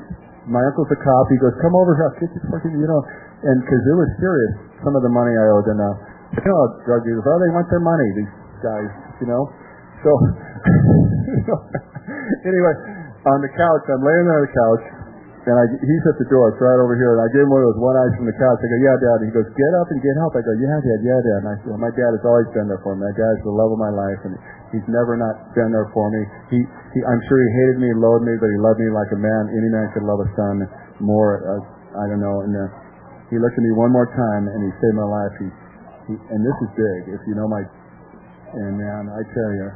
My 0.47 0.64
uncle's 0.64 0.91
a 0.91 0.99
cop. 1.03 1.26
He 1.32 1.39
goes, 1.39 1.55
come 1.59 1.76
over 1.76 1.95
here. 1.99 2.11
Get 2.20 2.32
this 2.32 2.47
fucking, 2.47 2.76
you 2.80 2.88
know. 2.88 3.01
And 3.43 3.59
because 3.59 3.84
it 3.84 3.95
was 3.95 4.09
serious, 4.24 4.53
some 4.88 4.95
of 4.95 5.03
the 5.03 5.11
money 5.11 5.36
I 5.36 5.45
owed. 5.51 5.68
And, 5.68 5.80
uh, 5.84 5.95
you 6.39 6.47
know, 6.47 6.64
drug 6.88 7.03
dealers, 7.03 7.28
oh, 7.28 7.39
they 7.43 7.51
want 7.51 7.68
their 7.68 7.84
money. 7.84 8.07
These 8.24 8.43
guys, 8.64 8.89
you 9.20 9.28
know. 9.28 9.51
So 10.01 10.11
anyway, 12.47 12.76
on 13.28 13.39
the 13.43 13.51
couch, 13.51 13.84
I'm 13.91 14.03
laying 14.03 14.28
on 14.32 14.41
the 14.43 14.51
couch, 14.51 14.84
and 15.43 15.55
I, 15.59 15.66
he's 15.76 16.05
at 16.07 16.18
the 16.24 16.28
door. 16.32 16.55
It's 16.55 16.61
right 16.64 16.80
over 16.80 16.95
here, 16.95 17.20
and 17.20 17.24
I 17.24 17.28
gave 17.36 17.43
him 17.43 17.51
one 17.51 17.59
of 17.64 17.76
those 17.76 17.84
one 17.84 17.95
eyes 17.99 18.16
from 18.16 18.28
the 18.28 18.38
couch. 18.39 18.59
I 18.64 18.68
go, 18.68 18.80
"Yeah, 18.80 18.95
Dad." 18.95 19.20
He 19.28 19.32
goes, 19.36 19.47
"Get 19.51 19.74
up 19.76 19.88
and 19.91 19.99
get 19.99 20.16
help." 20.20 20.36
I 20.36 20.41
go, 20.43 20.53
"Yeah, 20.55 20.80
Dad. 20.80 20.99
Yeah, 21.03 21.20
Dad." 21.20 21.39
And 21.43 21.49
I 21.51 21.55
said, 21.59 21.76
"My 21.76 21.91
dad 21.91 22.11
has 22.16 22.24
always 22.24 22.47
been 22.55 22.68
there 22.72 22.80
for 22.80 22.95
me. 22.95 23.03
My 23.03 23.11
dad's 23.11 23.43
the 23.43 23.51
love 23.51 23.76
of 23.76 23.80
my 23.80 23.91
life, 23.91 24.24
and 24.24 24.39
he's 24.72 24.88
never 24.88 25.20
not 25.20 25.51
been 25.51 25.76
there 25.76 25.91
for 25.91 26.07
me. 26.11 26.24
He, 26.47 26.64
he 26.95 27.03
I'm 27.03 27.22
sure 27.28 27.43
he 27.43 27.51
hated 27.59 27.78
me, 27.84 27.91
loathed 27.95 28.24
me, 28.24 28.39
but 28.39 28.47
he 28.47 28.57
loved 28.59 28.80
me 28.80 28.88
like 28.91 29.11
a 29.11 29.20
man. 29.20 29.51
Any 29.51 29.68
man 29.68 29.91
could 29.91 30.07
love 30.07 30.24
a 30.24 30.30
son 30.39 30.64
more. 31.03 31.43
Uh, 31.43 31.59
I 31.99 32.07
don't 32.07 32.24
know." 32.24 32.47
And 32.47 32.55
uh, 32.55 32.68
he 33.28 33.36
looked 33.36 33.59
at 33.59 33.64
me 33.64 33.76
one 33.76 33.91
more 33.91 34.07
time, 34.07 34.47
and 34.47 34.64
he 34.64 34.72
saved 34.80 34.95
my 34.95 35.07
life. 35.07 35.36
He, 35.43 35.47
he, 36.07 36.14
and 36.32 36.39
this 36.39 36.57
is 36.64 36.72
big. 36.76 36.99
If 37.16 37.20
you 37.28 37.36
know 37.36 37.51
my 37.51 37.68
and 38.54 38.78
man, 38.78 39.10
I 39.10 39.22
tell 39.34 39.51
you, 39.58 39.70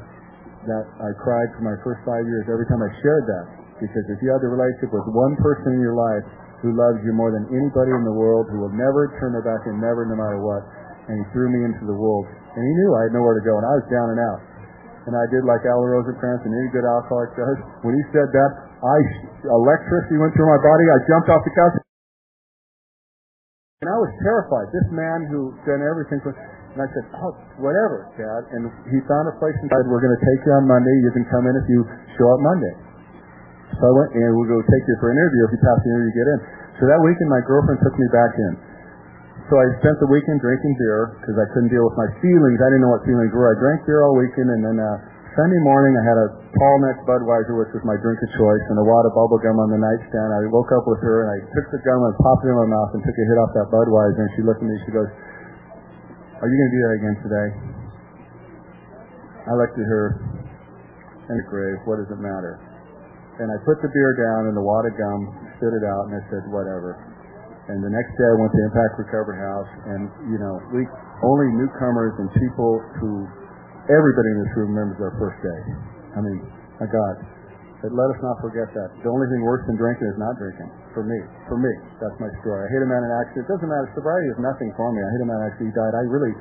that 0.67 0.85
I 0.99 1.09
cried 1.21 1.49
for 1.55 1.63
my 1.63 1.77
first 1.81 2.03
five 2.03 2.27
years 2.27 2.45
every 2.51 2.67
time 2.67 2.83
I 2.83 2.91
shared 2.99 3.25
that. 3.25 3.45
Because 3.79 4.05
if 4.09 4.17
you 4.25 4.29
have 4.33 4.41
the 4.41 4.51
relationship 4.51 4.89
with 4.91 5.05
one 5.13 5.37
person 5.37 5.77
in 5.77 5.81
your 5.81 5.95
life 5.95 6.25
who 6.65 6.73
loves 6.73 6.97
you 7.05 7.13
more 7.13 7.29
than 7.29 7.45
anybody 7.53 7.93
in 7.93 8.03
the 8.03 8.17
world, 8.17 8.49
who 8.49 8.65
will 8.65 8.73
never 8.73 9.13
turn 9.21 9.37
their 9.37 9.45
back 9.45 9.63
and 9.69 9.77
never, 9.77 10.03
no 10.09 10.17
matter 10.17 10.41
what, 10.41 10.65
and 11.07 11.15
he 11.21 11.25
threw 11.31 11.47
me 11.53 11.61
into 11.61 11.85
the 11.85 11.93
wolves. 11.93 12.27
And 12.57 12.61
he 12.65 12.71
knew 12.73 12.89
I 12.97 13.07
had 13.07 13.13
nowhere 13.13 13.37
to 13.37 13.45
go, 13.45 13.53
and 13.53 13.65
I 13.69 13.73
was 13.77 13.87
down 13.93 14.07
and 14.11 14.19
out. 14.19 14.41
And 15.07 15.13
I 15.15 15.23
did 15.31 15.47
like 15.47 15.63
Al 15.63 15.79
Rosencrantz 15.79 16.43
and 16.43 16.51
any 16.51 16.67
good 16.73 16.83
alcoholic 16.83 17.31
does. 17.37 17.57
When 17.85 17.95
he 17.95 18.03
said 18.11 18.27
that, 18.27 18.51
I 18.83 18.97
electricity 19.45 20.19
went 20.19 20.35
through 20.35 20.51
my 20.51 20.59
body. 20.59 20.83
I 20.83 20.99
jumped 21.07 21.29
off 21.31 21.41
the 21.47 21.55
couch. 21.55 21.75
And 23.79 23.87
I 23.87 23.97
was 24.03 24.11
terrified. 24.19 24.67
This 24.73 24.89
man 24.91 25.31
who 25.31 25.55
done 25.63 25.79
everything 25.79 26.19
for 26.25 26.35
and 26.77 26.85
I 26.85 26.89
said, 26.93 27.05
oh, 27.25 27.33
whatever, 27.57 28.05
Dad. 28.13 28.53
And 28.53 28.69
he 28.93 29.01
found 29.09 29.25
a 29.25 29.35
place 29.41 29.57
and 29.65 29.67
said, 29.73 29.89
we're 29.89 29.97
going 29.97 30.13
to 30.13 30.23
take 30.29 30.45
you 30.45 30.53
on 30.61 30.69
Monday. 30.69 30.93
You 31.01 31.09
can 31.09 31.25
come 31.33 31.49
in 31.49 31.57
if 31.57 31.65
you 31.65 31.81
show 32.21 32.29
up 32.29 32.41
Monday. 32.45 32.73
So 33.81 33.81
I 33.81 33.93
went 33.97 34.13
and 34.13 34.29
we'll 34.37 34.45
go 34.45 34.61
take 34.61 34.85
you 34.85 34.95
for 35.01 35.09
an 35.09 35.17
interview. 35.17 35.41
If 35.49 35.51
you 35.57 35.61
pass 35.65 35.79
the 35.81 35.89
interview, 35.89 36.13
you 36.13 36.17
get 36.21 36.29
in. 36.29 36.39
So 36.77 36.81
that 36.85 37.01
weekend, 37.01 37.33
my 37.33 37.41
girlfriend 37.49 37.81
took 37.81 37.97
me 37.97 38.05
back 38.13 38.33
in. 38.37 38.53
So 39.49 39.57
I 39.57 39.65
spent 39.81 39.97
the 39.97 40.09
weekend 40.13 40.37
drinking 40.37 40.75
beer 40.77 41.17
because 41.17 41.37
I 41.41 41.49
couldn't 41.57 41.73
deal 41.73 41.81
with 41.89 41.97
my 41.97 42.09
feelings. 42.21 42.61
I 42.61 42.67
didn't 42.69 42.85
know 42.85 42.93
what 42.93 43.01
feelings 43.09 43.33
were. 43.33 43.49
I 43.49 43.57
drank 43.57 43.89
beer 43.89 44.05
all 44.05 44.13
weekend, 44.13 44.51
and 44.53 44.61
then 44.61 44.77
uh, 44.77 45.01
Sunday 45.39 45.61
morning 45.63 45.95
I 45.95 46.03
had 46.03 46.17
a 46.19 46.27
tall 46.51 46.77
neck 46.83 46.99
Budweiser, 47.07 47.55
which 47.55 47.71
was 47.71 47.79
my 47.87 47.95
drink 47.95 48.19
of 48.19 48.29
choice, 48.35 48.65
and 48.69 48.75
a 48.75 48.85
wad 48.85 49.07
of 49.07 49.15
bubble 49.15 49.39
gum 49.39 49.55
on 49.55 49.71
the 49.71 49.79
nightstand. 49.79 50.29
I 50.35 50.51
woke 50.51 50.67
up 50.75 50.83
with 50.83 50.99
her, 50.99 51.23
and 51.23 51.29
I 51.31 51.37
took 51.47 51.67
the 51.71 51.79
gum 51.79 52.03
and 52.03 52.13
popped 52.19 52.43
it 52.43 52.51
in 52.51 52.59
my 52.59 52.67
mouth 52.67 52.91
and 52.91 53.01
took 53.07 53.15
a 53.15 53.25
hit 53.25 53.37
off 53.39 53.55
that 53.55 53.71
Budweiser. 53.71 54.19
And 54.19 54.31
she 54.35 54.43
looked 54.43 54.59
at 54.59 54.67
me. 54.67 54.75
She 54.83 54.91
goes, 54.91 55.07
"Are 56.37 56.47
you 56.47 56.55
going 56.57 56.69
to 56.69 56.75
do 56.75 56.81
that 56.85 56.95
again 57.01 57.17
today?" 57.25 57.47
I 59.47 59.53
looked 59.55 59.77
at 59.79 59.87
her 59.87 60.05
in 61.31 61.35
the 61.39 61.47
grave. 61.49 61.77
What 61.87 61.97
does 61.97 62.11
it 62.11 62.19
matter? 62.19 62.59
And 63.39 63.47
I 63.47 63.57
put 63.63 63.81
the 63.81 63.89
beer 63.93 64.11
down 64.17 64.49
and 64.49 64.55
the 64.57 64.65
wad 64.65 64.85
of 64.85 64.93
gum, 64.97 65.19
spit 65.57 65.73
it 65.73 65.85
out, 65.85 66.03
and 66.09 66.13
I 66.17 66.21
said, 66.29 66.43
"Whatever." 66.49 66.97
And 67.67 67.83
the 67.83 67.91
next 67.91 68.11
day 68.15 68.27
I 68.27 68.35
went 68.39 68.51
to 68.51 68.61
Impact 68.63 68.93
Recovery 68.97 69.39
House, 69.43 69.71
and 69.91 70.01
you 70.31 70.39
know, 70.39 70.55
we 70.71 70.87
only 71.23 71.49
newcomers 71.57 72.13
and 72.17 72.31
people 72.31 72.79
who 73.01 73.27
everybody 73.91 74.29
in 74.35 74.37
this 74.43 74.53
room 74.55 74.71
remembers 74.75 74.99
our 75.03 75.15
first 75.19 75.39
day. 75.43 75.61
I 76.15 76.19
mean, 76.21 76.39
my 76.79 76.87
God. 76.87 77.36
But 77.77 77.93
let 77.93 78.09
us 78.09 78.19
not 78.25 78.41
forget 78.41 78.73
that. 78.73 78.89
The 79.05 79.09
only 79.13 79.29
thing 79.29 79.45
worse 79.45 79.61
than 79.69 79.77
drinking 79.77 80.09
is 80.09 80.17
not 80.17 80.33
drinking. 80.41 80.65
For 80.97 81.05
me. 81.05 81.19
For 81.45 81.61
me. 81.61 81.69
That's 82.01 82.17
my 82.17 82.29
story. 82.41 82.65
I 82.65 82.67
hit 82.73 82.81
a 82.81 82.89
man 82.89 83.05
in 83.05 83.11
accident. 83.21 83.45
It 83.45 83.49
doesn't 83.53 83.69
matter. 83.69 83.85
Sobriety 83.93 84.33
is 84.33 84.39
nothing 84.41 84.73
for 84.73 84.89
me. 84.89 84.99
I 85.05 85.09
hit 85.13 85.21
a 85.21 85.29
man 85.29 85.39
actually 85.45 85.69
died. 85.77 85.93
I 85.93 86.05
really 86.09 86.33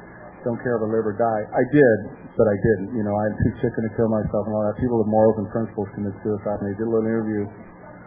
don't 0.49 0.57
care 0.65 0.81
if 0.81 0.83
I 0.85 0.89
live 0.89 1.05
or 1.05 1.13
die. 1.13 1.43
I 1.53 1.65
did, 1.69 1.99
but 2.41 2.49
I 2.49 2.57
didn't. 2.57 2.97
You 2.97 3.05
know, 3.05 3.13
I'm 3.13 3.37
too 3.45 3.53
chicken 3.61 3.85
to 3.85 3.93
kill 4.01 4.09
myself 4.09 4.49
and 4.49 4.53
all 4.57 4.65
that. 4.65 4.81
People 4.81 4.97
with 5.05 5.13
morals 5.13 5.37
and 5.37 5.47
principles 5.53 5.93
commit 5.93 6.17
suicide. 6.25 6.65
And 6.65 6.73
they 6.73 6.77
did 6.81 6.89
a 6.89 6.93
little 6.93 7.05
interview, 7.05 7.45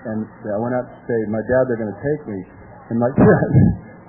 and 0.10 0.26
I 0.26 0.58
went 0.58 0.74
out 0.74 0.90
to 0.90 0.98
say, 1.06 1.18
my 1.30 1.44
dad, 1.46 1.70
they're 1.70 1.82
going 1.86 1.94
to 1.94 2.02
take 2.02 2.22
me. 2.34 2.40
And 2.90 2.98
my 2.98 3.14
dad, 3.20 3.50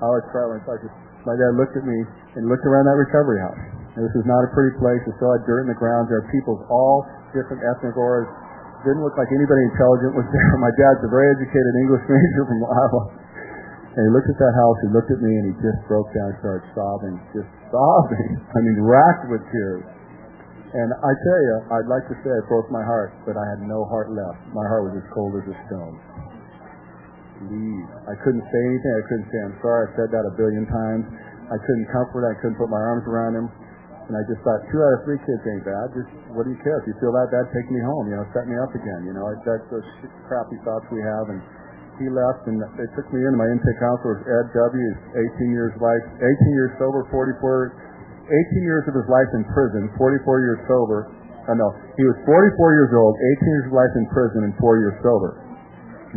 I 0.00 0.08
always 0.08 0.24
cry 0.32 0.48
when 0.48 0.64
I 0.64 0.80
to 0.80 0.88
my 1.28 1.36
dad 1.36 1.52
looked 1.60 1.76
at 1.76 1.84
me 1.84 1.98
and 2.40 2.48
looked 2.48 2.64
around 2.64 2.88
that 2.88 2.96
recovery 2.96 3.44
house. 3.44 3.60
And 3.92 4.00
this 4.06 4.14
is 4.16 4.24
not 4.24 4.40
a 4.40 4.48
pretty 4.56 4.72
place. 4.80 5.02
It 5.04 5.12
still 5.20 5.36
had 5.36 5.44
dirt 5.44 5.66
in 5.66 5.68
the 5.68 5.76
ground. 5.76 6.08
There 6.08 6.24
are 6.24 6.28
people 6.32 6.56
of 6.56 6.64
all 6.72 7.04
different 7.36 7.60
ethnic 7.60 7.98
auras. 7.98 8.30
Didn't 8.84 9.04
look 9.04 9.16
like 9.20 9.28
anybody 9.28 9.62
intelligent 9.68 10.16
was 10.16 10.28
there. 10.32 10.52
My 10.56 10.72
dad's 10.72 11.04
a 11.04 11.10
very 11.12 11.28
educated 11.36 11.74
English 11.84 12.04
major 12.08 12.44
from 12.48 12.60
Iowa. 12.64 13.02
And 13.90 14.00
he 14.06 14.10
looked 14.14 14.30
at 14.30 14.38
that 14.38 14.54
house, 14.54 14.78
he 14.86 14.90
looked 14.94 15.10
at 15.10 15.20
me, 15.20 15.32
and 15.34 15.44
he 15.50 15.54
just 15.60 15.80
broke 15.90 16.08
down 16.14 16.30
and 16.30 16.38
started 16.38 16.64
sobbing. 16.72 17.16
Just 17.34 17.50
sobbing. 17.74 18.28
I 18.56 18.58
mean, 18.62 18.78
racked 18.80 19.26
with 19.28 19.42
tears. 19.50 19.84
And 20.70 20.88
I 20.94 21.12
tell 21.26 21.40
you, 21.42 21.56
I'd 21.74 21.90
like 21.90 22.06
to 22.06 22.16
say 22.22 22.30
it 22.30 22.46
broke 22.46 22.70
my 22.70 22.86
heart, 22.86 23.10
but 23.26 23.34
I 23.34 23.42
had 23.50 23.66
no 23.66 23.82
heart 23.90 24.14
left. 24.14 24.38
My 24.54 24.62
heart 24.70 24.86
was 24.86 25.02
as 25.02 25.06
cold 25.10 25.34
as 25.34 25.46
a 25.50 25.56
stone 25.66 25.98
leave. 27.48 27.88
I 28.04 28.14
couldn't 28.20 28.44
say 28.44 28.60
anything. 28.60 28.92
I 28.92 29.04
couldn't 29.08 29.28
say 29.32 29.38
I'm 29.40 29.56
sorry. 29.64 29.88
I 29.88 29.90
said 29.96 30.08
that 30.12 30.24
a 30.28 30.34
billion 30.36 30.68
times. 30.68 31.08
I 31.48 31.56
couldn't 31.56 31.88
comfort. 31.88 32.28
I 32.28 32.36
couldn't 32.42 32.60
put 32.60 32.68
my 32.68 32.80
arms 32.80 33.04
around 33.08 33.32
him. 33.36 33.46
And 34.10 34.18
I 34.18 34.26
just 34.26 34.42
thought, 34.42 34.58
two 34.74 34.82
out 34.82 34.98
of 34.98 35.06
three 35.06 35.22
kids 35.22 35.38
ain't 35.46 35.62
bad. 35.62 35.94
Just 35.94 36.10
what 36.34 36.42
do 36.42 36.50
you 36.50 36.58
care? 36.66 36.82
If 36.82 36.90
you 36.90 36.98
feel 36.98 37.14
that 37.14 37.30
bad, 37.30 37.46
take 37.54 37.70
me 37.70 37.78
home. 37.78 38.10
You 38.10 38.18
know, 38.18 38.26
set 38.34 38.50
me 38.50 38.58
up 38.58 38.74
again. 38.74 39.06
You 39.06 39.14
know, 39.14 39.22
that's 39.46 39.62
those 39.70 39.86
crappy 40.26 40.58
thoughts 40.66 40.82
we 40.90 40.98
have. 40.98 41.30
And 41.30 41.38
he 42.02 42.10
left, 42.10 42.42
and 42.50 42.58
they 42.74 42.90
took 42.98 43.06
me 43.14 43.22
in. 43.22 43.38
My 43.38 43.46
intake 43.46 43.78
counselor 43.78 44.18
was 44.18 44.22
Ed 44.26 44.46
W. 44.50 44.82
He's 44.82 45.30
18 45.46 45.54
years 45.54 45.70
life, 45.78 46.02
18 46.18 46.26
years 46.58 46.74
sober, 46.82 47.06
44, 47.06 48.26
18 48.26 48.66
years 48.66 48.82
of 48.90 48.98
his 48.98 49.06
life 49.06 49.30
in 49.30 49.46
prison, 49.54 49.86
44 49.94 50.42
years 50.42 50.58
sober. 50.66 51.06
Uh, 51.46 51.54
no, 51.54 51.70
he 51.94 52.02
was 52.02 52.18
44 52.26 52.50
years 52.74 52.90
old, 52.90 53.14
18 53.14 53.46
years 53.46 53.66
of 53.70 53.74
life 53.78 53.94
in 53.94 54.04
prison, 54.10 54.42
and 54.42 54.58
four 54.58 54.74
years 54.82 54.98
sober. 55.06 55.38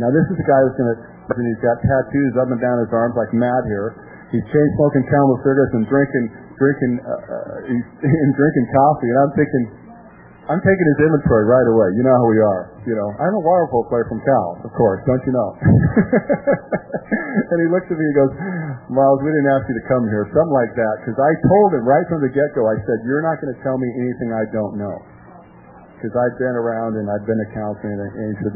Now 0.02 0.10
this 0.10 0.26
is 0.34 0.36
the 0.42 0.48
guy 0.50 0.58
who's 0.66 0.74
going 0.74 0.90
to 0.98 0.98
and 1.32 1.46
he's 1.48 1.64
got 1.64 1.80
tattoos 1.80 2.34
up 2.36 2.52
and 2.52 2.60
down 2.60 2.76
his 2.84 2.92
arms 2.92 3.16
like 3.16 3.32
mad 3.32 3.64
here. 3.64 3.96
He's 4.28 4.44
chain 4.52 4.68
smoking 4.76 5.08
Camel 5.08 5.40
cigarettes 5.40 5.72
and 5.72 5.86
drinking 5.88 6.26
drinking 6.58 6.94
uh, 7.02 7.10
uh, 7.10 7.70
he's 7.70 7.86
and 8.24 8.30
drinking 8.34 8.66
coffee. 8.74 9.08
And 9.10 9.18
I'm 9.22 9.32
thinking, 9.34 9.64
I'm 10.44 10.60
taking 10.60 10.86
his 10.92 10.98
inventory 11.08 11.48
right 11.48 11.68
away. 11.72 11.88
You 11.96 12.04
know 12.04 12.12
how 12.12 12.28
we 12.28 12.40
are. 12.40 12.62
You 12.84 12.94
know, 13.00 13.08
I'm 13.16 13.32
a 13.32 13.42
water 13.42 13.64
polo 13.72 13.88
player 13.88 14.04
from 14.12 14.20
Cal, 14.20 14.60
of 14.60 14.72
course, 14.76 15.00
don't 15.08 15.24
you 15.24 15.32
know? 15.32 15.50
and 17.48 17.56
he 17.64 17.68
looks 17.72 17.88
at 17.88 17.96
me 17.96 18.04
and 18.04 18.16
goes, 18.16 18.32
Miles, 18.92 19.24
we 19.24 19.32
didn't 19.32 19.50
ask 19.56 19.64
you 19.72 19.76
to 19.80 19.86
come 19.88 20.04
here, 20.12 20.28
something 20.36 20.52
like 20.52 20.76
that. 20.76 20.94
Because 21.00 21.16
I 21.16 21.32
told 21.48 21.80
him 21.80 21.88
right 21.88 22.04
from 22.12 22.20
the 22.20 22.28
get-go, 22.28 22.60
I 22.60 22.76
said, 22.84 23.08
you're 23.08 23.24
not 23.24 23.40
going 23.40 23.56
to 23.56 23.60
tell 23.64 23.80
me 23.80 23.88
anything 23.96 24.36
I 24.36 24.44
don't 24.52 24.76
know 24.76 24.96
because 26.04 26.20
I'd 26.20 26.36
been 26.36 26.52
around 26.52 27.00
and 27.00 27.08
I'd 27.08 27.24
been 27.24 27.40
to 27.40 27.48
counseling, 27.56 27.96
and, 27.96 28.12
and 28.12 28.26
he 28.28 28.36
said, 28.44 28.52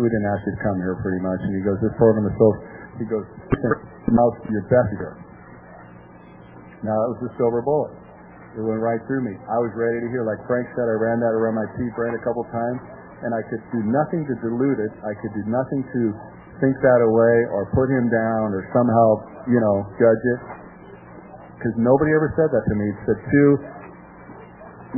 we 0.00 0.08
didn't 0.08 0.28
ask 0.32 0.40
you 0.48 0.56
to 0.56 0.62
come 0.64 0.80
here 0.80 0.96
pretty 1.04 1.20
much. 1.20 1.44
And 1.44 1.52
he 1.52 1.60
goes, 1.60 1.76
this 1.84 1.92
program 2.00 2.24
is 2.24 2.32
so, 2.40 2.48
he 2.96 3.04
goes, 3.04 3.26
mouth 4.16 4.40
your 4.48 4.64
best 4.72 4.96
Now, 6.84 6.92
that 6.92 7.08
was 7.16 7.20
the 7.28 7.32
silver 7.40 7.64
bullet. 7.64 7.94
It 8.56 8.64
went 8.64 8.80
right 8.80 9.00
through 9.04 9.20
me. 9.20 9.36
I 9.36 9.58
was 9.60 9.72
ready 9.76 10.00
to 10.00 10.08
hear, 10.08 10.24
like 10.24 10.40
Frank 10.48 10.64
said, 10.72 10.88
I 10.88 10.96
ran 10.96 11.20
that 11.20 11.36
around 11.36 11.60
my 11.60 11.68
pea 11.76 11.92
brain 11.92 12.16
a 12.16 12.22
couple 12.24 12.40
times, 12.48 12.80
and 13.20 13.36
I 13.36 13.44
could 13.52 13.60
do 13.68 13.84
nothing 13.84 14.24
to 14.24 14.34
dilute 14.40 14.80
it. 14.80 14.92
I 15.04 15.12
could 15.20 15.32
do 15.36 15.44
nothing 15.48 15.84
to 15.84 16.02
think 16.60 16.72
that 16.80 17.00
away 17.04 17.36
or 17.52 17.68
put 17.76 17.92
him 17.92 18.08
down 18.08 18.56
or 18.56 18.64
somehow, 18.72 19.08
you 19.44 19.60
know, 19.60 19.76
judge 20.00 20.24
it. 20.24 20.40
Because 21.56 21.76
nobody 21.76 22.16
ever 22.16 22.32
said 22.32 22.48
that 22.48 22.64
to 22.64 22.74
me. 22.76 22.84
He 22.88 22.96
said, 23.04 23.18
Sue, 23.28 23.52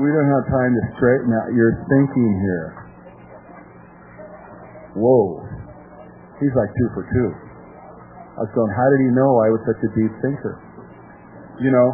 we 0.03 0.07
don't 0.07 0.31
have 0.31 0.45
time 0.55 0.71
to 0.75 0.83
straighten 0.95 1.31
out 1.35 1.51
your 1.55 1.83
thinking 1.91 2.31
here. 2.47 2.69
Whoa. 4.95 5.43
He's 6.39 6.55
like 6.55 6.71
two 6.79 6.89
for 6.95 7.03
two. 7.11 7.31
I 8.39 8.47
was 8.47 8.53
going, 8.55 8.71
how 8.71 8.87
did 8.95 9.01
he 9.03 9.11
know 9.11 9.31
I 9.43 9.51
was 9.51 9.63
such 9.67 9.83
a 9.83 9.91
deep 9.99 10.15
thinker? 10.23 10.68
You 11.59 11.71
know, 11.75 11.89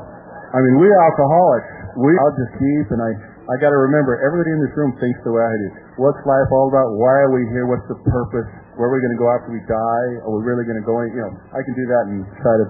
I 0.53 0.59
mean, 0.61 0.77
we 0.79 0.89
alcoholics, 0.93 1.71
we 1.99 2.13
are 2.15 2.33
just 2.37 2.53
deep, 2.61 2.87
and 2.93 3.01
I, 3.01 3.11
I 3.49 3.55
got 3.59 3.73
to 3.73 3.81
remember, 3.91 4.21
everybody 4.21 4.53
in 4.55 4.61
this 4.61 4.75
room 4.77 4.93
thinks 5.01 5.19
the 5.25 5.33
way 5.33 5.45
I 5.45 5.57
do. 5.57 5.69
What's 6.05 6.21
life 6.29 6.49
all 6.53 6.69
about? 6.69 6.95
Why 7.01 7.17
are 7.25 7.33
we 7.33 7.43
here? 7.51 7.65
What's 7.67 7.87
the 7.89 7.99
purpose? 8.05 8.49
Where 8.77 8.91
are 8.91 8.95
we 8.95 9.01
going 9.01 9.17
to 9.17 9.21
go 9.21 9.29
after 9.33 9.51
we 9.51 9.63
die? 9.65 10.09
Are 10.27 10.33
we 10.35 10.43
really 10.45 10.69
going 10.69 10.79
to 10.79 10.87
go? 10.87 10.95
You 11.07 11.23
know, 11.25 11.33
I 11.55 11.61
can 11.65 11.75
do 11.75 11.87
that 11.91 12.05
inside 12.13 12.61
of 12.61 12.69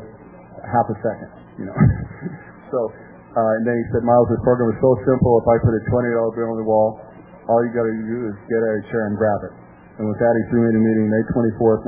half 0.64 0.86
a 0.86 0.96
second. 1.02 1.30
You 1.58 1.66
know, 1.70 1.76
so 2.72 2.78
uh, 3.34 3.58
and 3.58 3.66
then 3.66 3.74
he 3.74 3.84
said, 3.90 4.06
Miles, 4.06 4.30
this 4.30 4.38
program 4.46 4.70
is 4.70 4.78
so 4.78 4.94
simple. 5.02 5.42
If 5.42 5.46
I 5.50 5.58
put 5.58 5.74
a 5.74 5.82
$20 5.90 6.38
bill 6.38 6.54
on 6.54 6.58
the 6.62 6.68
wall, 6.70 7.02
all 7.50 7.60
you 7.66 7.74
got 7.74 7.82
to 7.82 7.90
do 7.90 8.18
is 8.30 8.34
get 8.46 8.62
out 8.62 8.70
of 8.70 8.78
your 8.78 8.86
chair 8.94 9.02
and 9.10 9.18
grab 9.18 9.40
it. 9.42 9.52
And 9.98 10.06
with 10.06 10.18
that, 10.22 10.32
he 10.38 10.42
threw 10.54 10.62
me 10.62 10.70
in 10.70 10.76
a 10.78 10.82
meeting 10.82 11.06
May 11.10 11.22
24th, 11.34 11.82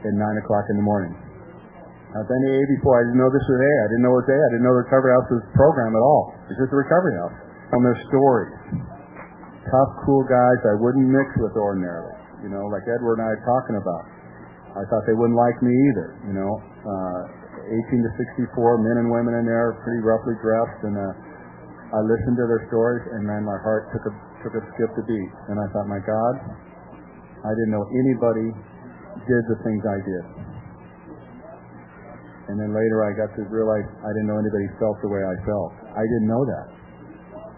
1982 0.00 0.08
at 0.08 0.12
9 0.16 0.42
o'clock 0.42 0.64
in 0.72 0.76
the 0.80 0.86
morning. 0.86 1.12
Then 2.12 2.40
the 2.44 2.52
A 2.52 2.60
before, 2.76 3.00
I 3.00 3.08
didn't 3.08 3.20
know 3.24 3.32
this 3.32 3.48
was 3.48 3.56
A. 3.56 3.72
I 3.72 3.86
didn't 3.88 4.04
know 4.04 4.12
it 4.12 4.20
was 4.20 4.28
A. 4.28 4.36
I 4.36 4.48
didn't 4.52 4.64
know 4.68 4.76
the 4.76 4.84
Recovery 4.84 5.12
House 5.16 5.28
was 5.32 5.40
a 5.48 5.52
program 5.56 5.92
at 5.96 6.04
all. 6.04 6.36
It's 6.52 6.60
just 6.60 6.68
a 6.68 6.76
recovery 6.76 7.16
house. 7.16 7.36
From 7.72 7.80
their 7.88 7.96
stories. 8.12 8.52
Tough, 9.64 9.90
cool 10.04 10.20
guys 10.28 10.58
I 10.68 10.76
wouldn't 10.76 11.08
mix 11.08 11.32
with 11.40 11.56
ordinarily. 11.56 12.12
You 12.44 12.52
know, 12.52 12.68
like 12.68 12.84
Edward 12.84 13.16
and 13.16 13.24
I 13.24 13.32
are 13.32 13.44
talking 13.48 13.80
about. 13.80 14.04
I 14.76 14.84
thought 14.92 15.08
they 15.08 15.16
wouldn't 15.16 15.40
like 15.40 15.56
me 15.64 15.72
either, 15.72 16.08
you 16.28 16.34
know. 16.36 16.52
Uh, 16.84 17.20
18 17.64 18.04
to 18.04 18.10
64 18.44 18.84
men 18.84 18.96
and 19.00 19.08
women 19.08 19.38
in 19.40 19.44
there, 19.48 19.78
pretty 19.80 20.02
roughly 20.04 20.36
dressed, 20.42 20.80
and 20.84 20.96
uh, 20.98 21.96
I 21.96 21.98
listened 22.04 22.36
to 22.36 22.46
their 22.48 22.64
stories, 22.68 23.04
and 23.16 23.24
man, 23.24 23.44
my 23.44 23.56
heart 23.62 23.88
took 23.92 24.04
a 24.08 24.12
took 24.42 24.54
a 24.58 24.62
skip 24.74 24.90
a 24.90 25.04
beat, 25.06 25.32
and 25.48 25.56
I 25.60 25.66
thought, 25.70 25.86
my 25.86 26.02
God, 26.02 26.34
I 27.46 27.50
didn't 27.54 27.72
know 27.72 27.86
anybody 27.94 28.48
did 29.22 29.42
the 29.46 29.58
things 29.62 29.82
I 29.86 29.98
did. 30.02 30.41
And 32.50 32.58
then 32.58 32.74
later 32.74 33.06
I 33.06 33.14
got 33.14 33.30
to 33.38 33.42
realize 33.46 33.86
I 34.02 34.10
didn't 34.18 34.26
know 34.26 34.40
anybody 34.42 34.66
felt 34.82 34.98
the 34.98 35.10
way 35.10 35.22
I 35.22 35.36
felt. 35.46 35.72
I 35.94 36.02
didn't 36.02 36.26
know 36.26 36.42
that. 36.42 36.66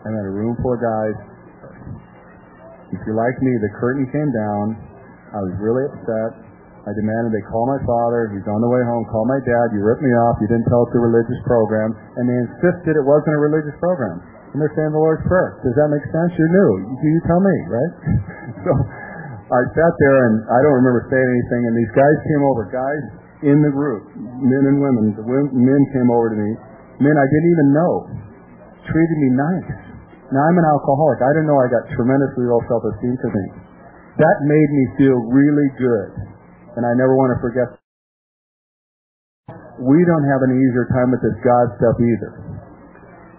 I'm 0.05 0.13
in 0.13 0.25
a 0.29 0.35
room 0.37 0.53
full 0.61 0.77
of 0.77 0.83
guys. 0.85 1.17
If 2.93 3.01
you're 3.09 3.17
like 3.17 3.37
me, 3.41 3.53
the 3.65 3.73
curtain 3.81 4.05
came 4.13 4.29
down. 4.29 4.77
I 5.33 5.41
was 5.41 5.57
really 5.57 5.89
upset. 5.89 6.45
I 6.85 6.93
demanded 6.93 7.33
they 7.33 7.43
call 7.49 7.65
my 7.65 7.81
father. 7.89 8.29
He's 8.37 8.45
on 8.45 8.61
the 8.61 8.69
way 8.69 8.85
home. 8.85 9.09
Call 9.09 9.25
my 9.25 9.41
dad. 9.41 9.73
You 9.73 9.81
ripped 9.81 10.05
me 10.05 10.13
off. 10.13 10.37
You 10.45 10.53
didn't 10.53 10.69
tell 10.69 10.85
us 10.85 10.93
a 10.93 11.01
religious 11.01 11.41
program. 11.49 11.97
And 12.21 12.29
they 12.29 12.37
insisted 12.45 12.93
it 12.93 13.07
wasn't 13.09 13.33
a 13.33 13.41
religious 13.41 13.73
program. 13.81 14.21
And 14.53 14.61
they're 14.61 14.77
saying 14.77 14.93
the 14.93 15.01
Lord's 15.01 15.25
Prayer. 15.25 15.65
Does 15.65 15.73
that 15.81 15.89
make 15.89 16.05
sense? 16.13 16.31
You're 16.37 16.53
new. 16.53 16.71
You, 16.85 16.95
you 17.17 17.21
tell 17.25 17.41
me, 17.41 17.57
right? 17.73 17.93
so 18.69 18.73
I 19.49 19.61
sat 19.73 19.93
there 19.97 20.19
and 20.29 20.45
I 20.53 20.61
don't 20.61 20.77
remember 20.85 21.01
saying 21.09 21.25
anything. 21.25 21.73
And 21.73 21.75
these 21.75 21.93
guys 21.97 22.17
came 22.29 22.45
over. 22.45 22.69
Guys 22.69 23.24
in 23.45 23.61
the 23.61 23.73
group, 23.73 24.09
men 24.17 24.65
and 24.73 24.81
women. 24.81 25.13
The 25.15 25.25
men 25.25 25.83
came 25.93 26.09
over 26.09 26.33
to 26.33 26.39
me. 26.41 26.51
Men 27.05 27.15
I 27.15 27.27
didn't 27.29 27.51
even 27.53 27.69
know. 27.77 27.93
Treated 28.89 29.19
me 29.21 29.31
nice. 29.37 29.71
Now 30.33 30.43
I'm 30.49 30.57
an 30.57 30.67
alcoholic. 30.67 31.21
I 31.21 31.31
didn't 31.37 31.49
know 31.53 31.61
I 31.61 31.69
got 31.69 31.85
tremendously 31.93 32.49
low 32.49 32.61
self-esteem 32.67 33.17
me. 33.21 33.47
That 34.19 34.37
made 34.49 34.71
me 34.73 34.85
feel 34.97 35.19
really 35.29 35.69
good 35.77 36.35
and 36.75 36.83
I 36.83 36.93
never 36.99 37.15
want 37.15 37.35
to 37.35 37.39
forget 37.39 37.79
we 39.83 39.99
don't 40.07 40.27
have 40.31 40.43
an 40.47 40.55
easier 40.55 40.87
time 40.95 41.11
with 41.11 41.19
this 41.19 41.35
God 41.43 41.67
stuff 41.83 41.99
either. 41.99 42.31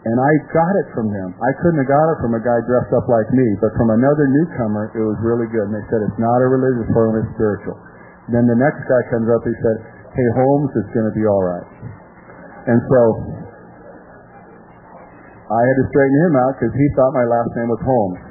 And 0.04 0.18
I 0.20 0.32
got 0.52 0.74
it 0.84 0.88
from 0.92 1.08
them. 1.10 1.34
I 1.40 1.52
couldn't 1.64 1.80
have 1.82 1.90
got 1.90 2.06
it 2.12 2.18
from 2.22 2.36
a 2.36 2.44
guy 2.44 2.60
dressed 2.68 2.92
up 2.94 3.08
like 3.08 3.26
me, 3.32 3.48
but 3.64 3.72
from 3.80 3.90
another 3.90 4.28
newcomer, 4.28 4.92
it 4.94 5.02
was 5.02 5.18
really 5.24 5.48
good. 5.50 5.72
And 5.72 5.76
they 5.80 5.86
said, 5.88 6.04
it's 6.06 6.20
not 6.22 6.38
a 6.44 6.48
religious 6.52 6.92
program, 6.92 7.24
it's 7.24 7.34
spiritual. 7.40 7.80
Then 8.30 8.46
the 8.46 8.60
next 8.60 8.84
guy 8.86 9.02
comes 9.10 9.32
up, 9.32 9.42
he 9.48 9.56
said, 9.64 9.78
hey, 10.16 10.28
Holmes, 10.40 10.72
it's 10.80 10.92
going 10.96 11.08
to 11.12 11.16
be 11.16 11.28
all 11.28 11.44
right. 11.44 11.68
And 12.72 12.80
so 12.88 13.02
I 15.46 15.62
had 15.62 15.76
to 15.78 15.86
straighten 15.92 16.20
him 16.26 16.36
out 16.40 16.54
because 16.58 16.74
he 16.74 16.88
thought 16.98 17.12
my 17.14 17.28
last 17.28 17.52
name 17.54 17.70
was 17.70 17.82
Holmes. 17.84 18.22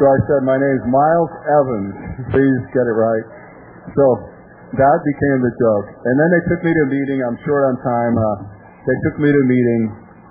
So 0.00 0.02
I 0.08 0.18
said, 0.24 0.40
my 0.48 0.56
name's 0.56 0.86
Miles 0.88 1.32
Evans. 1.60 1.92
Please 2.32 2.60
get 2.72 2.86
it 2.88 2.96
right. 2.96 3.26
So 3.92 4.04
that 4.72 4.98
became 5.04 5.38
the 5.44 5.52
joke. 5.60 5.86
And 6.00 6.14
then 6.16 6.28
they 6.32 6.42
took 6.48 6.60
me 6.64 6.72
to 6.72 6.82
a 6.86 6.90
meeting. 6.90 7.18
I'm 7.20 7.36
short 7.44 7.62
on 7.68 7.76
time. 7.84 8.14
Uh, 8.16 8.24
they 8.88 8.96
took 9.04 9.20
me 9.20 9.28
to 9.28 9.40
a 9.44 9.48
meeting, 9.52 9.82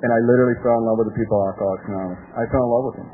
and 0.01 0.09
I 0.09 0.19
literally 0.26 0.57
fell 0.65 0.82
in 0.82 0.84
love 0.89 0.97
with 1.05 1.13
the 1.13 1.17
people 1.19 1.38
of 1.38 1.53
Alcoholics 1.53 1.86
Anonymous. 1.86 2.22
I 2.34 2.43
fell 2.49 2.65
in 2.65 2.72
love 2.74 2.86
with 2.89 2.97
them. 3.05 3.09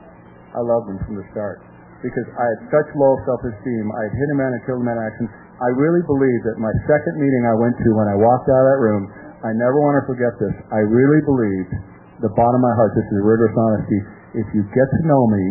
I 0.56 0.62
loved 0.64 0.88
them 0.88 1.00
from 1.04 1.20
the 1.20 1.26
start 1.36 1.60
because 2.00 2.28
I 2.32 2.46
had 2.48 2.60
such 2.72 2.88
low 2.96 3.20
self-esteem. 3.28 3.86
I 3.92 4.02
had 4.08 4.14
hit 4.16 4.28
a 4.32 4.38
man 4.40 4.56
and 4.56 4.62
killed 4.64 4.82
a 4.82 4.88
man 4.88 4.96
in 4.96 5.04
action. 5.04 5.26
I 5.58 5.70
really 5.74 6.06
believe 6.06 6.42
that 6.46 6.62
my 6.62 6.70
second 6.86 7.18
meeting 7.18 7.44
I 7.50 7.56
went 7.58 7.74
to 7.82 7.90
when 7.98 8.06
I 8.06 8.18
walked 8.18 8.46
out 8.46 8.62
of 8.62 8.70
that 8.70 8.82
room, 8.82 9.04
I 9.42 9.52
never 9.58 9.78
want 9.82 9.98
to 9.98 10.06
forget 10.06 10.34
this. 10.38 10.54
I 10.70 10.86
really 10.86 11.22
believed, 11.26 11.74
the 12.22 12.34
bottom 12.34 12.62
of 12.62 12.66
my 12.66 12.76
heart, 12.78 12.94
this 12.94 13.10
is 13.10 13.18
rigorous 13.26 13.58
honesty, 13.58 14.00
if 14.38 14.48
you 14.54 14.62
get 14.70 14.86
to 14.86 15.02
know 15.10 15.24
me, 15.34 15.46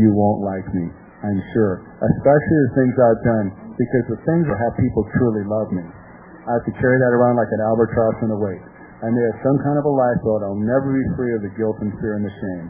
you 0.00 0.16
won't 0.16 0.40
like 0.40 0.64
me. 0.72 0.88
I'm 1.20 1.40
sure. 1.52 1.84
Especially 2.00 2.60
the 2.68 2.74
things 2.80 2.94
I've 2.96 3.24
done 3.24 3.46
because 3.76 4.04
the 4.08 4.20
things 4.24 4.44
that 4.48 4.56
have 4.56 4.74
people 4.80 5.04
truly 5.20 5.44
love 5.44 5.68
me. 5.76 5.84
I 5.84 6.56
have 6.56 6.64
to 6.64 6.74
carry 6.80 6.96
that 6.96 7.12
around 7.12 7.36
like 7.36 7.52
an 7.52 7.60
albatross 7.60 8.16
in 8.24 8.32
a 8.32 8.38
weight. 8.40 8.64
I 9.04 9.08
may 9.12 9.24
have 9.28 9.40
some 9.44 9.60
kind 9.60 9.76
of 9.76 9.84
a 9.84 9.92
lifeboat. 9.92 10.40
I'll 10.44 10.60
never 10.60 10.88
be 10.92 11.04
free 11.16 11.32
of 11.36 11.44
the 11.44 11.52
guilt 11.56 11.76
and 11.84 11.92
fear 12.00 12.16
and 12.16 12.24
the 12.24 12.32
shame. 12.32 12.66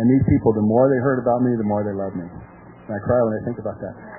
And 0.00 0.04
these 0.08 0.24
people, 0.28 0.52
the 0.56 0.64
more 0.64 0.88
they 0.88 1.00
heard 1.00 1.20
about 1.20 1.44
me, 1.44 1.52
the 1.56 1.68
more 1.68 1.84
they 1.84 1.96
love 1.96 2.12
me. 2.16 2.28
And 2.28 2.92
I 2.92 3.00
cry 3.04 3.20
when 3.24 3.36
I 3.36 3.42
think 3.44 3.60
about 3.60 3.80
that. 3.80 4.15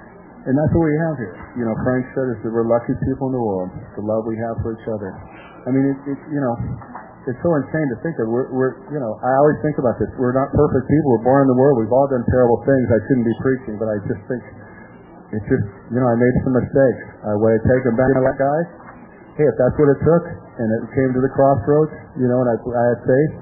And 0.47 0.55
that's 0.55 0.71
what 0.71 0.87
we 0.87 0.95
have 0.95 1.15
here. 1.19 1.35
You 1.59 1.67
know, 1.67 1.75
Frank 1.83 2.07
said 2.15 2.27
is 2.31 2.39
that 2.47 2.51
we're 2.55 2.63
lucky 2.63 2.95
people 3.03 3.27
in 3.27 3.35
the 3.35 3.43
world, 3.43 3.67
the 3.99 4.05
love 4.07 4.23
we 4.23 4.39
have 4.39 4.55
for 4.63 4.71
each 4.79 4.87
other. 4.87 5.11
I 5.67 5.69
mean, 5.75 5.91
it, 5.91 5.99
it 6.07 6.19
you 6.31 6.39
know, 6.39 6.55
it's 7.27 7.41
so 7.43 7.51
insane 7.59 7.87
to 7.91 7.99
think 7.99 8.15
that 8.15 8.23
we're, 8.23 8.47
we're, 8.55 8.79
you 8.87 9.03
know, 9.03 9.19
I 9.19 9.31
always 9.43 9.59
think 9.59 9.75
about 9.75 9.99
this. 9.99 10.07
We're 10.15 10.31
not 10.31 10.47
perfect 10.55 10.87
people. 10.87 11.19
We're 11.19 11.27
born 11.27 11.43
in 11.43 11.49
the 11.51 11.59
world. 11.59 11.83
We've 11.83 11.91
all 11.91 12.07
done 12.07 12.23
terrible 12.31 12.63
things. 12.63 12.87
I 12.87 12.99
shouldn't 13.11 13.27
be 13.27 13.37
preaching, 13.43 13.75
but 13.75 13.91
I 13.91 13.99
just 14.07 14.23
think 14.31 14.43
it's 15.35 15.47
just, 15.51 15.67
you 15.91 15.99
know, 15.99 16.07
I 16.07 16.15
made 16.15 16.35
some 16.47 16.55
mistakes. 16.55 17.03
I 17.27 17.35
would 17.35 17.59
take 17.67 17.83
them 17.83 17.99
back 17.99 18.15
to 18.15 18.23
that 18.23 18.39
guy. 18.39 18.59
Hey, 19.35 19.43
if 19.51 19.55
that's 19.59 19.75
what 19.75 19.91
it 19.91 19.99
took, 19.99 20.23
and 20.31 20.67
it 20.79 20.81
came 20.95 21.11
to 21.11 21.19
the 21.19 21.31
crossroads, 21.35 21.91
you 22.15 22.31
know, 22.31 22.39
and 22.39 22.49
I, 22.49 22.55
I 22.55 22.83
had 22.95 22.99
faith, 23.03 23.33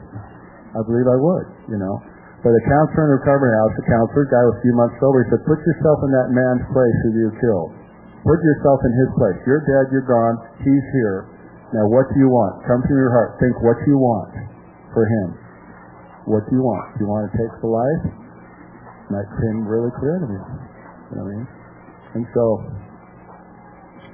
I 0.73 0.81
believe 0.81 1.05
I 1.05 1.17
would, 1.21 1.47
you 1.69 1.77
know. 1.77 2.01
But 2.45 2.53
a 2.53 2.61
counselor 2.61 3.09
in 3.09 3.25
recovery 3.25 3.49
house, 3.57 3.73
a 3.73 3.85
counselor, 3.89 4.29
guy 4.29 4.43
was 4.45 4.61
a 4.61 4.61
few 4.61 4.75
months 4.77 4.93
sober, 5.01 5.25
he 5.25 5.33
said, 5.33 5.41
put 5.49 5.57
yourself 5.65 5.97
in 6.05 6.13
that 6.13 6.29
man's 6.29 6.61
place 6.69 6.97
who 7.01 7.09
you 7.17 7.33
killed. 7.41 7.73
Put 8.21 8.37
yourself 8.37 8.85
in 8.85 8.93
his 8.93 9.09
place. 9.17 9.37
You're 9.49 9.65
dead, 9.65 9.89
you're 9.89 10.05
gone, 10.05 10.37
he's 10.61 10.85
here. 10.93 11.25
Now 11.73 11.89
what 11.89 12.05
do 12.13 12.21
you 12.21 12.29
want? 12.29 12.61
Come 12.69 12.85
from 12.85 12.97
your 13.01 13.09
heart. 13.09 13.41
Think 13.41 13.57
what 13.65 13.81
you 13.89 13.97
want 13.97 14.29
for 14.93 15.09
him. 15.09 15.27
What 16.29 16.45
do 16.45 16.53
you 16.53 16.61
want? 16.61 16.85
Do 17.01 17.05
you 17.05 17.09
want 17.09 17.25
to 17.25 17.33
take 17.33 17.53
the 17.65 17.69
life? 17.69 18.03
And 19.09 19.11
that 19.17 19.25
came 19.41 19.65
really 19.65 19.89
clear 19.97 20.21
to 20.21 20.27
me. 20.29 20.37
You 20.37 21.13
know 21.17 21.25
what 21.25 21.33
I 21.33 21.33
mean? 21.33 21.45
And 22.13 22.25
so 22.29 22.45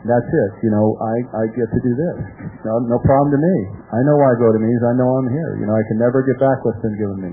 that's 0.08 0.30
it. 0.32 0.52
You 0.64 0.72
know, 0.72 0.96
I, 1.04 1.16
I 1.36 1.44
get 1.52 1.68
to 1.68 1.80
do 1.84 1.94
this. 2.00 2.18
No, 2.64 2.80
no 2.88 2.96
problem 3.04 3.36
to 3.36 3.42
me. 3.44 3.56
I 3.92 4.00
know 4.08 4.16
why 4.16 4.32
I 4.32 4.36
go 4.40 4.56
to 4.56 4.60
meetings. 4.60 4.88
I 4.88 4.96
know 4.96 5.20
I'm 5.20 5.28
here. 5.36 5.52
You 5.60 5.68
know, 5.68 5.76
I 5.76 5.84
can 5.92 6.00
never 6.00 6.24
get 6.24 6.40
back 6.40 6.64
what's 6.64 6.80
been 6.80 6.96
given 6.96 7.20
me. 7.28 7.32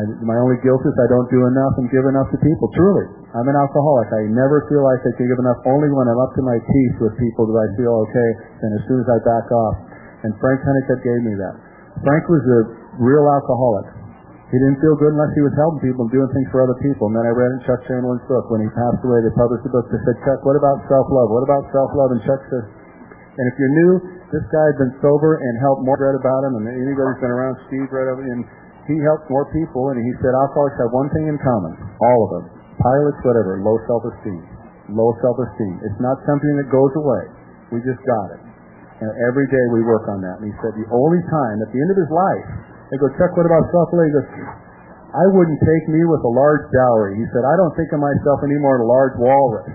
I, 0.00 0.24
my 0.24 0.38
only 0.40 0.56
guilt 0.64 0.80
is 0.80 0.96
I 0.96 1.08
don't 1.12 1.28
do 1.28 1.44
enough 1.44 1.76
and 1.76 1.92
give 1.92 2.08
enough 2.08 2.32
to 2.32 2.38
people. 2.40 2.72
Truly. 2.72 3.06
I'm 3.36 3.44
an 3.44 3.58
alcoholic. 3.60 4.08
I 4.16 4.32
never 4.32 4.64
feel 4.72 4.80
like 4.80 5.04
I 5.04 5.12
can 5.12 5.28
give 5.28 5.36
enough. 5.36 5.60
Only 5.68 5.92
when 5.92 6.08
I'm 6.08 6.16
up 6.16 6.32
to 6.40 6.42
my 6.42 6.56
teeth 6.56 6.96
with 7.04 7.14
people 7.20 7.44
do 7.44 7.54
I 7.60 7.68
feel 7.76 7.92
okay. 8.08 8.30
And 8.64 8.70
as 8.80 8.82
soon 8.88 8.98
as 9.04 9.08
I 9.12 9.18
back 9.20 9.46
off. 9.52 9.76
And 10.24 10.32
Frank 10.40 10.64
Honeycutt 10.64 11.00
gave 11.04 11.20
me 11.20 11.36
that. 11.36 11.54
Frank 12.00 12.24
was 12.32 12.40
a 12.40 12.60
real 12.96 13.28
alcoholic. 13.28 14.00
He 14.50 14.58
didn't 14.58 14.82
feel 14.82 14.98
good 14.98 15.14
unless 15.14 15.30
he 15.36 15.44
was 15.46 15.54
helping 15.54 15.78
people 15.84 16.08
and 16.08 16.12
doing 16.12 16.30
things 16.34 16.48
for 16.50 16.64
other 16.64 16.74
people. 16.82 17.06
And 17.06 17.14
then 17.14 17.28
I 17.28 17.32
read 17.36 17.54
in 17.54 17.60
Chuck 17.68 17.80
Chamberlain's 17.86 18.26
book 18.26 18.50
when 18.50 18.64
he 18.64 18.68
passed 18.72 18.98
away. 19.04 19.22
They 19.22 19.30
published 19.38 19.62
a 19.62 19.70
book 19.70 19.86
that 19.86 20.00
said, 20.02 20.16
Chuck, 20.26 20.42
what 20.42 20.58
about 20.58 20.82
self-love? 20.90 21.28
What 21.30 21.44
about 21.46 21.70
self-love? 21.70 22.10
And 22.18 22.20
Chuck 22.26 22.42
says, 22.50 22.66
and 23.40 23.44
if 23.46 23.54
you're 23.56 23.72
new, 23.72 23.92
this 24.34 24.44
guy 24.50 24.64
had 24.74 24.78
been 24.82 24.94
sober 25.00 25.38
and 25.38 25.54
helped 25.62 25.86
more. 25.86 25.96
Read 25.96 26.16
about 26.18 26.44
him, 26.48 26.56
and 26.60 26.64
anybody's 26.66 27.20
been 27.20 27.32
around 27.32 27.56
Steve 27.68 27.88
read 27.92 28.08
over, 28.08 28.24
and 28.24 28.42
he 28.90 28.98
helped 29.06 29.30
more 29.30 29.46
people. 29.54 29.94
And 29.94 30.02
he 30.02 30.12
said 30.18 30.34
alcoholics 30.34 30.76
have 30.82 30.90
one 30.90 31.08
thing 31.14 31.30
in 31.30 31.38
common, 31.38 31.78
all 32.02 32.20
of 32.26 32.30
them, 32.34 32.44
pilots, 32.82 33.20
whatever, 33.22 33.62
low 33.62 33.78
self-esteem, 33.86 34.42
low 34.92 35.14
self-esteem. 35.22 35.74
It's 35.86 36.00
not 36.02 36.18
something 36.26 36.54
that 36.58 36.68
goes 36.68 36.92
away. 36.98 37.24
We 37.70 37.78
just 37.86 38.02
got 38.02 38.34
it. 38.34 38.42
And 39.00 39.08
every 39.30 39.46
day 39.48 39.64
we 39.72 39.86
work 39.86 40.04
on 40.10 40.18
that. 40.26 40.42
And 40.42 40.50
he 40.50 40.54
said 40.58 40.74
the 40.74 40.90
only 40.90 41.22
time 41.30 41.56
at 41.62 41.70
the 41.70 41.78
end 41.78 41.90
of 41.94 41.98
his 42.02 42.10
life 42.10 42.46
they 42.90 42.98
go, 42.98 43.06
Chuck, 43.14 43.30
what 43.38 43.46
about 43.46 43.70
goes, 43.70 44.26
I 45.10 45.24
wouldn't 45.30 45.62
take 45.62 45.84
me 45.90 46.02
with 46.10 46.22
a 46.26 46.32
large 46.34 46.66
dowry. 46.74 47.14
He 47.18 47.26
said, 47.30 47.46
I 47.46 47.54
don't 47.54 47.74
think 47.78 47.90
of 47.94 48.02
myself 48.02 48.42
anymore 48.42 48.78
in 48.78 48.82
a 48.82 48.90
large 48.90 49.14
walrus. 49.18 49.70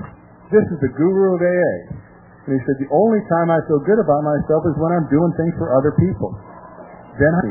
This 0.51 0.63
is 0.68 0.80
the 0.84 0.91
guru 0.91 1.36
of 1.36 1.41
AA. 1.43 1.76
And 2.47 2.59
he 2.59 2.61
said, 2.68 2.76
the 2.78 2.91
only 2.91 3.24
time 3.32 3.47
I 3.51 3.59
feel 3.72 3.80
good 3.88 3.99
about 4.03 4.22
myself 4.22 4.68
is 4.68 4.76
when 4.78 4.91
I'm 4.95 5.07
doing 5.07 5.32
things 5.39 5.55
for 5.55 5.72
other 5.80 5.95
people. 5.95 6.36
Then 7.16 7.32
I, 7.32 7.43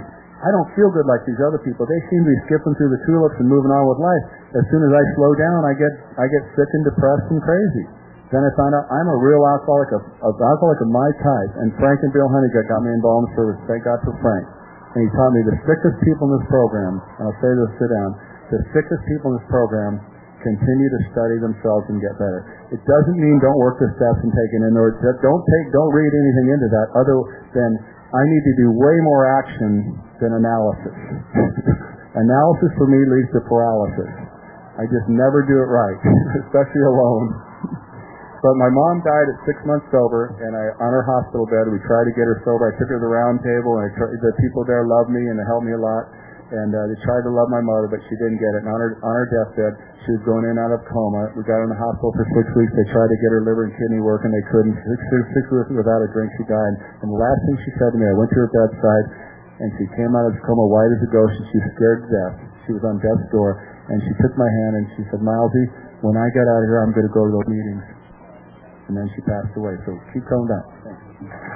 I 0.44 0.52
don't 0.52 0.68
feel 0.76 0.92
good 0.92 1.08
like 1.08 1.24
these 1.24 1.40
other 1.40 1.56
people. 1.64 1.88
They 1.88 2.00
seem 2.12 2.20
to 2.20 2.28
be 2.28 2.40
skipping 2.44 2.76
through 2.76 2.92
the 2.92 3.00
tulips 3.08 3.40
and 3.40 3.48
moving 3.48 3.72
on 3.72 3.88
with 3.88 3.96
life. 3.96 4.24
As 4.52 4.64
soon 4.68 4.84
as 4.84 4.92
I 4.92 5.02
slow 5.16 5.32
down, 5.40 5.64
I 5.64 5.72
get, 5.72 5.92
I 6.20 6.28
get 6.28 6.42
sick 6.52 6.68
and 6.68 6.84
depressed 6.84 7.32
and 7.32 7.40
crazy. 7.40 7.84
Then 8.28 8.44
I 8.44 8.50
find 8.52 8.76
out 8.76 8.84
I'm 8.92 9.08
a 9.08 9.18
real 9.24 9.40
alcoholic, 9.40 9.88
a, 9.96 10.00
a 10.04 10.30
alcoholic 10.36 10.80
of 10.84 10.90
my 10.92 11.08
type. 11.24 11.52
And 11.64 11.72
Frank 11.80 11.96
and 12.04 12.12
Bill 12.12 12.28
Honeycutt 12.28 12.68
got 12.68 12.84
me 12.84 12.92
involved 12.92 13.32
in 13.32 13.40
service. 13.40 13.58
Thank 13.64 13.88
God 13.88 14.04
for 14.04 14.12
Frank. 14.20 14.44
And 14.92 15.00
he 15.00 15.08
taught 15.16 15.32
me 15.32 15.42
the 15.48 15.56
sickest 15.64 15.96
people 16.04 16.28
in 16.28 16.38
this 16.38 16.46
program, 16.52 17.00
and 17.18 17.22
I'll 17.26 17.40
say 17.42 17.50
this, 17.50 17.70
sit 17.82 17.90
down, 17.90 18.10
the 18.52 18.60
sickest 18.70 19.02
people 19.10 19.34
in 19.34 19.42
this 19.42 19.48
program 19.50 19.92
continue 20.44 20.90
to 20.92 21.00
study 21.10 21.40
themselves 21.40 21.88
and 21.88 21.98
get 21.98 22.14
better. 22.20 22.44
It 22.68 22.78
doesn't 22.84 23.16
mean 23.16 23.40
don't 23.40 23.58
work 23.58 23.80
the 23.80 23.88
steps 23.96 24.20
and 24.20 24.30
take 24.30 24.52
an 24.60 24.68
inward 24.70 25.00
step. 25.00 25.18
Don't 25.24 25.40
take, 25.40 25.66
don't 25.72 25.90
read 25.90 26.12
anything 26.12 26.46
into 26.52 26.68
that 26.68 26.88
other 26.94 27.16
than 27.56 27.70
I 28.14 28.22
need 28.30 28.44
to 28.46 28.54
do 28.62 28.66
way 28.78 28.96
more 29.02 29.26
action 29.42 29.98
than 30.22 30.30
analysis. 30.38 30.96
analysis 32.24 32.70
for 32.78 32.86
me 32.86 33.00
leads 33.10 33.30
to 33.34 33.42
paralysis. 33.50 34.10
I 34.78 34.86
just 34.86 35.10
never 35.10 35.42
do 35.42 35.58
it 35.58 35.70
right, 35.70 36.00
especially 36.46 36.84
alone. 36.86 37.26
But 38.44 38.60
my 38.60 38.68
mom 38.68 39.00
died 39.00 39.28
at 39.32 39.38
six 39.48 39.56
months 39.64 39.88
sober, 39.88 40.36
and 40.36 40.52
I 40.52 40.64
on 40.76 40.92
her 40.92 41.00
hospital 41.00 41.48
bed. 41.48 41.64
We 41.72 41.80
tried 41.88 42.04
to 42.04 42.12
get 42.12 42.28
her 42.28 42.44
sober. 42.44 42.68
I 42.68 42.76
took 42.76 42.92
her 42.92 43.00
to 43.00 43.04
the 43.08 43.08
round 43.08 43.40
table, 43.40 43.80
and 43.80 43.88
I 43.88 43.90
tried, 43.96 44.12
the 44.20 44.36
people 44.36 44.68
there 44.68 44.84
loved 44.84 45.08
me 45.08 45.24
and 45.32 45.40
they 45.40 45.48
helped 45.48 45.64
me 45.64 45.72
a 45.72 45.80
lot. 45.80 46.12
And 46.52 46.68
uh, 46.68 46.92
they 46.92 46.98
tried 47.08 47.24
to 47.24 47.32
love 47.32 47.48
my 47.48 47.64
mother, 47.64 47.88
but 47.88 48.04
she 48.04 48.12
didn't 48.20 48.36
get 48.36 48.52
it. 48.52 48.68
And 48.68 48.70
on 48.76 48.76
her 48.84 48.90
on 49.00 49.12
her 49.16 49.28
deathbed, 49.32 49.72
she 50.04 50.12
was 50.14 50.22
going 50.28 50.44
in 50.44 50.56
and 50.56 50.60
out 50.60 50.72
of 50.76 50.84
coma. 50.86 51.32
We 51.32 51.42
got 51.48 51.58
her 51.60 51.66
in 51.66 51.72
the 51.72 51.80
hospital 51.80 52.12
for 52.12 52.24
six 52.36 52.46
weeks. 52.54 52.72
They 52.76 52.86
tried 52.92 53.08
to 53.08 53.18
get 53.24 53.30
her 53.32 53.42
liver 53.42 53.68
and 53.68 53.72
kidney 53.72 54.04
working. 54.04 54.28
They 54.28 54.46
couldn't. 54.52 54.76
Six, 54.76 55.00
six, 55.32 55.44
weeks 55.48 55.72
without 55.72 56.04
a 56.04 56.08
drink, 56.12 56.28
she 56.36 56.44
died. 56.44 56.74
And 57.00 57.08
the 57.08 57.20
last 57.20 57.40
thing 57.48 57.56
she 57.64 57.72
said 57.80 57.90
to 57.92 57.98
me, 57.98 58.04
I 58.04 58.16
went 58.16 58.28
to 58.32 58.38
her 58.44 58.50
bedside, 58.52 59.06
and 59.64 59.68
she 59.80 59.88
came 59.96 60.12
out 60.12 60.28
of 60.28 60.36
coma 60.44 60.66
white 60.68 60.92
as 60.92 61.00
a 61.04 61.10
ghost, 61.10 61.34
and 61.40 61.46
she 61.48 61.56
was 61.56 61.68
scared 61.80 62.00
to 62.04 62.08
death. 62.12 62.36
She 62.68 62.72
was 62.76 62.84
on 62.84 63.00
death's 63.00 63.28
door, 63.32 63.56
and 63.88 63.98
she 64.04 64.12
took 64.20 64.36
my 64.36 64.48
hand 64.48 64.72
and 64.80 64.86
she 64.96 65.02
said, 65.08 65.20
Milesy, 65.24 65.64
when 66.04 66.16
I 66.20 66.28
get 66.32 66.44
out 66.44 66.60
of 66.60 66.68
here, 66.68 66.80
I'm 66.84 66.92
going 66.92 67.08
to 67.08 67.12
go 67.12 67.24
to 67.24 67.32
those 67.32 67.48
meetings 67.48 67.84
and 68.88 68.96
then 68.96 69.08
she 69.16 69.20
passed 69.24 69.52
away. 69.56 69.76
So 69.86 69.96
keep 70.12 70.24
coming 70.28 70.48
back. 70.48 70.64
Thanks. 70.84 71.53